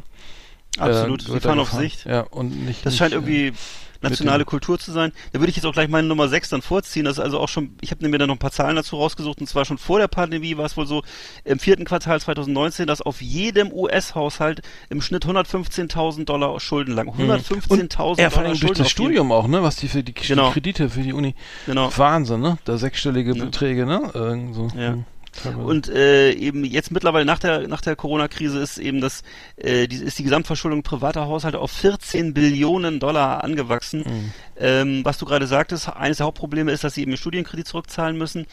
[0.78, 1.72] Absolut, Äh, sie fahren auf.
[1.72, 2.04] Sicht.
[2.04, 2.86] Ja, und nicht.
[2.86, 3.52] Das nicht, scheint äh, irgendwie
[4.00, 5.12] nationale Kultur zu sein.
[5.32, 7.04] Da würde ich jetzt auch gleich meine Nummer 6 dann vorziehen.
[7.04, 9.40] Das ist also auch schon, ich habe mir dann noch ein paar Zahlen dazu rausgesucht
[9.40, 11.02] und zwar schon vor der Pandemie war es wohl so
[11.44, 17.10] im vierten Quartal 2019, dass auf jedem US-Haushalt im Schnitt 115.000 Dollar Schulden lagen.
[17.10, 19.62] 115.000 Ja, vor Dollar allem durch das Studium auch, ne?
[19.62, 20.50] Was die für die, Genau.
[20.50, 21.34] Kredite für die Uni.
[21.66, 21.90] Genau.
[21.96, 22.58] Wahnsinn, ne?
[22.64, 24.10] Da sechsstellige Beträge, ne?
[24.14, 24.68] Irgend so.
[24.76, 24.92] Ja.
[24.92, 25.04] Hm.
[25.46, 29.22] Und äh, eben jetzt mittlerweile nach der nach der Corona-Krise ist eben das
[29.56, 34.00] äh, die, ist die Gesamtverschuldung privater Haushalte auf 14 Billionen Dollar angewachsen.
[34.00, 34.32] Mhm.
[34.58, 38.16] Ähm, was du gerade sagtest, eines der Hauptprobleme ist, dass sie eben den Studienkredit zurückzahlen
[38.16, 38.46] müssen.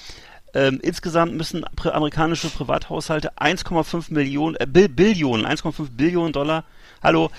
[0.54, 6.64] Ähm, insgesamt müssen amerikanische Privathaushalte 1,5 Millionen äh, Bill Billionen 1,5 Billionen Dollar
[7.04, 7.30] Hallo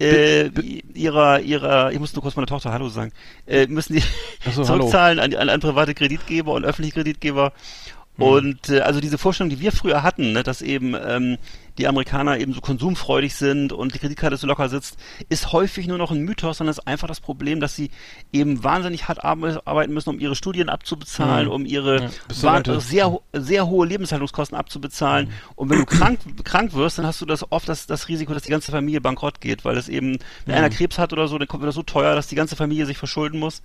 [0.00, 0.46] äh,
[0.94, 3.12] ihrer ihrer ich muss nur kurz meiner Tochter Hallo sagen
[3.46, 4.02] äh, müssen die
[4.50, 7.52] so, zurückzahlen an, an, an private Kreditgeber und öffentliche Kreditgeber.
[8.18, 11.38] Und äh, also diese Vorstellung, die wir früher hatten, ne, dass eben ähm,
[11.78, 14.96] die Amerikaner eben so konsumfreudig sind und die Kreditkarte so locker sitzt,
[15.28, 17.90] ist häufig nur noch ein Mythos, sondern es ist einfach das Problem, dass sie
[18.32, 21.52] eben wahnsinnig hart arbe- arbeiten müssen, um ihre Studien abzubezahlen, Mhm.
[21.52, 22.10] um ihre
[22.76, 25.30] Ja, sehr, sehr hohe Lebenshaltungskosten abzubezahlen.
[25.56, 28.42] Und wenn du krank, krank wirst, dann hast du das oft das, das Risiko, dass
[28.42, 31.48] die ganze Familie bankrott geht, weil es eben, wenn einer Krebs hat oder so, dann
[31.48, 33.62] kommt das so teuer, dass die ganze Familie sich verschulden muss.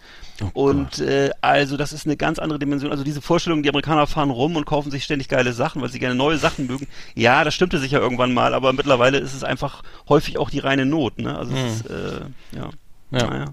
[0.53, 2.91] und äh, also das ist eine ganz andere Dimension.
[2.91, 5.99] Also diese Vorstellung, die Amerikaner fahren rum und kaufen sich ständig geile Sachen, weil sie
[5.99, 6.87] gerne neue Sachen mögen.
[7.15, 10.85] Ja, das stimmte sicher irgendwann mal, aber mittlerweile ist es einfach häufig auch die reine
[10.85, 11.19] Not.
[11.19, 11.37] Ne?
[11.37, 12.21] Also es ist, äh,
[12.55, 12.69] ja.
[13.11, 13.27] Ja.
[13.27, 13.45] Naja.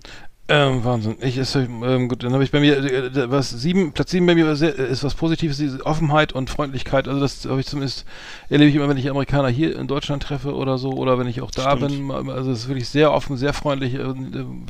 [0.47, 1.17] Ähm, Wahnsinn.
[1.23, 4.35] Ich ist ähm, gut, dann habe ich bei mir äh, was sieben Platz sieben bei
[4.35, 7.09] mir war sehr, äh, ist was Positives, diese Offenheit und Freundlichkeit.
[7.09, 8.05] Also das habe ich zumindest
[8.51, 11.41] erlebe ich immer, wenn ich Amerikaner hier in Deutschland treffe oder so oder wenn ich
[11.41, 12.11] auch da Stimmt.
[12.11, 12.31] bin.
[12.31, 14.15] Also es ist wirklich sehr offen, sehr freundlich, äh,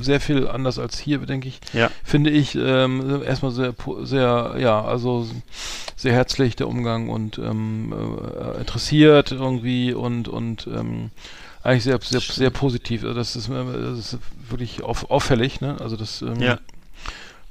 [0.01, 1.59] sehr viel anders als hier, denke ich.
[1.73, 1.91] Ja.
[2.05, 5.27] Finde ich ähm, erstmal sehr sehr ja also
[5.97, 11.11] sehr herzlich der Umgang und ähm, äh, interessiert irgendwie und und ähm,
[11.65, 13.03] eigentlich sehr, sehr, sehr positiv.
[13.03, 15.77] Also das ist, äh, das ist wirklich auf, auffällig, ne?
[15.81, 16.59] Also das ähm, Ja.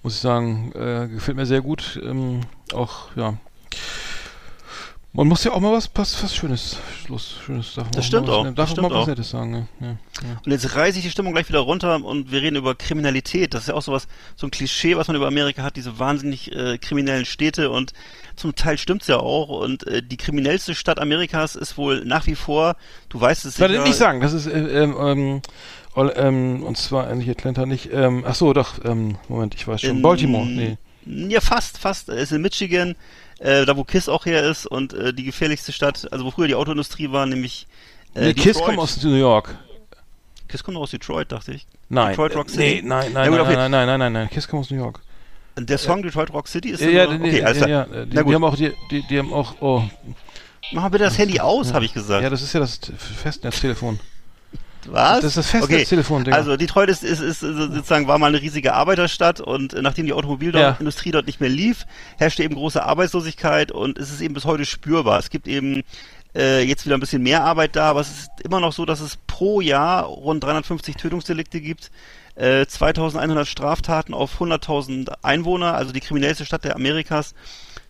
[0.03, 1.99] muss ich sagen, äh, gefällt mir sehr gut.
[2.03, 2.41] Ähm,
[2.73, 3.37] auch, ja.
[5.15, 8.29] Man muss ja auch mal was, was, was Schönes, Schluss, Schönes darf man Das stimmt
[8.29, 9.07] auch, das Darf stimmt auch mal was.
[9.07, 9.69] Nettes sagen?
[9.79, 9.95] Ja, ja.
[10.43, 13.53] Und jetzt reiße ich die Stimmung gleich wieder runter und wir reden über Kriminalität.
[13.53, 16.51] Das ist ja auch sowas, so ein Klischee, was man über Amerika hat, diese wahnsinnig
[16.55, 17.93] äh, kriminellen Städte und
[18.35, 19.49] zum Teil stimmt's ja auch.
[19.49, 22.75] Und äh, die kriminellste Stadt Amerikas ist wohl nach wie vor,
[23.09, 25.41] du weißt es Warte, sicher, nicht sagen, das ist, äh, ähm, ähm,
[26.15, 29.81] ähm, und zwar äh, nicht Atlanta, nicht, ähm, ach so, doch, ähm, Moment, ich weiß
[29.81, 30.77] schon, in- Baltimore, nee.
[31.05, 32.09] Ja, fast, fast.
[32.09, 32.95] Es ist in Michigan,
[33.43, 36.47] äh, da wo Kiss auch her ist und äh, die gefährlichste Stadt, also wo früher
[36.47, 37.67] die Autoindustrie war, nämlich
[38.15, 39.55] äh, nee, Kiss kommt aus New York.
[40.47, 41.67] Kiss kommt aus Detroit, dachte ich.
[41.89, 42.63] Nein, Detroit Rock City?
[42.63, 44.77] nee, nein, Ja, nein, gut, nein, nein, nein, nein, nein, nein, Kiss kommt aus New
[44.77, 45.01] York.
[45.57, 47.69] Der Song Detroit Rock City ist Ja, ja, okay, alles ja, klar.
[47.69, 49.83] ja, die, Na die haben auch, die, die, die haben auch, oh,
[50.71, 52.23] Mach mal bitte das Handy aus, habe ich gesagt.
[52.23, 52.79] ja, das ist ja das
[53.21, 53.99] Festnetztelefon.
[54.89, 55.21] Was?
[55.21, 56.37] Das ist das Festnetztelefon, Digga.
[56.37, 61.11] Also Detroit ist, ist, ist sozusagen war mal eine riesige Arbeiterstadt und nachdem die Automobilindustrie
[61.11, 61.85] dort nicht mehr lief,
[62.17, 65.19] herrschte eben große Arbeitslosigkeit und es ist eben bis heute spürbar.
[65.19, 65.83] Es gibt eben
[66.35, 68.99] äh, jetzt wieder ein bisschen mehr Arbeit da, aber es ist immer noch so, dass
[68.99, 71.91] es pro Jahr rund 350 Tötungsdelikte gibt.
[72.35, 77.35] Äh, 2100 Straftaten auf 100.000 Einwohner, also die kriminellste Stadt der Amerikas.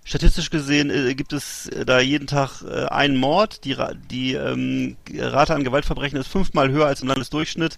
[0.06, 3.64] Statistisch gesehen äh, gibt es äh, da jeden Tag äh, einen Mord.
[3.64, 3.78] Die,
[4.12, 7.78] die ähm, Rate an Gewaltverbrechen ist fünfmal höher als im Landesdurchschnitt.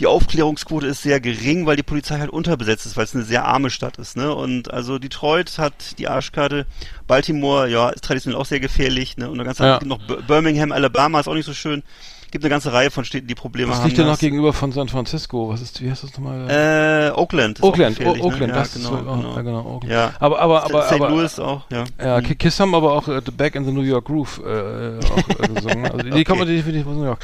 [0.00, 3.44] Die Aufklärungsquote ist sehr gering, weil die Polizei halt unterbesetzt ist, weil es eine sehr
[3.46, 4.16] arme Stadt ist.
[4.16, 4.32] Ne?
[4.32, 6.66] Und also Detroit hat die Arschkarte,
[7.08, 9.16] Baltimore, ja, ist traditionell auch sehr gefährlich.
[9.16, 9.28] Ne?
[9.28, 9.78] Und eine ganze Ja.
[9.78, 11.82] gibt noch Bir- Birmingham, Alabama ist auch nicht so schön.
[12.30, 13.86] Gibt eine ganze Reihe von Städten, die Probleme Was haben.
[13.86, 15.48] liegt denn noch Das- gegenüber von San Francisco?
[15.48, 16.48] Was ist, wie heißt das nochmal?
[16.50, 17.58] Äh, Oakland.
[17.58, 18.46] ist Oakland, O- Oakland, ne?
[18.48, 19.34] das ja, ist genau, so- oh, genau.
[19.36, 19.92] ja, genau, Oakland.
[19.92, 20.12] Ja.
[20.20, 20.92] Aber, aber, aber, St.
[20.92, 21.84] aber, Louis auch, ja.
[22.02, 22.24] Ja, Mhm.
[22.24, 25.18] Ki- Kiss haben aber auch äh, The Back in the New York Groove äh, auch
[25.42, 25.86] äh, gesungen.
[25.86, 26.24] Also die Okay.
[26.24, 27.18] kommen definitiv aus New York.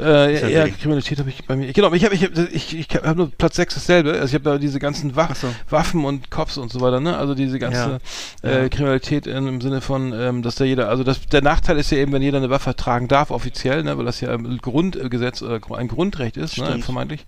[0.00, 1.72] Äh, Ist ja Kriminalität habe ich bei mir.
[1.72, 4.12] Genau, ich habe ich hab, ich, ich hab nur Platz 6 dasselbe.
[4.12, 5.48] Also ich habe da diese ganzen Wa Ach so.
[5.70, 7.16] Waffen und Cops und so weiter, ne?
[7.16, 8.00] Also diese ganze
[8.42, 8.50] Ja.
[8.50, 8.68] Äh.
[8.68, 11.98] Kriminalität in, im Sinne von, ähm, dass da jeder, also das, der Nachteil ist ja
[11.98, 13.96] eben, wenn jeder eine Waffe tragen darf, offiziell, ne?
[13.98, 16.78] Weil das ja im Grundgesetz äh, ein Grundrecht ist, ne?
[16.82, 17.26] Vermeintlich.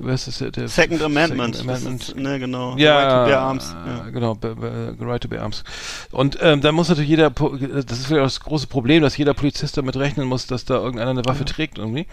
[0.00, 1.56] Was ist der, Second Amendment.
[1.56, 2.00] Second Amendment.
[2.02, 2.76] Das ist, ne, genau.
[2.76, 3.74] Ja, Right to bear arms.
[3.84, 4.10] äh, Ja.
[4.10, 5.64] genau, be, be, right to bear arms.
[6.12, 9.34] Und ähm, da muss natürlich jeder, das ist vielleicht auch das große Problem, dass jeder
[9.34, 12.06] Polizist damit rechnen muss, dass da irgendeiner eine Waffe trägt irgendwie.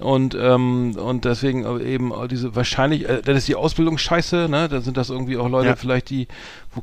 [0.00, 4.68] Und ähm, und deswegen eben diese wahrscheinlich, äh, dann ist die Ausbildung scheiße, ne?
[4.68, 5.76] Dann sind das irgendwie auch Leute Ja.
[5.76, 6.28] vielleicht, die
[6.74, 6.82] wo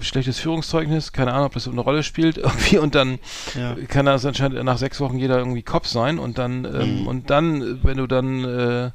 [0.00, 2.78] schlechtes Führungszeugnis, keine Ahnung, ob das eine Rolle spielt irgendwie.
[2.78, 3.18] Und dann
[3.58, 3.74] Ja.
[3.88, 7.06] kann das anscheinend nach sechs Wochen jeder irgendwie Kopf sein und dann ähm, Mhm.
[7.06, 8.90] und dann, wenn du dann äh,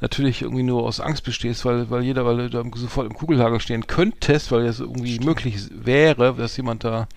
[0.00, 3.60] natürlich irgendwie nur aus Angst bestehst, weil, weil jeder, weil du da sofort im Kugelhagel
[3.60, 7.08] stehen könntest, weil es irgendwie möglich wäre, dass jemand da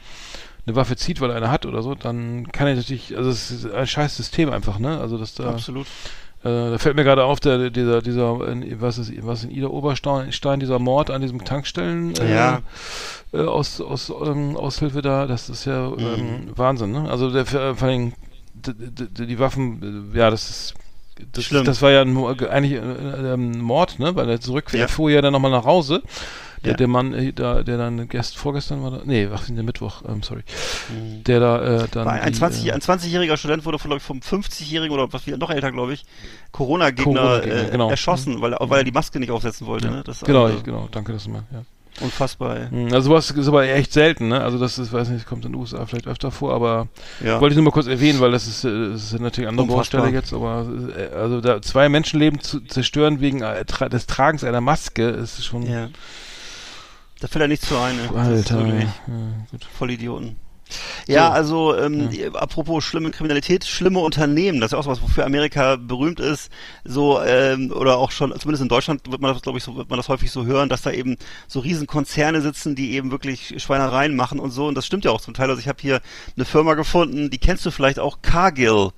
[0.66, 3.50] eine Waffe zieht, weil er eine hat oder so, dann kann er natürlich, also es
[3.52, 5.00] ist ein scheiß System einfach, ne?
[5.00, 5.88] Also dass da, Absolut.
[6.44, 9.68] äh, da fällt mir gerade auf, der, dieser, dieser, in, was ist, was in Ida
[9.68, 12.62] Oberstein, Stein, dieser Mord an diesem Tankstellen, äh, Ja.
[13.34, 15.98] äh, aus, aus ähm, Aushilfe da, das ist ja Mhm.
[16.00, 17.10] ähm, Wahnsinn, ne?
[17.10, 18.14] Also der, vor vor allem
[18.54, 20.74] d- d- d- die Waffen, äh, ja, das ist
[21.32, 21.66] das, Schlimm.
[21.66, 24.16] das war ja ein, eigentlich äh, ähm, Mord, ne?
[24.16, 24.82] Weil er zurück, Ja.
[24.82, 26.02] er fuhr ja dann nochmal nach Hause.
[26.64, 26.78] Der, Ja.
[26.78, 30.22] der Mann, äh, da, der dann gest, vorgestern war da, nee, ach, der Mittwoch, ähm,
[30.22, 30.44] sorry.
[30.90, 31.24] Mhm.
[31.24, 32.06] Der da äh, dann.
[32.06, 35.24] War ein, die, 20, äh, ein 20-jähriger Student wurde von, ich, vom 50-jährigen oder was
[35.24, 36.04] viel, noch älter, glaube ich,
[36.52, 37.90] Corona-Gegner Corona-Gegner, äh, genau.
[37.90, 39.88] erschossen, weil, weil er die Maske nicht aufsetzen wollte.
[39.88, 39.94] ja.
[39.94, 40.04] Ne?
[40.06, 41.64] Das genau, also genau, danke, dass du mal, ja.
[42.00, 42.58] Unfassbar.
[42.58, 42.68] ey.
[42.72, 44.42] Mhm, Also sowas ist aber echt selten, ne?
[44.42, 46.88] Also das ist, weiß nicht, kommt in den USA vielleicht öfter vor, aber
[47.24, 47.42] Ja.
[47.42, 49.76] wollte ich nur mal kurz erwähnen, weil das ist, äh, das ist natürlich eine andere
[49.78, 50.02] Unfassbar.
[50.02, 50.68] Baustelle jetzt, aber
[50.98, 55.64] äh, also da zwei Menschenleben zu zerstören wegen äh, des Tragens einer Maske ist schon
[55.64, 55.89] ja.
[57.20, 57.96] Da fällt er nichts zu ein.
[57.98, 58.10] Ne?
[58.20, 58.66] Alter.
[58.68, 58.86] Ja,
[59.52, 59.64] gut.
[59.78, 60.38] Vollidioten.
[61.08, 61.72] Ja, So.
[61.72, 66.20] also ähm, apropos schlimme Kriminalität, schlimme Unternehmen, das ist ja auch was, wofür Amerika berühmt
[66.20, 66.50] ist.
[66.84, 69.90] So ähm, oder auch schon, zumindest in Deutschland wird man das, glaube ich, so wird
[69.90, 71.18] man das häufig so hören, dass da eben
[71.48, 74.68] so Riesenkonzerne sitzen, die eben wirklich Schweinereien machen und so.
[74.68, 75.50] Und das stimmt ja auch zum Teil.
[75.50, 76.02] Also ich habe hier
[76.36, 78.90] eine Firma gefunden, die kennst du vielleicht auch, Cargill.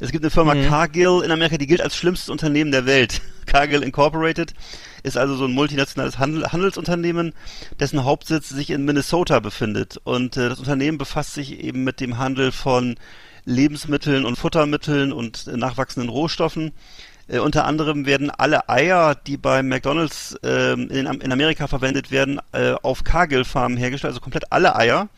[0.00, 0.68] Es gibt eine Firma Mhm.
[0.68, 3.20] Cargill in Amerika, die gilt als schlimmstes Unternehmen der Welt.
[3.46, 4.54] Cargill Incorporated
[5.06, 7.32] ist also so ein multinationales Handel Handelsunternehmen,
[7.78, 9.98] dessen Hauptsitz sich in Minnesota befindet.
[10.04, 12.96] Und äh, das Unternehmen befasst sich eben mit dem Handel von
[13.44, 16.72] Lebensmitteln und Futtermitteln und äh, nachwachsenden Rohstoffen.
[17.28, 22.40] Äh, unter anderem werden alle Eier, die bei McDonalds ähm, in, in Amerika verwendet werden,
[22.52, 25.08] äh, auf Cargill-Farmen hergestellt, also komplett alle Eier.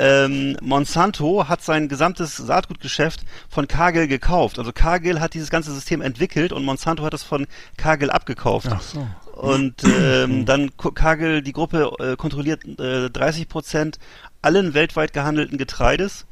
[0.00, 4.60] Ähm, Monsanto hat sein gesamtes Saatgutgeschäft von Cargill gekauft.
[4.60, 8.68] Also Cargill hat dieses ganze System entwickelt und Monsanto hat es von Cargill abgekauft.
[8.70, 9.08] Ach so.
[9.34, 13.98] Und ähm, dann Cargill, die Gruppe äh, kontrolliert äh, 30 Prozent
[14.40, 16.26] allen weltweit gehandelten Getreides,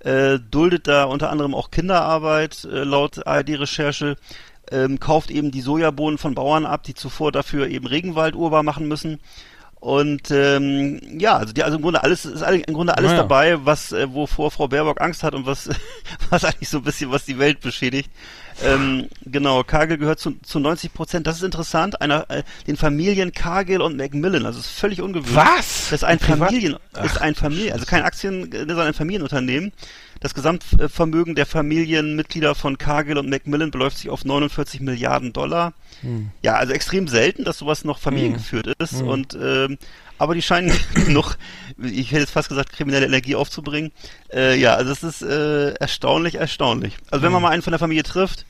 [0.00, 4.16] äh, duldet da unter anderem auch Kinderarbeit äh, laut ARD-Recherche,
[4.72, 8.88] ähm, kauft eben die Sojabohnen von Bauern ab, die zuvor dafür eben Regenwald urbar machen
[8.88, 9.20] müssen.
[9.82, 13.22] Und ähm, ja, also die, also im Grunde alles ist im Grunde alles Naja.
[13.22, 15.68] dabei, was äh, wovor Frau Baerbock Angst hat und was
[16.30, 18.08] was eigentlich so ein bisschen was die Welt beschädigt.
[18.62, 21.26] Ähm, genau, Cargill gehört zu, zu 90 Prozent.
[21.26, 22.00] Das ist interessant.
[22.00, 24.46] Einer äh, den Familien Cargill und Macmillan.
[24.46, 25.34] Also es ist völlig ungewöhnlich.
[25.34, 25.90] Was?
[25.90, 29.72] Das ist ein Familien ist ein Familien, also kein Aktien, sondern ein Familienunternehmen.
[30.22, 35.72] Das Gesamtvermögen der Familienmitglieder von Cargill und Macmillan beläuft sich auf 49 Milliarden Dollar.
[36.42, 39.02] Ja, also extrem selten, dass sowas noch familiengeführt ist.
[39.02, 39.78] Und ähm,
[40.18, 41.36] aber die scheinen genug,
[41.82, 43.90] ich hätte jetzt fast gesagt, kriminelle Energie aufzubringen.
[44.32, 46.96] Äh, ja, also es ist äh, erstaunlich, erstaunlich.
[47.10, 48.46] Also wenn man mal einen von der Familie trifft,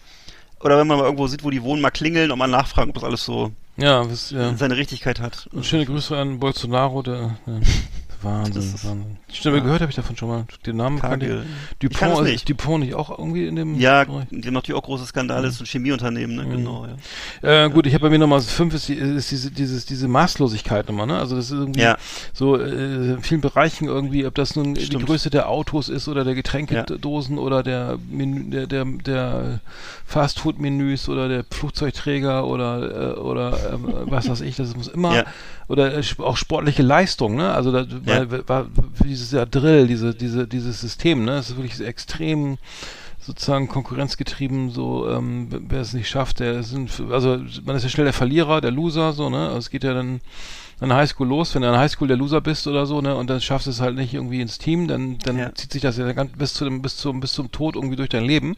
[0.60, 2.96] oder wenn man mal irgendwo sieht, wo die wohnen, mal klingeln und mal nachfragen, ob
[2.96, 4.54] das alles so Ja, was, ja.
[4.56, 5.48] seine Richtigkeit hat.
[5.52, 7.60] Und schöne Grüße an Bolsonaro, der, ja.
[8.22, 8.86] Wahnsinn, Das
[9.32, 9.52] Wahnsinn.
[9.52, 10.44] Stimmt, gehört habe ich davon schon mal.
[10.66, 11.32] Den Namen kannte ich.
[11.32, 12.34] Ich Dupont, nicht.
[12.34, 14.26] ist Dupont nicht auch irgendwie in dem Ja, Bereich?
[14.30, 16.46] die haben natürlich auch große Skandale, das ist ein Chemieunternehmen, ne?
[16.48, 16.86] Genau,
[17.42, 17.64] ja.
[17.66, 20.86] Äh, gut, ich habe bei mir nochmal fünf ist, die, ist diese, dieses, diese Maßlosigkeit
[20.88, 21.18] nochmal, ne?
[21.18, 21.96] Also das ist irgendwie Ja.
[22.32, 25.06] so äh, in vielen Bereichen irgendwie, ob das nun die Stimmt.
[25.06, 29.60] Größe der Autos ist oder der Getränkedosen oder der, Menü, der, der, der
[30.06, 35.24] Fastfood-Menüs oder der Flugzeugträger oder äh, oder ähm, was weiß ich, das muss immer Ja.
[35.68, 37.52] oder äh, auch sportliche Leistung, ne?
[37.52, 38.66] Also da, weil, war,
[39.22, 41.32] dieses ja Drill, diese, diese, dieses System, ne?
[41.36, 42.58] Das ist wirklich extrem
[43.20, 48.06] sozusagen konkurrenzgetrieben, so ähm, wer- es nicht schafft, der sind also man ist ja schnell
[48.06, 49.46] der Verlierer, der Loser, so, ne?
[49.46, 50.20] Also es geht ja dann
[50.80, 53.40] an Highschool los, wenn du an Highschool der Loser bist oder so, ne, und dann
[53.40, 55.54] schaffst du es halt nicht irgendwie ins Team, dann, dann Ja.
[55.54, 58.08] zieht sich das ja ganz bis zu dem, bis zum, bis zum Tod irgendwie durch
[58.08, 58.56] dein Leben.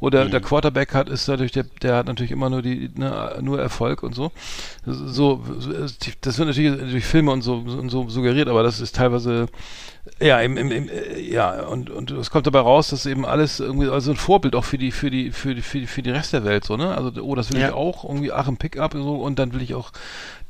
[0.00, 3.60] Oder der Quarterback hat, ist dadurch der, der hat natürlich immer nur die, ne, nur
[3.60, 4.32] Erfolg und so.
[4.86, 5.76] So, so,
[6.22, 9.44] das wird natürlich durch Filme und so, und so suggeriert, aber das ist teilweise,
[10.20, 13.60] ja, im, im, im, äh, ja, und, und es kommt dabei raus, dass eben alles
[13.60, 16.10] irgendwie, also ein Vorbild auch für die, für die, für die, für die, für die
[16.10, 16.96] Rest der Welt, so, ne?
[16.96, 17.68] Also, oh, das will Ja.
[17.68, 19.92] ich auch, irgendwie, ach, im Pickup und so, und dann will ich auch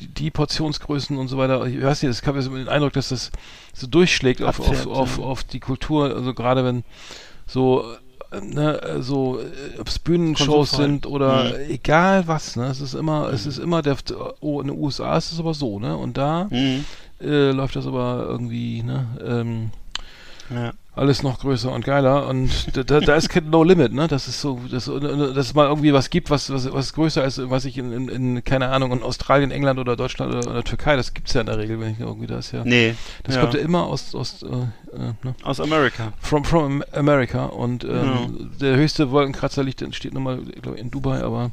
[0.00, 1.64] die, die Portionsgrößen und so weiter.
[1.66, 3.30] Ich weiß nicht, es habe so den Eindruck, dass das
[3.72, 5.24] so durchschlägt auf, auf, Abfärbt, auf, ja.
[5.24, 6.84] auf die Kultur, also gerade wenn
[7.46, 7.84] so,
[8.42, 11.70] ne, so, äh, ob es Bühnenshows sind oder Mhm.
[11.70, 12.66] egal was, ne?
[12.66, 13.96] Es ist immer, es ist immer der,
[14.40, 15.96] oh, in den USA ist es aber so, ne?
[15.96, 16.84] Und da Mhm.
[17.20, 19.06] äh, läuft das aber irgendwie, ne?
[19.24, 19.70] Ähm,
[20.50, 20.72] Ja.
[20.96, 24.08] Alles noch größer und geiler und da, da, da ist kein No Limit, ne?
[24.08, 27.50] Das ist so, dass, dass es mal irgendwie was gibt, was, was, was größer ist,
[27.50, 30.96] was ich in, in, in, keine Ahnung, in Australien, England oder Deutschland oder, oder Türkei,
[30.96, 32.62] das gibt's ja in der Regel, wenn ich irgendwie das ja.
[32.64, 32.94] Nee.
[33.24, 33.42] Das ja.
[33.42, 34.46] kommt ja immer aus, aus äh,
[34.96, 35.34] ne?
[35.42, 36.14] Aus Amerika.
[36.20, 38.28] From, from America und ähm, Genau.
[38.60, 41.50] der höchste Wolkenkratzer liegt, steht nochmal, ich glaube, in Dubai, aber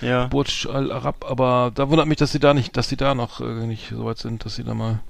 [0.00, 0.26] Ja.
[0.26, 3.40] Burj Al Arab, aber da wundert mich, dass sie da nicht, dass sie da noch
[3.40, 5.00] äh, nicht so weit sind, dass sie da mal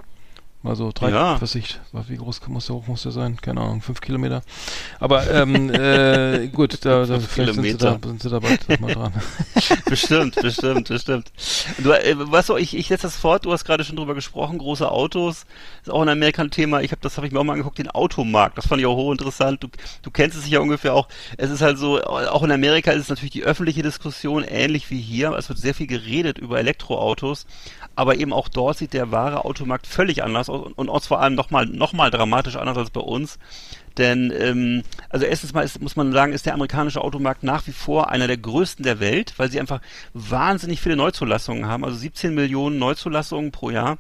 [0.67, 1.41] mal so drei, Ja.
[1.41, 3.37] was ich, wie groß muss der hoch muss der sein?
[3.41, 4.43] Keine Ahnung, fünf Kilometer.
[5.01, 8.09] Aber ähm, äh, gut, da, da vielleicht sind sie, da, Kilometer.
[8.09, 9.13] sind sie da bald mal dran.
[9.87, 11.33] bestimmt, bestimmt, bestimmt.
[11.79, 14.59] Du, äh, weißt du, ich, ich setze das fort, du hast gerade schon drüber gesprochen,
[14.59, 15.47] große Autos,
[15.83, 17.79] ist auch ein Amerika ein Thema, ich habe das habe ich mir auch mal angeguckt,
[17.79, 19.69] den Automarkt, das fand ich auch hochinteressant, du,
[20.03, 23.09] du kennst es sicher ungefähr auch, es ist halt so, auch in Amerika ist es
[23.09, 27.47] natürlich die öffentliche Diskussion ähnlich wie hier, es wird sehr viel geredet über Elektroautos,
[27.97, 31.35] aber eben auch dort sieht der wahre Automarkt völlig anders aus und, und vor allem
[31.35, 33.39] nochmal noch mal dramatisch anders als bei uns.
[33.97, 37.73] Denn, ähm, also erstens mal ist, muss man sagen, ist der amerikanische Automarkt nach wie
[37.73, 39.81] vor einer der größten der Welt, weil sie einfach
[40.13, 43.97] wahnsinnig viele Neuzulassungen haben, also 17 Millionen Neuzulassungen pro Jahr.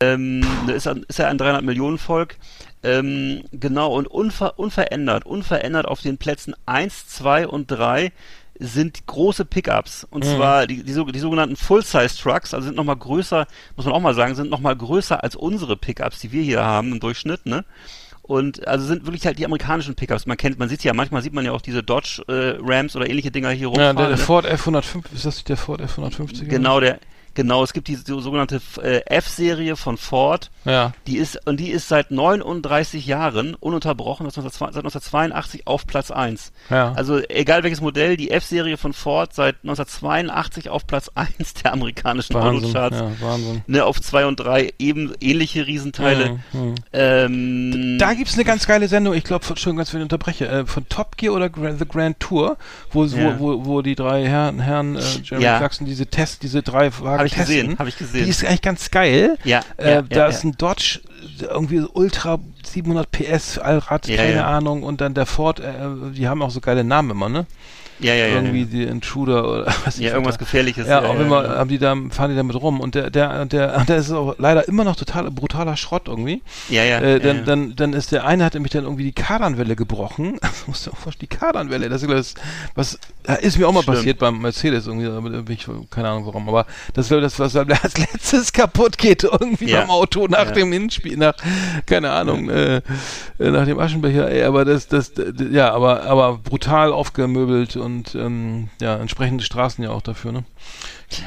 [0.00, 2.36] Ähm, ist, ist er ein 300 Millionen Volk.
[2.82, 8.12] Ähm, genau, und unver, unverändert, unverändert auf den Plätzen 1, 2 und 3
[8.58, 10.04] sind große Pickups.
[10.10, 10.36] Und Mhm.
[10.36, 13.46] zwar die, die, die sogenannten Full-Size-Trucks, also sind nochmal größer,
[13.76, 16.92] muss man auch mal sagen, sind nochmal größer als unsere Pickups, die wir hier haben
[16.92, 17.64] im Durchschnitt, ne?
[18.22, 20.26] Und also sind wirklich halt die amerikanischen Pickups.
[20.26, 23.08] Man kennt, man sieht ja, manchmal sieht man ja auch diese Dodge äh, Rams oder
[23.08, 23.96] ähnliche Dinger hier Ja, rumfahren.
[23.96, 24.22] der, der ne?
[24.22, 26.44] Ford F105, ist das nicht der Ford F150?
[26.44, 26.98] Genau, der,
[27.38, 30.50] genau, es gibt so- sogenannte äh, F-Serie von Ford.
[30.64, 30.92] Ja.
[31.06, 35.86] Die ist, und die ist seit 39 Jahren ununterbrochen, das ist 1902 seit 1982 auf
[35.86, 36.52] Platz 1.
[36.68, 36.92] Ja.
[36.94, 42.34] Also egal welches Modell, die F-Serie von Ford seit 1982 auf Platz 1 der amerikanischen
[42.34, 42.96] Wahnsinn, Autocharts.
[42.98, 43.62] ja, Wahnsinn.
[43.68, 46.40] Ne, auf 2 und 3 eben ähnliche Riesenteile.
[46.52, 46.74] Mhm, mhm.
[46.92, 50.66] Ähm, Da gibt's eine ganz geile Sendung, ich glaube, Entschuldigung, ganz wenn ich unterbreche, äh,
[50.66, 52.56] von Top Gear oder The Grand Tour,
[52.90, 53.38] wo, Ja.
[53.38, 55.58] wo, wo, wo die drei Herren, Herren äh, Jeremy Ja.
[55.58, 57.56] Clarkson diese Test, diese drei Wagen ich testen.
[57.56, 58.24] gesehen, hab ich gesehen.
[58.24, 59.38] Die ist eigentlich ganz geil.
[59.44, 61.00] Ja, äh, ja, Da ja, ist ein Dodge,
[61.40, 64.44] irgendwie Ultra 700 PS, Allrad, keine.
[64.44, 65.72] Ahnung, und dann der Ford, äh,
[66.12, 67.46] die haben auch so geile Namen immer, ne?
[68.00, 68.66] Ja, ja, ja, irgendwie ja.
[68.66, 70.86] die Intruder oder was Ja, irgendwas Gefährliches.
[70.86, 73.96] Ja, auch immer haben die da, fahren die damit rum und der, der, der, der
[73.96, 76.42] ist auch leider immer noch total brutaler Schrott irgendwie.
[76.68, 79.76] Ja, ja, Äh, dann, dann, dann ist der eine hat nämlich dann irgendwie die Kardanwelle
[79.76, 80.38] gebrochen.
[80.48, 82.34] Das musst du auch vorstellen, die Kardanwelle, das ist das,
[82.74, 82.98] was
[83.42, 83.94] ist mir auch mal Schlimm.
[83.96, 87.38] passiert beim Mercedes irgendwie, aber da bin ich keine Ahnung warum, aber das ich, das,
[87.38, 91.34] was als letztes kaputt geht irgendwie beim Auto nach dem Hinspiel, nach
[91.86, 92.76] keine Ahnung, äh,
[93.38, 94.30] äh, nach dem Aschenbecher.
[94.30, 95.12] Ey, aber das, das,
[95.50, 100.44] ja, aber, aber brutal aufgemöbelt und ähm, ja, entsprechende Straßen ja auch dafür, ne?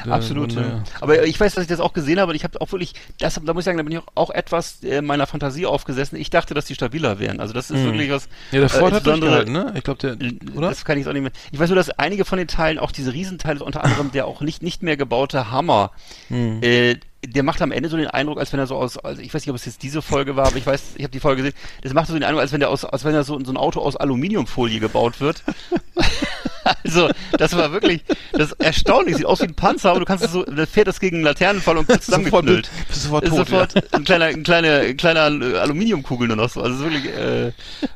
[0.06, 0.52] Äh, Absolut.
[0.56, 0.78] und, ja.
[0.78, 2.94] äh, Aber ich weiß, dass ich das auch gesehen habe und ich habe auch wirklich,
[3.20, 6.18] das, da muss ich sagen, da bin ich auch, auch etwas äh, meiner Fantasie aufgesessen.
[6.18, 7.40] Ich dachte, dass die stabiler wären.
[7.40, 7.86] Also das ist Mhm.
[7.94, 8.30] wirklich was.
[8.52, 9.74] Ja, der Ford hat insbesondere- durchgehalten, ne?
[9.78, 10.70] Ich glaube, der, oder?
[10.70, 11.32] Das kann ich auch nicht mehr.
[11.52, 14.42] Ich weiß nur, dass einige von den Teilen, auch diese Riesenteile, unter anderem der auch
[14.42, 15.92] nicht, nicht mehr gebaute Hammer,
[16.30, 16.62] Hm.
[16.62, 19.32] äh, der macht am Ende so den Eindruck, als wenn er so aus, also ich
[19.32, 21.44] weiß nicht, ob es jetzt diese Folge war, aber ich weiß, ich habe die Folge
[21.44, 23.52] gesehen, das macht so den Eindruck, als wenn der aus, als wenn er so, so
[23.52, 25.44] ein Auto aus Aluminiumfolie gebaut wird.
[26.84, 30.24] also, das war wirklich, das ist erstaunlich, sieht aus wie ein Panzer, aber du kannst
[30.24, 32.70] es so, dann fährt das gegen einen Laternenfall und Sofort- zusammengeknüllt.
[32.88, 36.50] bist sofort ist tot, sofort ein kleiner, ein kleiner, ein kleiner äh, Aluminiumkugel nur noch
[36.50, 36.62] so.
[36.62, 37.48] Also ist wirklich, äh,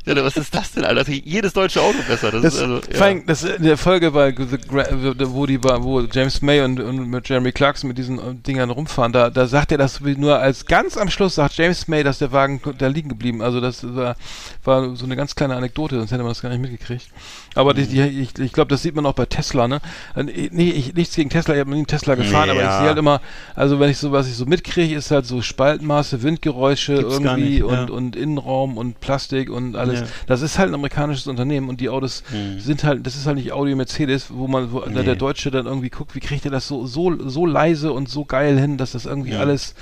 [0.06, 1.04] ja, was ist das denn, Alter?
[1.04, 2.32] Das jedes deutsche Auto besser.
[2.32, 5.64] Das, Das, ist also, vor allem, das in der Folge bei The Gra wo die
[5.64, 9.48] wo James May und, und mit Jeremy Clarkson mit diesen äh, Dingern rumfahren, da, da
[9.48, 12.88] sagt er das nur als ganz am Schluss sagt James May, dass der Wagen da
[12.88, 13.42] liegen geblieben.
[13.42, 14.16] Also das war,
[14.64, 17.08] war so eine ganz kleine Anekdote, sonst hätte man das gar nicht mitgekriegt.
[17.56, 19.80] Aber die, die, ich, ich glaube, das sieht man auch bei Tesla, ne?
[20.16, 22.78] Äh, Nee, ich, nichts gegen Tesla, ich habe nie Tesla gefahren, Nee, aber ich ja.
[22.80, 23.22] sehe halt immer,
[23.56, 27.42] also wenn ich so, was ich so mitkriege, ist halt so Spaltmaße, Windgeräusche Gibt's irgendwie
[27.52, 27.94] nicht, und, ja.
[27.94, 30.00] und Innenraum und Plastik und alles.
[30.02, 30.06] Ja.
[30.28, 32.60] Das ist halt ein amerikanisches Unternehmen und die Autos Hm.
[32.60, 35.04] sind halt, das ist halt nicht Audi und Mercedes, wo man, wo Nee.
[35.04, 38.24] der Deutsche dann irgendwie guckt, wie kriegt er das so, so, so leise und so
[38.26, 39.76] geil hin, dass das irgendwie alles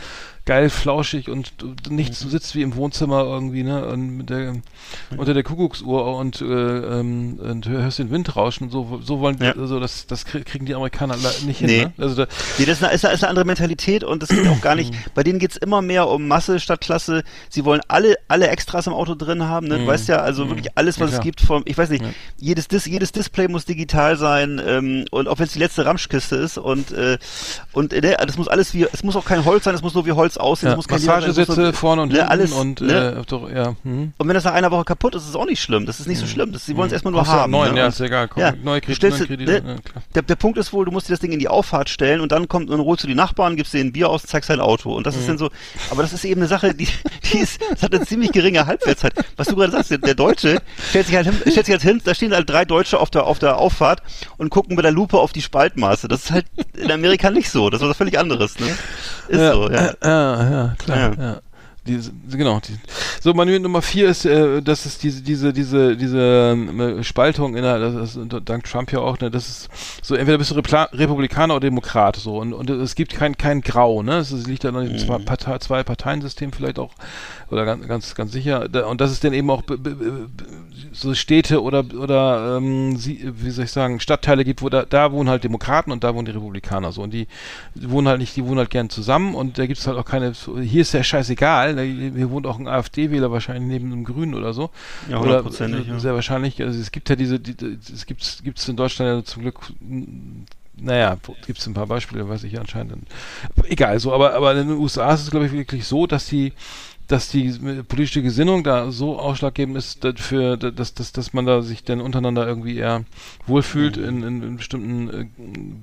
[0.46, 1.54] geil flauschig und
[1.90, 4.56] nichts sitzt wie im Wohnzimmer irgendwie, ne, und der,
[5.16, 9.38] unter der Kuckucksuhr und, äh, ähm, und hörst den Wind rauschen und so, so wollen,
[9.42, 9.54] Ja.
[9.54, 11.16] also das, das krie- kriegen die Amerikaner
[11.46, 11.86] nicht hin, Nee.
[11.86, 11.94] ne?
[11.98, 14.76] Also da, Nee, das ist eine, ist eine, andere Mentalität und das geht auch gar
[14.76, 14.94] nicht.
[15.16, 17.24] Bei denen geht's immer mehr um Masse statt Klasse.
[17.50, 19.68] Sie wollen alle, alle Extras im Auto drin haben.
[19.68, 19.78] Ne?
[19.78, 19.88] Du Mhm.
[19.88, 20.50] weißt ja, also Mhm.
[20.50, 22.10] wirklich alles, was Ja, es gibt vom, ich weiß nicht, Ja.
[22.38, 26.36] jedes, Dis, jedes Display muss digital sein ähm, und auch wenn es die letzte Ramschkiste
[26.36, 27.18] ist und äh,
[27.72, 29.94] und äh, ne, das muss alles wie, es muss auch kein Holz sein, es muss
[29.94, 33.24] nur wie Holz aussehen, ja, muss Massagesitze vorne und ne, alles, und, ne?
[33.30, 34.14] äh, ja, mhm.
[34.18, 35.86] Und wenn das nach einer Woche kaputt ist, ist es auch nicht schlimm.
[35.86, 36.52] Das ist nicht so schlimm.
[36.52, 37.52] Das, sie wollen es erstmal nur Kostet haben.
[37.52, 37.80] neun, ne?
[37.80, 38.28] ja, Und- ist egal.
[38.28, 39.76] Komm, ja, neue Kredite, neue Kredite, ne, ja,
[40.16, 42.32] der, der Punkt ist wohl, du musst dir das Ding in die Auffahrt stellen und
[42.32, 44.94] dann kommt, dann holst du die Nachbarn, gibst denen ein Bier aus, zeigst dein Auto.
[44.96, 45.22] Und das Mhm.
[45.22, 45.50] ist dann so,
[45.92, 46.88] aber das ist eben eine Sache, die,
[47.34, 49.14] die ist, das hat eine ziemlich geringe Halbwertszeit.
[49.38, 52.02] Was du gerade sagst, der, der Deutsche stellt sich halt hin, stellt sich halt hin,
[52.04, 54.02] da stehen halt drei Deutsche auf der, auf der Auffahrt
[54.38, 56.08] und gucken mit der Lupe auf die Spaltmaße.
[56.08, 56.46] Das ist halt
[56.76, 57.70] in Amerika nicht so.
[57.70, 58.68] Das ist was völlig anderes, ne?
[59.28, 59.88] Ist so, ja.
[59.90, 61.16] Äh, ja, ja, klar.
[61.20, 61.53] Ja.
[61.86, 62.62] Diese, genau.
[62.62, 62.78] Die,
[63.20, 67.64] so, Manuel Nummer vier ist, äh, das ist diese, diese, diese, diese ähm, Spaltung in
[67.64, 69.70] der, das ist dank Trump ja auch, ne, das ist
[70.02, 73.60] so, entweder bist du Repla Republikaner oder Demokrat, so, und, und es gibt kein, kein
[73.60, 76.92] Grau, ne, es liegt da noch diesem zwei, Partei, zwei Parteiensystem vielleicht auch,
[77.50, 79.64] oder ganz, ganz, ganz sicher, Da- und das ist dann eben auch
[80.94, 85.12] so Städte oder, oder, ähm, sie, wie soll ich sagen, Stadtteile gibt, wo da, da
[85.12, 87.28] wohnen halt Demokraten und da wohnen die Republikaner, so, und die,
[87.76, 90.32] wohnen halt nicht, die wohnen halt gern zusammen und da gibt es halt auch keine,
[90.62, 94.54] hier ist ja scheißegal, da- hier wohnt auch ein AfD-Wähler wahrscheinlich neben einem Grünen oder
[94.54, 94.70] so.
[95.10, 96.00] Ja, hundertprozentig, ja.
[96.00, 97.56] Sehr wahrscheinlich, also es gibt ja diese, die,
[97.94, 99.60] es gibt es in Deutschland ja zum Glück,
[100.76, 103.08] naja, gibt es ein paar Beispiele, weiß ich anscheinend.
[103.70, 106.54] Egal, so, aber, aber in den USA ist es, glaube ich, wirklich so, dass die
[107.08, 107.52] dass die
[107.88, 112.48] politische Gesinnung da so ausschlaggebend ist dafür, dass, dass, dass man da sich dann untereinander
[112.48, 113.04] irgendwie eher
[113.46, 114.04] wohlfühlt Mhm.
[114.24, 115.26] in, in, bestimmten äh,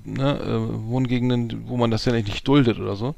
[0.08, 3.14] ne, äh, Wohngegenden, wo man das ja nicht duldet oder so.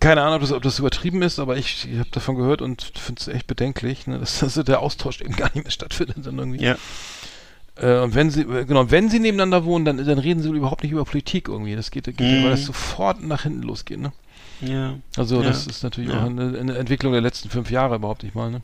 [0.00, 2.82] Keine Ahnung, ob das, ob das übertrieben ist, aber ich, ich habe davon gehört und
[2.82, 6.16] finde es echt bedenklich, ne, dass, dass der Austausch eben gar nicht mehr stattfindet.
[6.26, 6.64] Dann irgendwie.
[6.64, 6.76] Ja.
[7.76, 10.82] Äh, und wenn sie, äh, genau, wenn sie nebeneinander wohnen, dann, dann reden sie überhaupt
[10.82, 11.76] nicht über Politik irgendwie.
[11.76, 12.42] Das geht, geht Mhm.
[12.44, 14.12] weil das sofort nach hinten losgeht, ne?
[14.60, 14.94] Ja.
[15.16, 15.48] Also Ja.
[15.48, 16.20] das ist natürlich Ja.
[16.22, 18.62] auch eine, eine Entwicklung der letzten fünf Jahre überhaupt nicht mal, ne?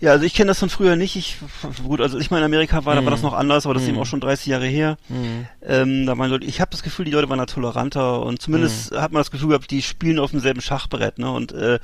[0.00, 1.14] Ja, also ich kenne das von früher nicht.
[1.14, 1.36] Ich,
[1.84, 3.26] gut, also ich meine, in Amerika war, da war das Mhm.
[3.26, 4.02] noch anders, aber das ist eben Mhm.
[4.02, 4.96] auch schon 30 Jahre her.
[5.08, 5.46] Mhm.
[5.64, 8.90] Ähm, da waren Leute, ich habe das Gefühl, die Leute waren da toleranter und zumindest
[8.90, 8.96] Mhm.
[9.00, 11.30] hat man das Gefühl gehabt, die spielen auf demselben Schachbrett, ne?
[11.30, 11.78] Und äh,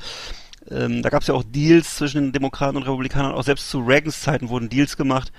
[0.71, 3.81] ähm, da gab es ja auch Deals zwischen den Demokraten und Republikanern, auch selbst zu
[3.81, 5.33] Reagans Zeiten wurden Deals gemacht.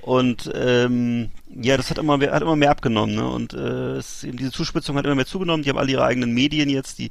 [0.00, 1.30] Und ähm,
[1.60, 3.28] ja, das hat immer mehr, hat immer mehr abgenommen, ne?
[3.28, 5.64] Und äh, es, eben diese Zuspitzung hat immer mehr zugenommen.
[5.64, 7.10] Die haben alle ihre eigenen Medien jetzt, die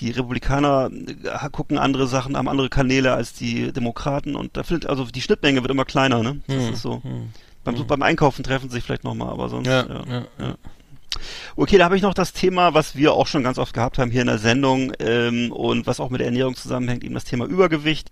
[0.00, 4.88] die Republikaner äh, gucken andere Sachen, haben andere Kanäle als die Demokraten und da findet
[4.90, 6.40] also die Schnittmenge wird immer kleiner, ne?
[6.48, 7.00] Das Hm, ist so.
[7.04, 7.28] hm,
[7.62, 7.86] Beim, hm.
[7.86, 9.68] beim Einkaufen treffen sie sich vielleicht nochmal, aber sonst.
[9.68, 10.04] Ja, ja.
[10.08, 10.54] ja, ja.
[11.56, 14.10] Okay, da habe ich noch das Thema, was wir auch schon ganz oft gehabt haben
[14.10, 17.46] hier in der Sendung ähm, und was auch mit der Ernährung zusammenhängt, eben das Thema
[17.46, 18.10] Übergewicht.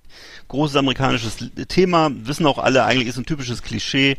[0.48, 1.36] Großes amerikanisches
[1.68, 4.16] Thema, wissen auch alle, eigentlich ist ein typisches Klischee.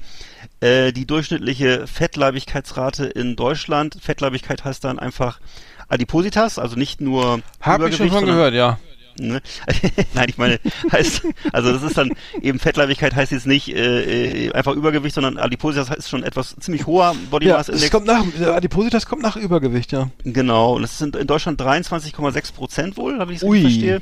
[0.59, 5.39] Äh, die durchschnittliche Fettleibigkeitsrate in Deutschland, Fettleibigkeit heißt dann einfach
[5.87, 8.79] Adipositas, also nicht nur Hab ich schon von gehört, ja.
[9.19, 9.41] Ne?
[10.13, 10.59] Nein, ich meine,
[10.91, 12.11] heißt, also das ist dann
[12.41, 16.87] eben Fettleibigkeit heißt jetzt nicht äh, äh, einfach Übergewicht, sondern Adipositas heißt schon etwas ziemlich
[16.87, 17.91] hoher Body Ja, Mass es Index.
[17.91, 20.09] kommt nach, der Adipositas kommt nach Übergewicht, ja.
[20.23, 24.01] Genau, und das sind in Deutschland 23,6 Prozent wohl, habe ich es richtig verstehe.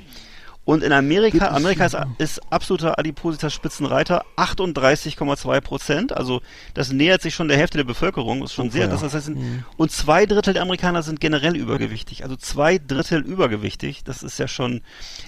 [0.63, 6.15] Und in Amerika, Amerika ist, ist absoluter Adipositas-Spitzenreiter, 38,2 Prozent.
[6.15, 6.41] Also
[6.75, 8.43] das nähert sich schon der Hälfte der Bevölkerung.
[8.43, 8.83] Ist schon Oh, sehr.
[8.83, 8.87] ja.
[8.87, 9.63] Das heißt, Mhm.
[9.77, 12.23] und zwei Drittel der Amerikaner sind generell übergewichtig.
[12.23, 14.03] Also zwei Drittel übergewichtig.
[14.03, 14.81] Das ist ja schon.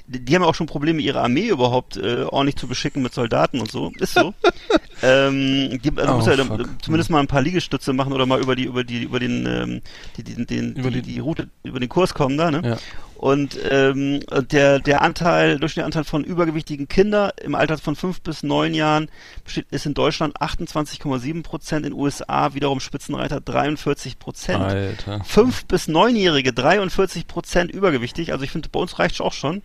[0.08, 3.60] Die, haben ja auch schon Probleme, ihre Armee überhaupt äh, ordentlich zu beschicken mit Soldaten
[3.60, 3.92] und so.
[4.00, 4.36] Ist so.
[5.02, 6.68] ähm, die, also Oh, muss ja fuck.
[6.82, 9.82] zumindest mal ein paar Liegestütze machen oder mal über die über die über den ähm,
[10.18, 12.52] die, die, den Über die, die- die Route über den Kurs kommen da.
[12.52, 12.62] Ne?
[12.64, 12.78] Ja.
[13.24, 14.20] Und ähm,
[14.52, 19.08] der, der Anteil, durchschnittliche Anteil von übergewichtigen Kindern im Alter von 5 bis 9 Jahren
[19.46, 24.62] besteht, ist in Deutschland 28,7 Prozent, in den USA wiederum Spitzenreiter 43 Prozent.
[24.62, 25.24] Alter.
[25.24, 29.62] 5 bis 9-Jährige 43 Prozent übergewichtig, also ich finde, bei uns reicht auch schon.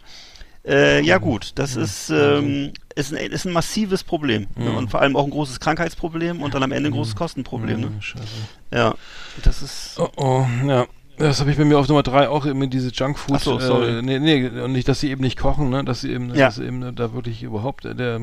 [0.64, 4.70] Äh, ja gut, das ist, ähm, ist, ein, ist ein massives Problem ne?
[4.70, 4.76] Mhm.
[4.76, 7.80] und vor allem auch ein großes Krankheitsproblem und dann am Ende ein großes Kostenproblem.
[7.80, 7.86] Ne?
[7.88, 8.24] Mhm, Scheiße.
[8.72, 8.94] Ja,
[9.42, 9.98] das ist...
[9.98, 10.86] Oh, oh, ja.
[11.18, 13.36] Das habe ich bei mir auf Nummer drei auch eben diese Junkfood.
[13.36, 13.98] Ach so, sorry.
[13.98, 16.46] Äh, nee, nee, und nicht, dass sie eben nicht kochen, ne, dass sie eben, Ja.
[16.46, 18.20] dass eben da wirklich überhaupt äh, der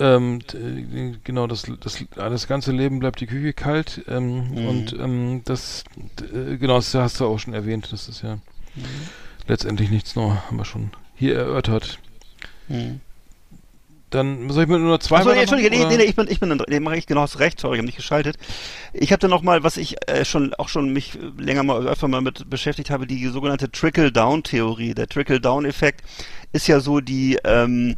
[0.00, 4.68] ähm, d- genau das, das das ganze Leben bleibt die Küche kalt ähm, Mhm.
[4.68, 5.82] und ähm, das
[6.32, 8.40] äh, genau das hast du auch schon erwähnt das ist ja Mhm.
[9.48, 11.98] letztendlich nichts Neues haben wir schon hier erörtert
[12.68, 13.00] Mhm.
[14.10, 15.88] Dann soll ich mit nur zwei Achso, nee, Entschuldige, nee, oder?
[15.88, 16.66] nee, nee, ich bin, ich bin, dran.
[16.68, 18.36] nee, mach ich genau, hast recht, sorry, ich habe nicht geschaltet.
[18.92, 21.86] Ich habe dann noch mal, was ich äh, schon, auch schon mich äh, länger mal,
[21.86, 24.94] öfter mal mit beschäftigt habe, die sogenannte Trickle-Down-Theorie.
[24.94, 26.02] Der Trickle-Down-Effekt
[26.52, 27.96] ist ja so die, ähm,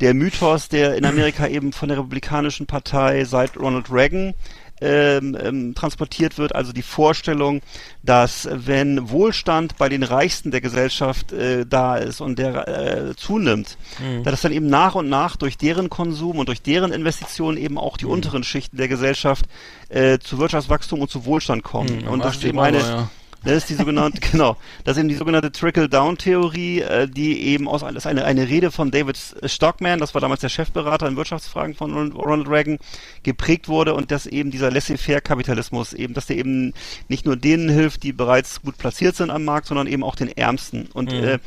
[0.00, 4.34] der Mythos, der in Amerika eben von der Republikanischen Partei seit Ronald Reagan
[4.80, 7.60] ähm, ähm, transportiert wird, also die Vorstellung,
[8.02, 13.76] dass wenn Wohlstand bei den Reichsten der Gesellschaft äh, da ist und der äh, zunimmt,
[14.00, 14.24] Mhm.
[14.24, 17.96] dass dann eben nach und nach durch deren Konsum und durch deren Investitionen eben auch
[17.96, 19.46] die unteren Schichten der Gesellschaft
[19.88, 22.02] äh, zu Wirtschaftswachstum und zu Wohlstand kommen.
[22.02, 23.10] Mhm, und das ist 80 eben eine, ja.
[23.44, 27.80] Das ist die sogenannte, genau, das ist eben die sogenannte Trickle-Down-Theorie, äh, die eben aus,
[27.80, 31.74] das ist eine, eine Rede von David Stockman, das war damals der Chefberater in Wirtschaftsfragen
[31.74, 32.78] von Ron- Ronald Reagan,
[33.22, 36.72] geprägt wurde und dass eben dieser Laissez-faire-Kapitalismus eben, dass der eben
[37.08, 40.28] nicht nur denen hilft, die bereits gut platziert sind am Markt, sondern eben auch den
[40.36, 40.88] Ärmsten.
[40.92, 41.24] Und Mhm.
[41.24, 41.38] äh,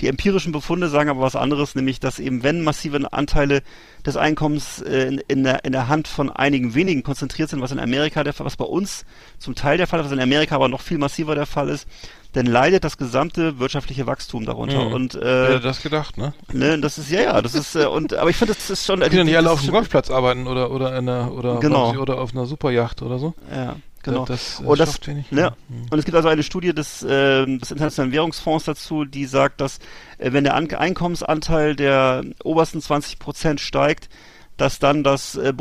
[0.00, 3.62] die empirischen Befunde sagen aber was anderes, nämlich dass eben wenn massive Anteile
[4.06, 7.70] des Einkommens äh, in, in, der, in der Hand von einigen wenigen konzentriert sind, was
[7.72, 9.04] in Amerika der Fall, was bei uns
[9.38, 11.86] zum Teil der Fall ist, was in Amerika aber noch viel massiver der Fall ist,
[12.32, 14.84] dann leidet das gesamte wirtschaftliche Wachstum darunter.
[14.84, 14.92] Mhm.
[14.92, 17.86] Und Wer hätte äh, das gedacht ne ne, das ist ja ja, das ist äh,
[17.86, 20.10] und aber ich finde das ist schon die können ja nicht alle auf dem Golfplatz
[20.10, 21.94] arbeiten oder oder in einer oder Genau.
[21.96, 24.24] oder auf einer Superjacht oder so Ja, genau.
[24.24, 24.98] das, äh, und das,
[25.30, 25.86] ne, Mhm.
[25.90, 29.78] und es gibt also eine Studie des, ähm, des Internationalen Währungsfonds dazu, die sagt, dass
[30.18, 34.08] äh, wenn der An Einkommensanteil der obersten 20 Prozent steigt,
[34.56, 35.54] dass dann das äh,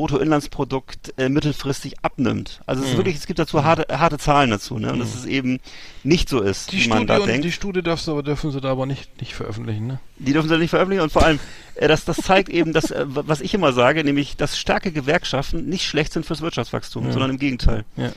[0.43, 2.59] Bruttoinlandsprodukt äh, mittelfristig abnimmt.
[2.65, 2.97] Also es ist Mhm.
[2.99, 4.91] wirklich, es gibt dazu harte, harte Zahlen dazu, ne?
[4.91, 5.59] Und dass es eben
[6.03, 7.45] nicht so ist, die wie man Studie da und denkt.
[7.45, 10.57] die Studie darfst aber dürfen sie da aber nicht nicht veröffentlichen ne Die dürfen sie
[10.57, 11.39] nicht veröffentlichen und vor allem,
[11.75, 15.69] äh, das, das zeigt eben, dass, äh, was ich immer sage, nämlich, dass starke Gewerkschaften
[15.69, 17.11] nicht schlecht sind fürs Wirtschaftswachstum, Ja.
[17.13, 17.85] sondern im Gegenteil.
[17.95, 18.11] Ja.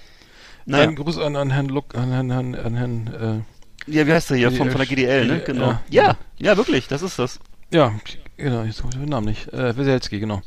[0.64, 0.84] Naja.
[0.88, 3.44] Ein Gruß an, an Herrn Luck, an Herrn, an, an Herrn,
[3.86, 4.52] Ja, wie heißt der hier?
[4.52, 5.40] Von, von der GDL, ne?
[5.40, 5.66] Genau.
[5.70, 5.82] ja.
[5.90, 7.40] Ja, ja, wirklich, das ist das.
[7.72, 7.94] äh, ja,
[8.42, 9.52] genau, jetzt komme ich den Namen nicht.
[9.52, 10.42] Äh, Weselski, genau.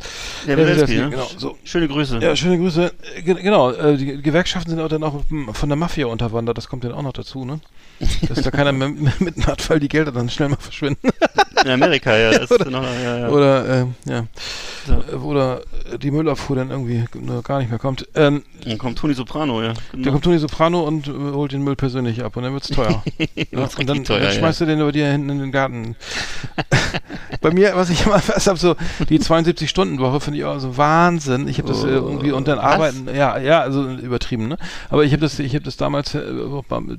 [0.48, 1.10] Der Ja, Weselski, ne?
[1.10, 1.28] genau.
[1.38, 1.58] So.
[1.64, 2.20] Schöne Grüße.
[2.20, 2.92] Ja, schöne Grüße.
[3.18, 5.22] Äh, ge- Genau, äh, die Gewerkschaften sind auch dann auch
[5.54, 7.60] von der Mafia unterwandert, das kommt dann auch noch dazu, ne?
[8.28, 8.90] Dass da keiner mehr
[9.20, 11.08] mitmacht, weil die Gelder dann schnell mal verschwinden.
[11.64, 12.38] In Amerika, ja.
[12.40, 13.30] Das oder, noch, ja, ja.
[13.30, 14.26] oder, äh, ja.
[14.88, 15.00] Ja.
[15.12, 15.62] Äh, Oder
[15.92, 18.08] äh, die Müllabfuhr dann irgendwie äh, gar nicht mehr kommt.
[18.14, 19.74] Ähm, Dann kommt Toni Soprano, ja.
[19.92, 20.04] Genau.
[20.06, 23.02] Da kommt Toni Soprano und äh, holt den Müll persönlich ab und dann wird's teuer.
[23.36, 24.32] ja, und dann, teuer, dann ja.
[24.32, 25.96] schmeißt er den über dir hinten in den Garten.
[27.42, 28.76] Bei mir, was ich immer fast habe, so
[29.10, 31.48] die 72-Stunden-Woche finde ich auch so Wahnsinn.
[31.48, 32.66] Ich habe das äh, irgendwie und dann Was?
[32.66, 34.58] arbeiten, ja, ja, also übertrieben, ne?
[34.90, 36.22] Aber ich habe das, ich habe das damals, äh,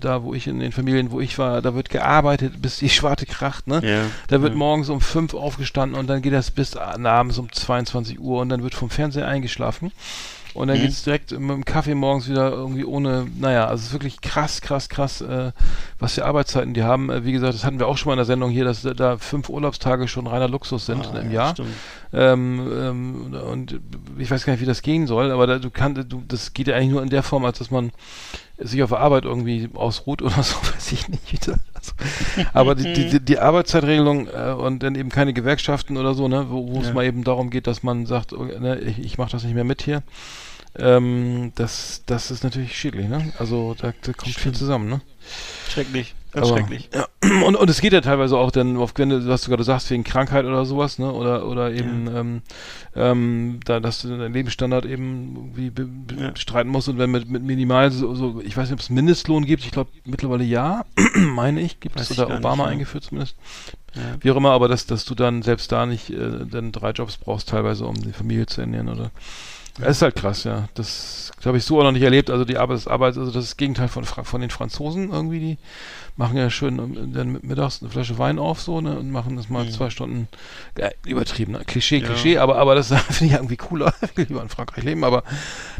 [0.01, 3.26] da wo ich in den Familien, wo ich war, da wird gearbeitet, bis die Schwarte
[3.26, 3.80] kracht, ne?
[3.84, 4.01] Ja.
[4.28, 4.59] Da wird Ja.
[4.59, 8.62] morgens um fünf aufgestanden und dann geht das bis abends um 22 Uhr und dann
[8.62, 9.93] wird vom Fernseher eingeschlafen.
[10.56, 10.82] Und dann Mhm.
[10.82, 14.60] geht's direkt mit dem Kaffee morgens wieder irgendwie ohne, naja, also es ist wirklich krass,
[14.60, 15.52] krass, krass, äh,
[15.98, 17.10] was für Arbeitszeiten die haben.
[17.10, 19.18] Äh, wie gesagt, das hatten wir auch schon mal in der Sendung hier, dass da-
[19.18, 21.54] fünf Urlaubstage schon reiner Luxus sind Ah, im ja, Jahr.
[22.12, 23.80] Ähm, ähm, und
[24.18, 26.68] ich weiß gar nicht, wie das gehen soll, aber da, du kannst, du, das geht
[26.68, 27.90] ja eigentlich nur in der Form, als dass man
[28.58, 31.32] sich auf der Arbeit irgendwie ausruht oder so, weiß ich nicht.
[31.32, 31.92] Wie das, also,
[32.54, 36.72] aber die, die, die, Arbeitszeitregelung äh, und dann eben keine Gewerkschaften oder so, ne, wo
[36.72, 36.94] wo es Ja.
[36.94, 39.64] mal eben darum geht, dass man sagt, oh, ne, ich, ich mache das nicht mehr
[39.64, 40.02] mit hier.
[40.78, 43.32] Ähm, das, das ist natürlich schädlich, ne?
[43.38, 45.00] Also da, da kommt viel zusammen, ne?
[45.68, 46.14] Schrecklich.
[46.32, 46.90] Ganz Aber- schrecklich.
[46.94, 47.06] Ja.
[47.44, 49.90] Und, und es geht ja teilweise auch dann, auf, wenn du, was du gerade sagst,
[49.90, 51.10] wegen Krankheit oder sowas, ne?
[51.12, 52.42] Oder, oder eben, ähm,
[52.94, 55.88] ähm, da, dass du deinen Lebensstandard eben be,
[56.20, 56.30] Ja.
[56.30, 59.46] bestreiten musst und wenn mit, mit minimal so, so, ich weiß nicht, ob es Mindestlohn
[59.46, 60.84] gibt, ich glaube mittlerweile ja,
[61.14, 62.70] meine ich, gibt Weiß es oder nicht, Obama ja.
[62.70, 63.36] eingeführt zumindest.
[63.94, 64.02] Ja.
[64.20, 67.16] Wie auch immer, aber dass, dass du dann selbst da nicht äh, dann drei Jobs
[67.16, 69.10] brauchst, teilweise, um die Familie zu ernähren oder.
[69.80, 70.68] Es ist halt krass, ja.
[70.74, 72.30] Das habe ich so auch noch nicht erlebt.
[72.30, 75.38] Also die Arbeit, das Arbeit, also das ist das Gegenteil von, von den Franzosen irgendwie.
[75.38, 75.58] Die
[76.16, 79.36] machen ja schön ähm, dann mit- mittags eine Flasche Wein auf so ne, und machen
[79.36, 79.70] das mal Mhm.
[79.70, 80.28] zwei Stunden.
[80.78, 81.62] Ja, übertrieben, ne?
[81.66, 82.06] Klischee, Ja.
[82.06, 83.94] Klischee, aber, aber das finde ich irgendwie cooler.
[84.16, 85.22] Lieber in Frankreich leben, aber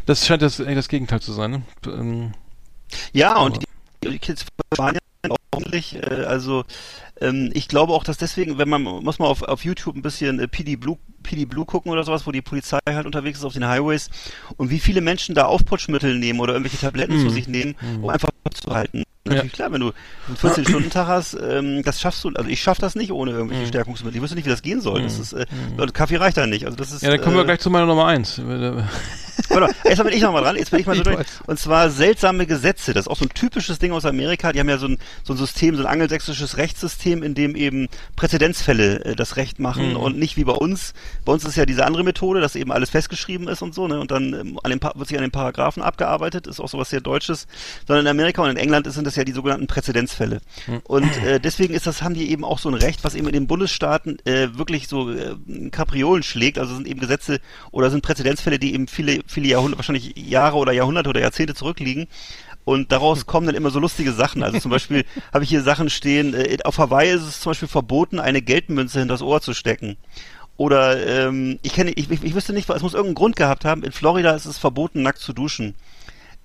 [0.05, 1.51] das scheint das, eigentlich das Gegenteil zu sein.
[1.51, 1.61] Ne?
[1.87, 2.31] Ähm,
[3.13, 3.63] Ja, Aber- und
[4.03, 4.45] die, die Kids
[4.77, 5.95] waren ja auch ordentlich.
[5.95, 6.63] Äh, also
[7.21, 10.39] ähm, ich glaube auch, dass deswegen, wenn man muss mal auf, auf YouTube ein bisschen
[10.39, 13.53] äh, PD Blue PD Blue gucken oder sowas, wo die Polizei halt unterwegs ist auf
[13.53, 14.09] den Highways
[14.55, 17.27] und wie viele Menschen da Aufputschmittel nehmen oder irgendwelche Tabletten Mhm.
[17.27, 18.71] zu sich nehmen, um einfach zu
[19.29, 19.91] Natürlich klar, wenn du
[20.27, 23.67] einen 14-Stunden-Tag hast, ähm, das schaffst du, also ich schaff das nicht ohne irgendwelche Mhm.
[23.67, 24.17] Stärkungsmittel.
[24.17, 25.01] Ich wüsste nicht, wie das gehen soll.
[25.03, 25.21] Das Mhm.
[25.23, 25.45] ist, äh,
[25.77, 26.65] und Kaffee reicht da nicht.
[26.65, 28.39] Also das ist, ja, dann kommen wir äh, gleich zu meiner Nummer eins.
[29.49, 31.25] Warte, erstmal bin ich nochmal dran, jetzt bin ich mal so durch.
[31.45, 32.93] Und zwar seltsame Gesetze.
[32.93, 34.51] Das ist auch so ein typisches Ding aus Amerika.
[34.51, 37.87] Die haben ja so ein, so ein System, so ein angelsächsisches Rechtssystem, in dem eben
[38.15, 39.95] Präzedenzfälle äh, das Recht machen Mhm.
[39.97, 40.93] und nicht wie bei uns.
[41.23, 43.99] Bei uns ist ja diese andere Methode, dass eben alles festgeschrieben ist und so, ne?
[43.99, 47.01] Und dann ähm, an den wird sich an den Paragraphen abgearbeitet, ist auch sowas sehr
[47.01, 47.47] Deutsches.
[47.87, 50.41] Sondern in Amerika und in England sind das ja die sogenannten Präzedenzfälle.
[50.67, 50.81] Mhm.
[50.83, 53.33] Und äh, deswegen ist das, haben die eben auch so ein Recht, was eben in
[53.33, 55.35] den Bundesstaaten äh, wirklich so äh,
[55.71, 56.57] Kapriolen schlägt.
[56.57, 57.39] Also sind eben Gesetze
[57.71, 62.07] oder sind Präzedenzfälle, die eben viele, viele Jahrhunderte, wahrscheinlich Jahre oder Jahrhunderte oder Jahrzehnte zurückliegen.
[62.63, 64.43] Und daraus kommen dann immer so lustige Sachen.
[64.43, 67.69] Also zum Beispiel habe ich hier Sachen stehen, äh, auf Hawaii ist es zum Beispiel
[67.69, 69.97] verboten, eine Geldmünze hinters Ohr zu stecken.
[70.57, 73.83] Oder ähm, ich kenne, ich, ich, ich wüsste nicht, es muss irgendeinen Grund gehabt haben.
[73.83, 75.75] In Florida ist es verboten, nackt zu duschen.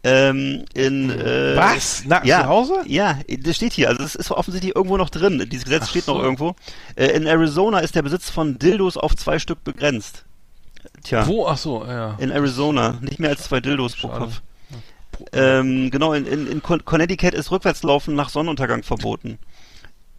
[0.05, 2.05] Ähm, in äh, Was?
[2.05, 2.75] Nackt ja, zu Hause?
[2.87, 3.89] Ja, das steht hier.
[3.89, 5.47] Also es ist offensichtlich irgendwo noch drin.
[5.51, 6.15] Dieses Gesetz Ach steht so.
[6.15, 6.57] noch irgendwo.
[6.97, 10.25] Äh, in Arizona ist der Besitz von Dildos auf zwei Stück begrenzt.
[11.05, 11.27] Tja.
[11.27, 11.47] Wo?
[11.47, 12.17] Ach so, ja.
[12.19, 12.99] In Arizona.
[13.01, 14.19] Nicht mehr als zwei Dildos pro Schade.
[14.25, 14.43] Kopf.
[15.33, 19.39] Ähm, genau, in, in, in Con- Connecticut ist Rückwärtslaufen nach Sonnenuntergang verboten.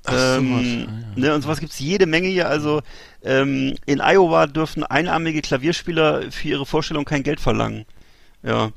[0.05, 0.65] Ach so, ähm, was.
[0.65, 1.27] Ah, ja.
[1.27, 2.47] ne, und sowas gibt's jede Menge hier.
[2.47, 2.81] Also
[3.23, 7.85] ähm, in Iowa dürfen einarmige Klavierspieler für ihre Vorstellung kein Geld verlangen.
[8.43, 8.71] Ja.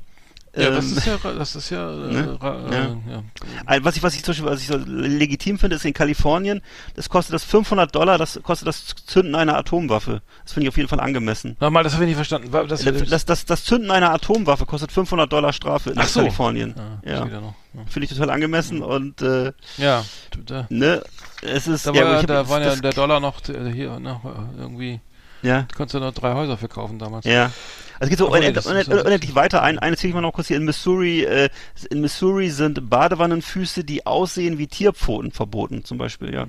[0.57, 2.37] Ja, das Ähm, ist ja, das ist ja, äh, Ne?
[2.41, 2.81] äh, Ja.
[3.11, 3.23] ja.
[3.65, 6.61] ein- Was ich, was ich zum Beispiel, was ich so legitim finde, ist in Kalifornien,
[6.95, 10.21] das kostet das 500 Dollar, das kostet das Zünden einer Atomwaffe.
[10.43, 11.55] Das finde ich auf jeden Fall angemessen.
[11.59, 12.51] Nochmal, das habe ich nicht verstanden.
[12.51, 16.21] Wa- Das, Das, das, das Zünden einer Atomwaffe kostet 500 Dollar Strafe in Ach so.
[16.21, 16.73] Kalifornien.
[16.77, 17.25] Ah, das ja.
[17.27, 17.41] ja.
[17.75, 17.83] Ja.
[17.87, 20.03] Finde ich total angemessen und äh, Ja,
[20.45, 21.03] da, ne,
[21.43, 23.47] es ist da, ja, war, gut, ich da hab- waren ja das, der Dollar noch
[23.49, 24.29] äh, hier noch äh,
[24.59, 24.99] irgendwie.
[25.41, 27.25] Ja, Du konntest ja noch drei Häuser verkaufen damals.
[27.25, 27.51] ja.
[27.99, 29.63] Also es geht so unendlich, weiter.
[29.63, 31.23] Ein, eine zähle ich mal noch kurz hier in Missouri.
[31.23, 31.49] Äh,
[31.89, 36.45] in Missouri sind Badewannenfüße, die aussehen wie Tierpfoten verboten, zum Beispiel, ja.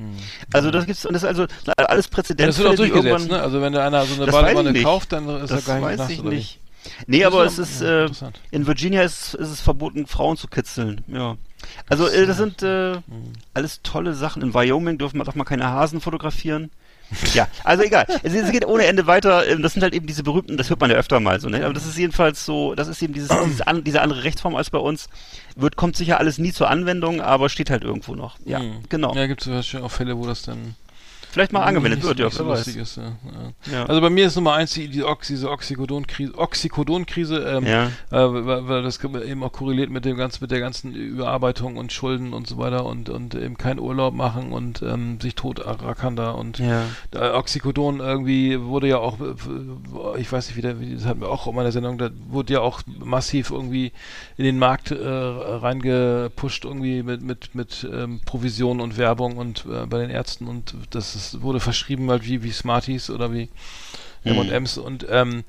[0.52, 1.46] alles das gibt's und das ist also
[1.78, 3.40] alles Ja, Präzedenzfälle, das wird auch durchgesetzt, ne?
[3.40, 6.10] Also wenn da einer so eine Badewanne kauft, dann ist Das er gar nicht weiß
[6.10, 6.60] ich nicht.
[7.06, 8.10] Nee, aber es ist ja, äh,
[8.50, 11.02] in Virginia ist, ist es verboten, Frauen zu kitzeln.
[11.08, 11.38] Ja.
[11.88, 13.02] Also äh, das sind äh, Hm.
[13.54, 14.42] alles tolle Sachen.
[14.42, 16.70] In Wyoming dürfen man darf man keine Hasen fotografieren.
[17.34, 18.06] Ja, also egal.
[18.22, 19.46] Es, es geht ohne Ende weiter.
[19.46, 21.64] Ähm, Das sind halt eben diese berühmten, das hört man ja öfter mal so, ne?
[21.64, 24.70] Aber das ist jedenfalls so, das ist eben dieses, dieses an, diese andere Rechtsform als
[24.70, 25.08] bei uns.
[25.56, 28.36] Wird, kommt sicher alles nie zur Anwendung, aber steht halt irgendwo noch.
[28.44, 28.80] Ja, Hm.
[28.88, 29.14] genau.
[29.14, 30.74] Ja, gibt es auch Fälle, wo das dann
[31.30, 32.66] Vielleicht mal angewendet nicht wird, ja, wer weiß.
[32.68, 32.96] ist.
[32.96, 33.12] Ja.
[33.72, 33.84] Ja.
[33.86, 37.86] Also bei mir ist Nummer eins die, die Ox, diese Oxycodon-Krise, Oxycodon-Krise, ähm, Ja.
[37.86, 41.92] äh, weil, weil das eben auch korreliert mit dem ganzen, mit der ganzen Überarbeitung und
[41.92, 46.16] Schulden und so weiter und und eben keinen Urlaub machen und ähm, sich tot rackern
[46.16, 46.84] da und Ja.
[47.14, 49.18] äh, Oxycodon irgendwie wurde ja auch,
[50.18, 52.54] ich weiß nicht, wie, der, wie das hatten wir auch in meiner Sendung, da wurde
[52.54, 53.92] ja auch massiv irgendwie
[54.36, 59.86] in den Markt äh, reingepusht irgendwie mit mit mit ähm, Provision und Werbung und äh,
[59.86, 63.48] bei den Ärzten und das es wurde verschrieben halt wie, wie Smarties oder wie
[64.24, 65.44] M&M's und ähm,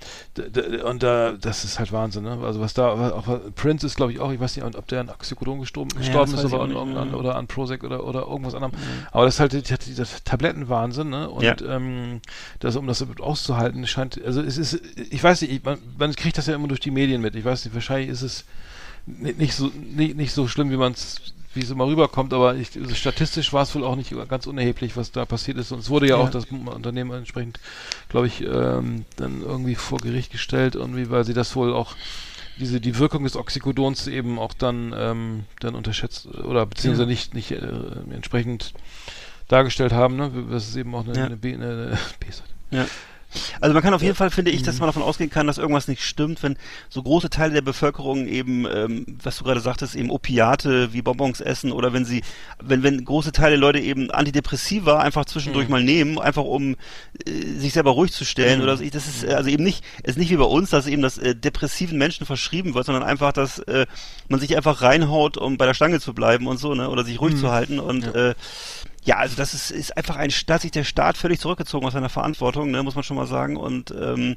[0.85, 2.37] und da das ist halt Wahnsinn, ne?
[2.43, 3.25] Also was da auch
[3.55, 6.43] Prince ist glaube ich auch, ich weiß nicht, ob der an Oxycodon gestorben, gestorben das
[6.43, 7.17] ist an, nicht, ja.
[7.17, 8.73] oder an Prozac oder oder irgendwas anderem.
[9.11, 11.29] Aber das ist halt die- dieser Tablettenwahnsinn, ne?
[11.29, 11.55] Und Ja.
[11.67, 12.21] ähm,
[12.59, 16.37] das um das auszuhalten scheint also es ist ich weiß nicht, ich, man, man kriegt
[16.37, 17.35] das ja immer durch die Medien mit.
[17.35, 18.45] Ich weiß nicht, wahrscheinlich ist es
[19.07, 22.55] ni- nicht so nicht, nicht so schlimm, wie man es wie es immer rüberkommt, aber
[22.55, 25.71] ich, also statistisch war es wohl auch nicht ganz unerheblich, was da passiert ist.
[25.73, 26.23] Und es wurde ja, Ja.
[26.23, 27.59] auch das Unternehmen entsprechend,
[28.07, 31.95] glaube ich, ähm, dann irgendwie vor Gericht gestellt, irgendwie, weil sie das wohl auch
[32.59, 37.09] diese die Wirkung des Oxycodons eben auch dann ähm, dann unterschätzt oder beziehungsweise Ja.
[37.09, 37.57] nicht nicht äh,
[38.11, 38.73] entsprechend
[39.47, 40.31] dargestellt haben, ne?
[40.51, 41.25] Das ist eben auch eine, Ja.
[41.25, 42.49] eine, B, eine, eine B-Seite.
[42.71, 42.85] Ja.
[43.61, 45.87] Also man kann auf jeden Fall, finde ich, dass man davon ausgehen kann, dass irgendwas
[45.87, 46.57] nicht stimmt, wenn
[46.89, 51.41] so große Teile der Bevölkerung eben, ähm, was du gerade sagtest, eben Opiate wie Bonbons
[51.41, 52.23] essen oder wenn sie,
[52.61, 56.75] wenn, wenn große Teile der Leute eben Antidepressiva einfach zwischendurch mal nehmen, einfach um
[57.25, 58.83] äh, sich selber ruhig zu stellen oder so.
[58.85, 61.17] Das ist äh, also eben nicht, es ist nicht wie bei uns, dass eben das
[61.17, 63.85] äh, depressiven Menschen verschrieben wird, sondern einfach, dass äh,
[64.27, 67.21] man sich einfach reinhaut, um bei der Stange zu bleiben und so, ne, oder sich
[67.21, 68.33] ruhig zu halten und äh,
[69.05, 71.93] ja, also das ist, ist einfach ein Staat, hat sich der Staat völlig zurückgezogen aus
[71.93, 73.55] seiner Verantwortung, ne, muss man schon mal sagen.
[73.57, 74.35] Und ähm,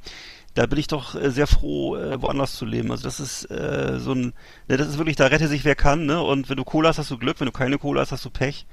[0.55, 2.91] da bin ich doch äh, sehr froh, äh, woanders zu leben.
[2.91, 4.33] Also das ist äh, so ein,
[4.69, 6.23] ne, das ist wirklich, da rette sich wer kann, ne?
[6.23, 8.31] Und wenn du Cola hast, hast du Glück, wenn du keine Cola hast, hast du
[8.31, 8.67] Pech.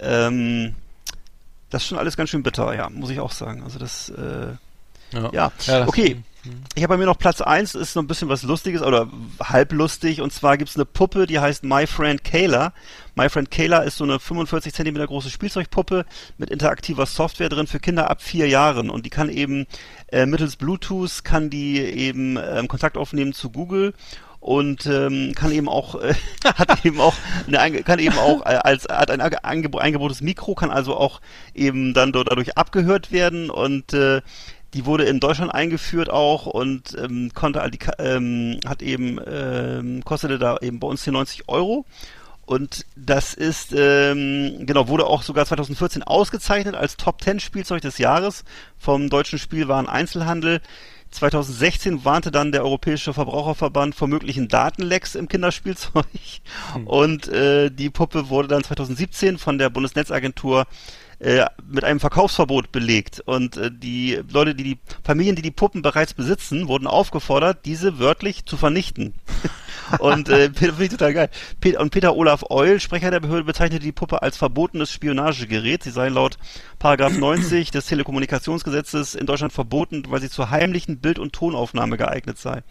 [0.00, 0.74] Ähm,
[1.70, 3.62] das ist schon alles ganz schön bitter, ja, muss ich auch sagen.
[3.62, 4.52] Also das, äh,
[5.32, 6.16] Ja, ja, das- okay.
[6.74, 9.08] Ich habe bei mir noch Platz eins ist noch ein bisschen was Lustiges oder
[9.42, 10.20] halblustig.
[10.20, 12.72] Und zwar gibt's eine Puppe, die heißt My Friend Kayla.
[13.14, 16.04] My Friend Kayla ist so eine 45 Zentimeter große Spielzeugpuppe
[16.36, 18.90] mit interaktiver Software drin für Kinder ab vier Jahren.
[18.90, 19.66] Und die kann eben
[20.12, 23.94] äh, mittels Bluetooth kann die eben ähm, Kontakt aufnehmen zu Google
[24.40, 26.14] und ähm, kann eben auch äh,
[26.44, 27.14] hat eben auch
[27.46, 31.20] eine, kann eben auch äh, als hat ein ange- angebo eingebautes Mikro kann also auch
[31.54, 34.22] eben dann dort dadurch abgehört werden und äh,
[34.74, 40.04] die wurde in Deutschland eingeführt auch und ähm, konnte all die ähm, hat eben ähm,
[40.04, 41.84] kostete da eben bei uns hier 90 Euro.
[42.44, 47.98] Und das ist ähm, genau wurde auch sogar 2014 ausgezeichnet als Top 10 Spielzeug des
[47.98, 48.44] Jahres.
[48.78, 50.60] Vom deutschen Spielwaren Einzelhandel.
[51.10, 56.06] 2016 warnte dann der Europäische Verbraucherverband vor möglichen Datenlecks im Kinderspielzeug.
[56.84, 60.66] Und äh, die Puppe wurde dann 2017 von der Bundesnetzagentur
[61.20, 63.20] äh, mit einem Verkaufsverbot belegt.
[63.20, 67.98] Und äh, die Leute, die die Familien, die die Puppen bereits besitzen, wurden aufgefordert, diese
[67.98, 69.14] wörtlich zu vernichten.
[69.98, 71.30] und äh, finde ich total geil.
[71.60, 75.82] Pet und Peter Olaf Eul, Sprecher der Behörde, bezeichnete die Puppe als verbotenes Spionagegerät.
[75.82, 76.38] Sie sei laut
[76.78, 82.38] Paragraph 90 des Telekommunikationsgesetzes in Deutschland verboten, weil sie zur heimlichen Bild- und Tonaufnahme geeignet
[82.38, 82.62] sei.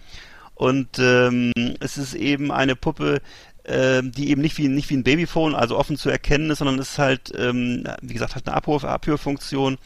[0.56, 1.52] Und ähm,
[1.82, 3.22] es ist eben eine Puppe,
[3.68, 6.80] ähm, die eben nicht wie, nicht wie ein Babyphone, also offen zu erkennen ist, sondern
[6.80, 9.78] es ist halt, ähm, wie gesagt, hat eine Abhör Abhörfunktion.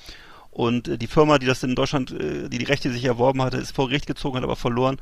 [0.51, 3.57] Und äh, die Firma, die das in Deutschland, äh, die die Rechte sich erworben hatte,
[3.57, 4.97] ist vor Gericht gezogen, hat aber verloren.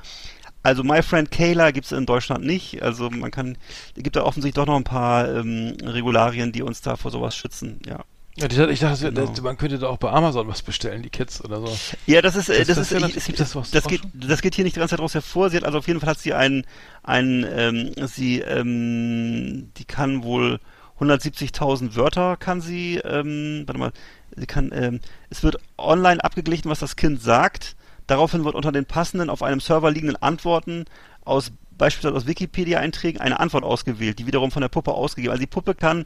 [0.61, 2.83] Also My Friend Kayla gibt's in Deutschland nicht.
[2.83, 3.57] Also man kann,
[3.95, 7.79] gibt da offensichtlich doch noch ein paar ähm, Regularien, die uns da vor sowas schützen.
[7.85, 8.03] Ja.
[8.39, 9.25] Ja, ich dachte, Genau.
[9.27, 11.77] das- man könnte da auch bei Amazon was bestellen, die Kids oder so.
[12.05, 14.01] Ja, das ist, äh, das, ist, ich, noch- es, gibt das was das auch geht,
[14.01, 14.11] schon?
[14.15, 15.49] das geht hier nicht die ganze Zeit raus hervor.
[15.49, 16.65] Sie hat also auf jeden Fall hat sie einen,
[17.03, 20.59] einen, ähm, sie, ähm, die kann wohl
[20.99, 23.91] 170.000 Wörter kann sie, ähm, warte mal,
[24.35, 24.99] sie kann, ähm,
[25.29, 27.75] es wird online abgeglichen, was das Kind sagt.
[28.07, 30.85] Daraufhin wird unter den passenden auf einem Server liegenden Antworten
[31.23, 35.31] aus beispielsweise aus Wikipedia-Einträgen eine Antwort ausgewählt, die wiederum von der Puppe ausgegeben.
[35.31, 36.05] Also die Puppe kann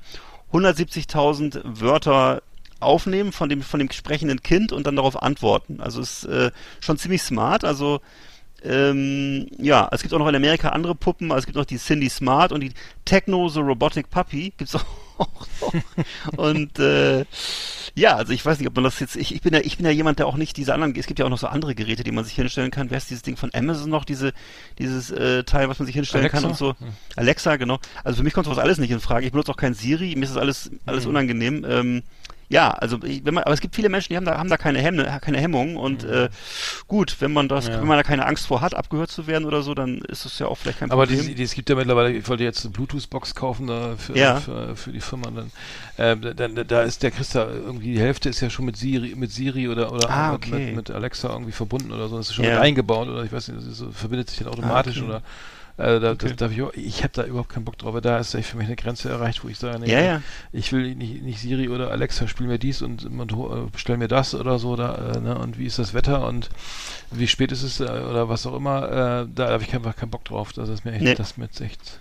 [0.53, 2.43] 170.000 Wörter
[2.79, 5.81] aufnehmen von dem von dem sprechenden Kind und dann darauf antworten.
[5.81, 7.63] Also ist äh, schon ziemlich smart.
[7.63, 8.01] Also
[8.63, 11.31] ähm, ja, es gibt auch noch in Amerika andere Puppen.
[11.31, 12.71] Also es gibt noch die Cindy Smart und die
[13.05, 14.85] Techno the Robotic Puppy gibt's auch
[15.19, 15.73] noch.
[16.37, 17.25] Und äh,
[17.95, 19.15] ja, also ich weiß nicht, ob man das jetzt.
[19.15, 20.95] Ich, ich bin ja, ich bin ja jemand, der auch nicht diese anderen.
[20.95, 22.89] Es gibt ja auch noch so andere Geräte, die man sich hinstellen kann.
[22.89, 24.05] Wer ist dieses Ding von Amazon noch?
[24.05, 24.33] Diese,
[24.79, 26.65] dieses äh, Teil, was man sich hinstellen kann Alexa?
[26.65, 26.87] und so.
[27.15, 27.79] Alexa, genau.
[28.03, 29.25] Also für mich kommt sowas alles nicht in Frage.
[29.25, 30.15] Ich benutze auch kein Siri.
[30.15, 31.65] Mir ist das alles alles unangenehm.
[31.67, 32.03] Ähm,
[32.49, 34.79] ja, also wenn man, aber es gibt viele Menschen, die haben da haben da keine
[34.79, 36.29] Hemmung, keine Hemmungen und äh,
[36.87, 37.79] gut, wenn man das, Ja.
[37.81, 40.37] wenn man da keine Angst vor hat, abgehört zu werden oder so, dann ist das
[40.39, 41.35] ja auch vielleicht kein Aber Problem.
[41.35, 44.35] die, es gibt ja mittlerweile, ich wollte jetzt eine Bluetooth-Box kaufen da für, Ja.
[44.35, 45.31] für, für die Firma.
[45.31, 45.51] Dann,
[45.97, 49.31] ähm, dann, da ist der Christa irgendwie die Hälfte ist ja schon mit Siri, mit
[49.31, 50.65] Siri oder oder Ah, mit, okay.
[50.67, 52.17] mit, mit Alexa irgendwie verbunden oder so.
[52.17, 52.51] Das ist schon Ja.
[52.55, 55.05] mit eingebaut oder ich weiß nicht, das ist verbindet sich dann automatisch okay.
[55.07, 55.21] oder
[55.77, 56.27] äh, da, Okay.
[56.29, 58.49] das, da hab ich ich habe da überhaupt keinen Bock drauf, aber da ist echt
[58.49, 60.21] für mich eine Grenze erreicht, wo ich sage, nee, Ja, ja.
[60.51, 64.07] ich will nicht, nicht Siri oder Alexa, spiel mir dies und, und äh, bestell mir
[64.07, 66.49] das oder so, da, äh, ne, und wie ist das Wetter und
[67.11, 70.11] wie spät ist es äh, oder was auch immer, äh, da habe ich einfach keinen
[70.11, 70.53] Bock drauf.
[70.53, 71.15] Das ist mir echt, Nee.
[71.15, 71.99] das ist mir jetzt echt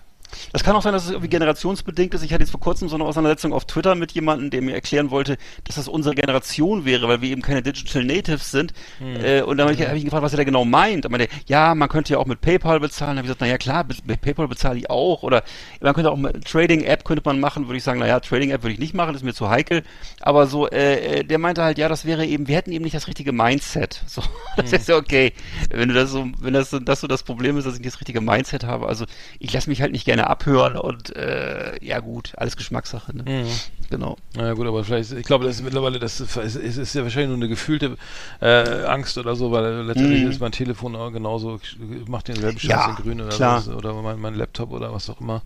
[0.52, 2.22] Das kann auch sein, dass es irgendwie generationsbedingt ist.
[2.22, 5.10] Ich hatte jetzt vor kurzem so eine Auseinandersetzung auf Twitter mit jemandem, der mir erklären
[5.10, 8.72] wollte, dass das unsere Generation wäre, weil wir eben keine Digital Natives sind.
[9.00, 11.04] Äh, und dann habe ich, hab ich ihn gefragt, was er da genau meint.
[11.04, 13.16] Da meinte er, ja, man könnte ja auch mit PayPal bezahlen.
[13.16, 15.22] Da habe ich gesagt, naja klar, mit PayPal bezahle ich auch.
[15.22, 15.42] Oder
[15.80, 17.66] man könnte auch mit Trading-App könnte man machen.
[17.68, 19.82] Würde ich sagen, naja, Trading-App würde ich nicht machen, ist mir zu heikel.
[20.20, 22.96] Aber so, äh, äh, der meinte halt, ja, das wäre eben, wir hätten eben nicht
[22.96, 24.02] das richtige Mindset.
[24.06, 24.22] So,
[24.56, 25.32] das ist ja okay.
[25.70, 28.00] Wenn du das so, wenn das das so das Problem ist, dass ich nicht das
[28.00, 28.86] richtige Mindset habe.
[28.86, 29.04] Also
[29.38, 33.16] ich lasse mich halt nicht gerne abhören und äh, ja gut, alles Geschmackssache.
[33.16, 33.22] Ne?
[33.44, 33.48] Mhm.
[33.90, 34.16] Genau.
[34.34, 37.36] Naja gut, aber vielleicht, ich glaube, das ist mittlerweile, das ist, ist ja wahrscheinlich nur
[37.36, 37.96] eine gefühlte
[38.40, 40.30] äh, Angst oder so, weil letztendlich Mhm.
[40.30, 41.60] ist mein Telefon auch genauso,
[42.06, 43.56] macht denselben Scheiß Ja, in grün oder klar.
[43.58, 45.42] was, oder mein, mein Laptop oder was auch immer.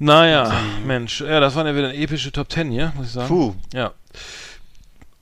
[0.00, 0.52] Naja,
[0.86, 3.28] Mensch, ja, das waren ja wieder eine epische Top Ten hier, muss ich sagen.
[3.28, 3.54] Puh.
[3.74, 3.92] Ja.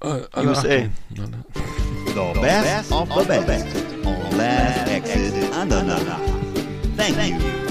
[0.02, 0.68] Äh, alle USA.
[0.68, 0.90] Achtung.
[2.14, 3.66] The best of the best
[4.04, 6.20] on Last Exit Andernach.
[6.96, 7.65] Thank you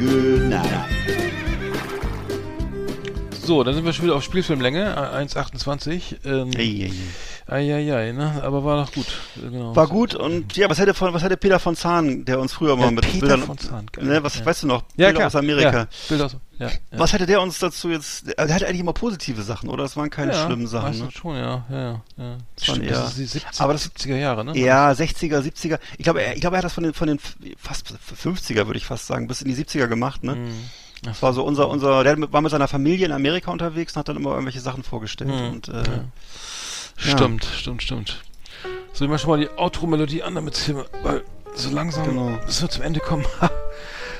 [0.00, 0.66] good night.
[3.42, 6.16] So, dann sind wir schon wieder auf Spielfilmlänge, äh, 1,28.
[6.24, 6.90] Ähm, Ei,
[7.48, 8.40] ei, Eieiei, ne?
[8.44, 9.06] Aber war doch gut.
[9.34, 9.74] Genau.
[9.74, 12.76] War gut und ja, was hätte von, was hätte Peter von Zahn, der uns früher
[12.76, 14.04] mal Ja, mit Peter Bildern, von Zahn, geil.
[14.04, 14.46] ne, was Ja.
[14.46, 14.82] weißt du noch?
[14.96, 15.26] Ja, Bilder klar.
[15.26, 15.72] aus Amerika.
[15.72, 16.72] Ja, Bilder aus, ja, ja.
[16.92, 18.28] Was hätte der uns dazu jetzt?
[18.38, 19.82] Er hatte eigentlich immer positive Sachen, oder?
[19.82, 20.98] Das waren keine ja, schlimmen Sachen.
[20.98, 21.08] Ne?
[21.10, 22.36] schon, ja, ja, ja.
[22.56, 24.56] Das waren eher- das ist die 70, aber das- 70er Jahre, ne?
[24.58, 25.78] Ja, 60er, 70er.
[25.98, 27.18] Ich glaube, er, ich glaube, er hat das von den, von den
[27.58, 27.92] fast
[28.22, 30.36] 50er, würde ich fast sagen, bis in die 70er gemacht, ne?
[30.36, 30.52] Mhm.
[31.02, 34.08] Das war so unser, unser, der war mit seiner Familie in Amerika unterwegs und hat
[34.08, 35.30] dann immer irgendwelche Sachen vorgestellt.
[35.30, 35.48] Mhm.
[35.48, 35.82] Und, äh.
[36.96, 38.22] Stimmt, stimmt, stimmt.
[38.92, 41.22] So, ich mach schon mal die Outro-Melodie an, damit es hier, weil
[41.54, 42.38] so langsam, Genau.
[42.44, 43.24] bis wir zum Ende kommen.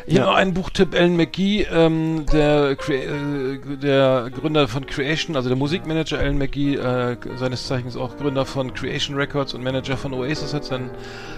[0.06, 0.22] Ich Ja.
[0.22, 5.56] habe noch einen Buchtipp, Alan McGee, ähm, der, äh, der Gründer von Creation, also der
[5.58, 10.54] Musikmanager Alan McGee, äh, seines Zeichens auch Gründer von Creation Records und Manager von Oasis,
[10.54, 10.90] hat sein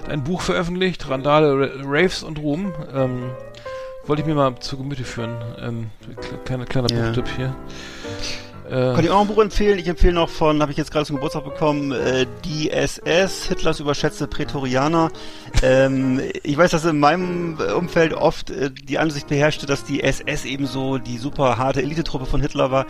[0.08, 2.72] ein Buch veröffentlicht, Randale, Ra- Raves und Ruhm.
[2.94, 3.30] Ähm,
[4.06, 5.36] wollte ich mir mal zu Gemüte führen.
[5.60, 5.90] Ähm,
[6.44, 7.06] kleiner, kleiner Ja.
[7.06, 7.54] Buchtipp hier.
[8.68, 9.78] Äh, Kann ich auch noch ein Buch empfehlen?
[9.78, 13.80] Ich empfehle noch von, habe ich jetzt gerade zum Geburtstag bekommen, äh, die SS, Hitlers
[13.80, 15.10] überschätzte Prätorianer.
[15.62, 20.02] Ähm, ich weiß, dass in meinem äh, Umfeld oft äh, die Ansicht beherrschte, dass die
[20.02, 22.86] SS eben so die super harte Elitetruppe von Hitler war.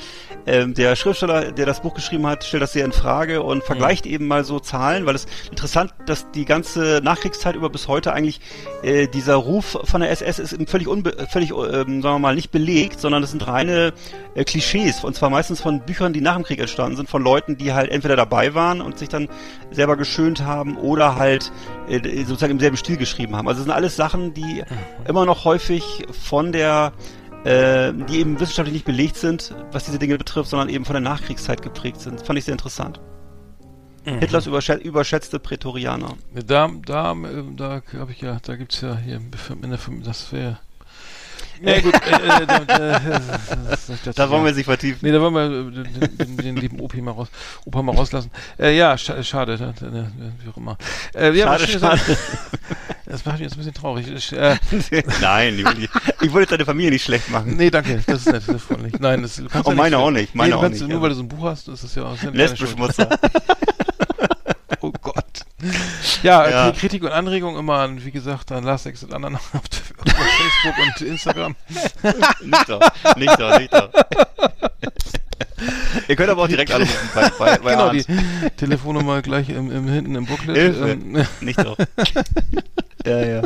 [0.47, 4.07] Ähm, der Schriftsteller, der das Buch geschrieben hat, stellt das sehr in Frage und vergleicht
[4.07, 8.41] eben mal so Zahlen, weil es interessant, dass die ganze Nachkriegszeit über bis heute eigentlich
[8.83, 12.35] äh, dieser Ruf von der SS ist eben völlig, unbe völlig ähm, sagen wir mal,
[12.35, 13.93] nicht belegt, sondern das sind reine
[14.35, 17.57] äh, Klischees und zwar meistens von Büchern, die nach dem Krieg entstanden sind, von Leuten,
[17.57, 19.29] die halt entweder dabei waren und sich dann
[19.71, 21.53] selber geschönt haben oder halt
[21.89, 23.49] äh, sozusagen im selben Stil geschrieben haben.
[23.49, 24.63] Also das sind alles Sachen, die
[25.09, 26.93] immer noch häufig von der
[27.45, 31.01] äh, die eben wissenschaftlich nicht belegt sind, was diese Dinge betrifft, sondern eben von der
[31.01, 32.25] Nachkriegszeit geprägt sind.
[32.25, 33.01] Fand ich sehr interessant.
[34.05, 36.15] Hitlers überschä überschätzte Prätorianer.
[36.47, 39.31] Da, da, äh, da habe ich ja, da gibt's ja hier in
[39.71, 40.59] der Fam- das wäre.
[41.63, 42.59] Nee, gut, äh, äh, da,
[44.05, 44.99] das, Da wollen wir sich vertiefen.
[45.03, 47.29] Nee, da wollen wir äh, den, den, den lieben Opi mal raus,
[47.65, 48.31] Opa mal rauslassen.
[48.59, 50.07] Äh, ja, scha schade, da, da, da,
[50.43, 50.77] wie auch immer.
[51.15, 51.79] Äh, ja, Schade, schade.
[51.99, 52.17] Sachen.
[53.07, 54.07] Das macht mich jetzt ein bisschen traurig.
[54.09, 54.57] Ich, äh,
[55.21, 55.89] Nein, ich will,
[56.23, 57.57] ich wollte deine Familie nicht schlecht machen.
[57.57, 58.99] nee, danke, das ist nett, das ist freundlich.
[58.99, 60.99] Nein, das du kannst Oh, ja meine auch nicht, meine nee, auch kannst, nicht, Nur
[60.99, 61.03] ja.
[61.03, 62.61] weil du so ein Buch hast, ist das ja auch ist ja deine Schuld.
[62.61, 63.09] Lesbenschmutzer.
[64.81, 65.25] Oh Gott.
[66.23, 66.73] Ja, Ja.
[66.73, 71.57] Kritik und Anregung immer an, wie gesagt, an Last Exit anderen auf Facebook und Instagram.
[72.43, 72.81] nicht doch,
[73.17, 73.91] nicht doch, nicht doch.
[76.09, 78.09] Ihr könnt aber auch direkt anrufen bei, bei, bei genau, Arndt.
[78.09, 80.57] die Telefonnummer gleich im, im, hinten im Booklet.
[80.57, 80.91] Hilfe.
[80.91, 81.77] Ähm, Nicht doch.
[83.07, 83.43] ja, ja.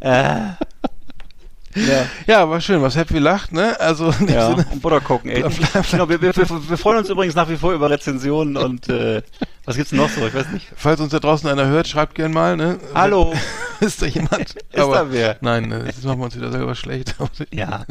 [0.00, 0.54] Äh.
[1.74, 3.78] Ja, ja, war schön, was Happy lacht, ne?
[3.78, 4.50] Also ja.
[4.50, 5.42] Sinne, Und Butter gucken, ey.
[5.90, 9.22] Genau, wir, wir, wir, freuen uns übrigens nach wie vor über Rezensionen und äh,
[9.64, 10.26] was gibt's noch so?
[10.26, 10.66] Ich weiß nicht.
[10.76, 12.78] falls uns da draußen einer hört, schreibt gern mal, ne?
[12.94, 13.34] Hallo.
[13.80, 14.40] Ist da jemand?
[14.54, 15.36] Ist da wer?
[15.40, 17.14] Nein, äh, jetzt machen wir uns wieder selber schlecht.
[17.52, 17.84] Ja.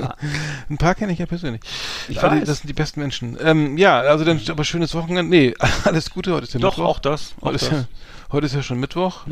[0.69, 1.61] Ein paar kenne ich ja persönlich.
[2.09, 2.47] Ich Alle, weiß.
[2.47, 3.37] Das sind die besten Menschen.
[3.41, 5.29] Ähm, ja, also dann aber schönes Wochenende.
[5.29, 5.53] Nee,
[5.85, 6.89] alles Gute, heute ist ja Doch, Mittwoch.
[6.89, 7.33] auch das.
[7.39, 7.71] Auch Heute ist, das.
[7.71, 7.85] ja,
[8.31, 9.25] heute ist ja schon Mittwoch.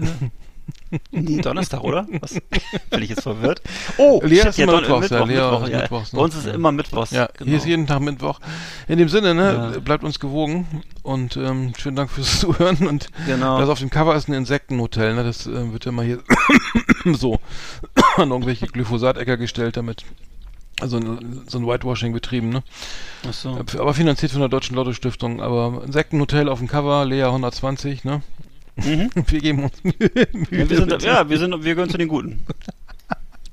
[1.12, 2.08] Nee, Donnerstag, oder?
[2.22, 2.34] Was?
[2.90, 3.62] Bin ich jetzt verwirrt?
[3.98, 5.80] Oh, Lea shit, ist immer Don- Mittwochs, ja, Mittwoch, Lea Mittwoch, ist ja.
[5.82, 6.18] Mittwochs, ne?
[6.18, 6.54] Bei uns ist Ja.
[6.54, 7.12] immer Mittwochs.
[7.12, 7.50] Ja, genau.
[7.50, 8.40] hier ist jeden Tag Mittwoch.
[8.88, 9.80] In dem Sinne, ne, Ja.
[9.80, 13.60] bleibt uns gewogen und ähm, schönen Dank fürs Zuhören und Genau.
[13.60, 16.20] das auf dem Cover ist ein Insektenhotel, ne, das ähm, wird ja mal hier
[17.18, 17.40] so
[18.18, 20.04] an irgendwelche Glyphosat-Äcker gestellt damit.
[20.82, 21.00] Also
[21.48, 22.62] so ein Whitewashing betrieben, ne?
[23.26, 23.58] Ach so.
[23.80, 25.42] Aber finanziert von der Deutschen Lotto Stiftung.
[25.42, 28.22] Aber Insektenhotel auf dem Cover, Lea 120, ne?
[28.76, 29.10] Mhm.
[29.28, 29.96] Wir geben uns Mühe.
[30.52, 32.40] Ja, wir sind, ja, wir sind, wir gehören zu den Guten.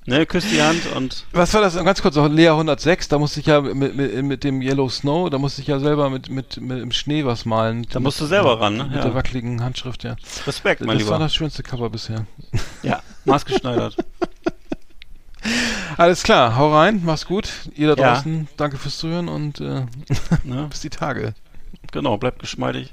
[0.04, 1.76] Ne, küsst die Hand und Was war das?
[1.76, 5.30] Ganz kurz, noch Lea 106, da musste ich ja mit, mit, mit dem Yellow Snow,
[5.30, 7.86] da musste ich ja selber mit, mit, mit im Schnee was malen.
[7.88, 8.84] Da musst du selber ran, ne?
[8.86, 9.02] Mit Ja.
[9.02, 10.16] der wackeligen Handschrift, ja.
[10.44, 11.24] Respekt, mein das war Lieber.
[11.26, 12.26] das schönste Cover bisher.
[12.82, 13.96] Ja, maßgeschneidert.
[15.98, 17.48] Alles klar, hau rein, mach's gut.
[17.76, 18.14] Ihr da Ja.
[18.14, 19.84] draußen, danke fürs Zuhören und äh,
[20.42, 20.66] Ne?
[20.70, 21.34] bis die Tage.
[21.92, 22.92] Genau, bleibt geschmeidig.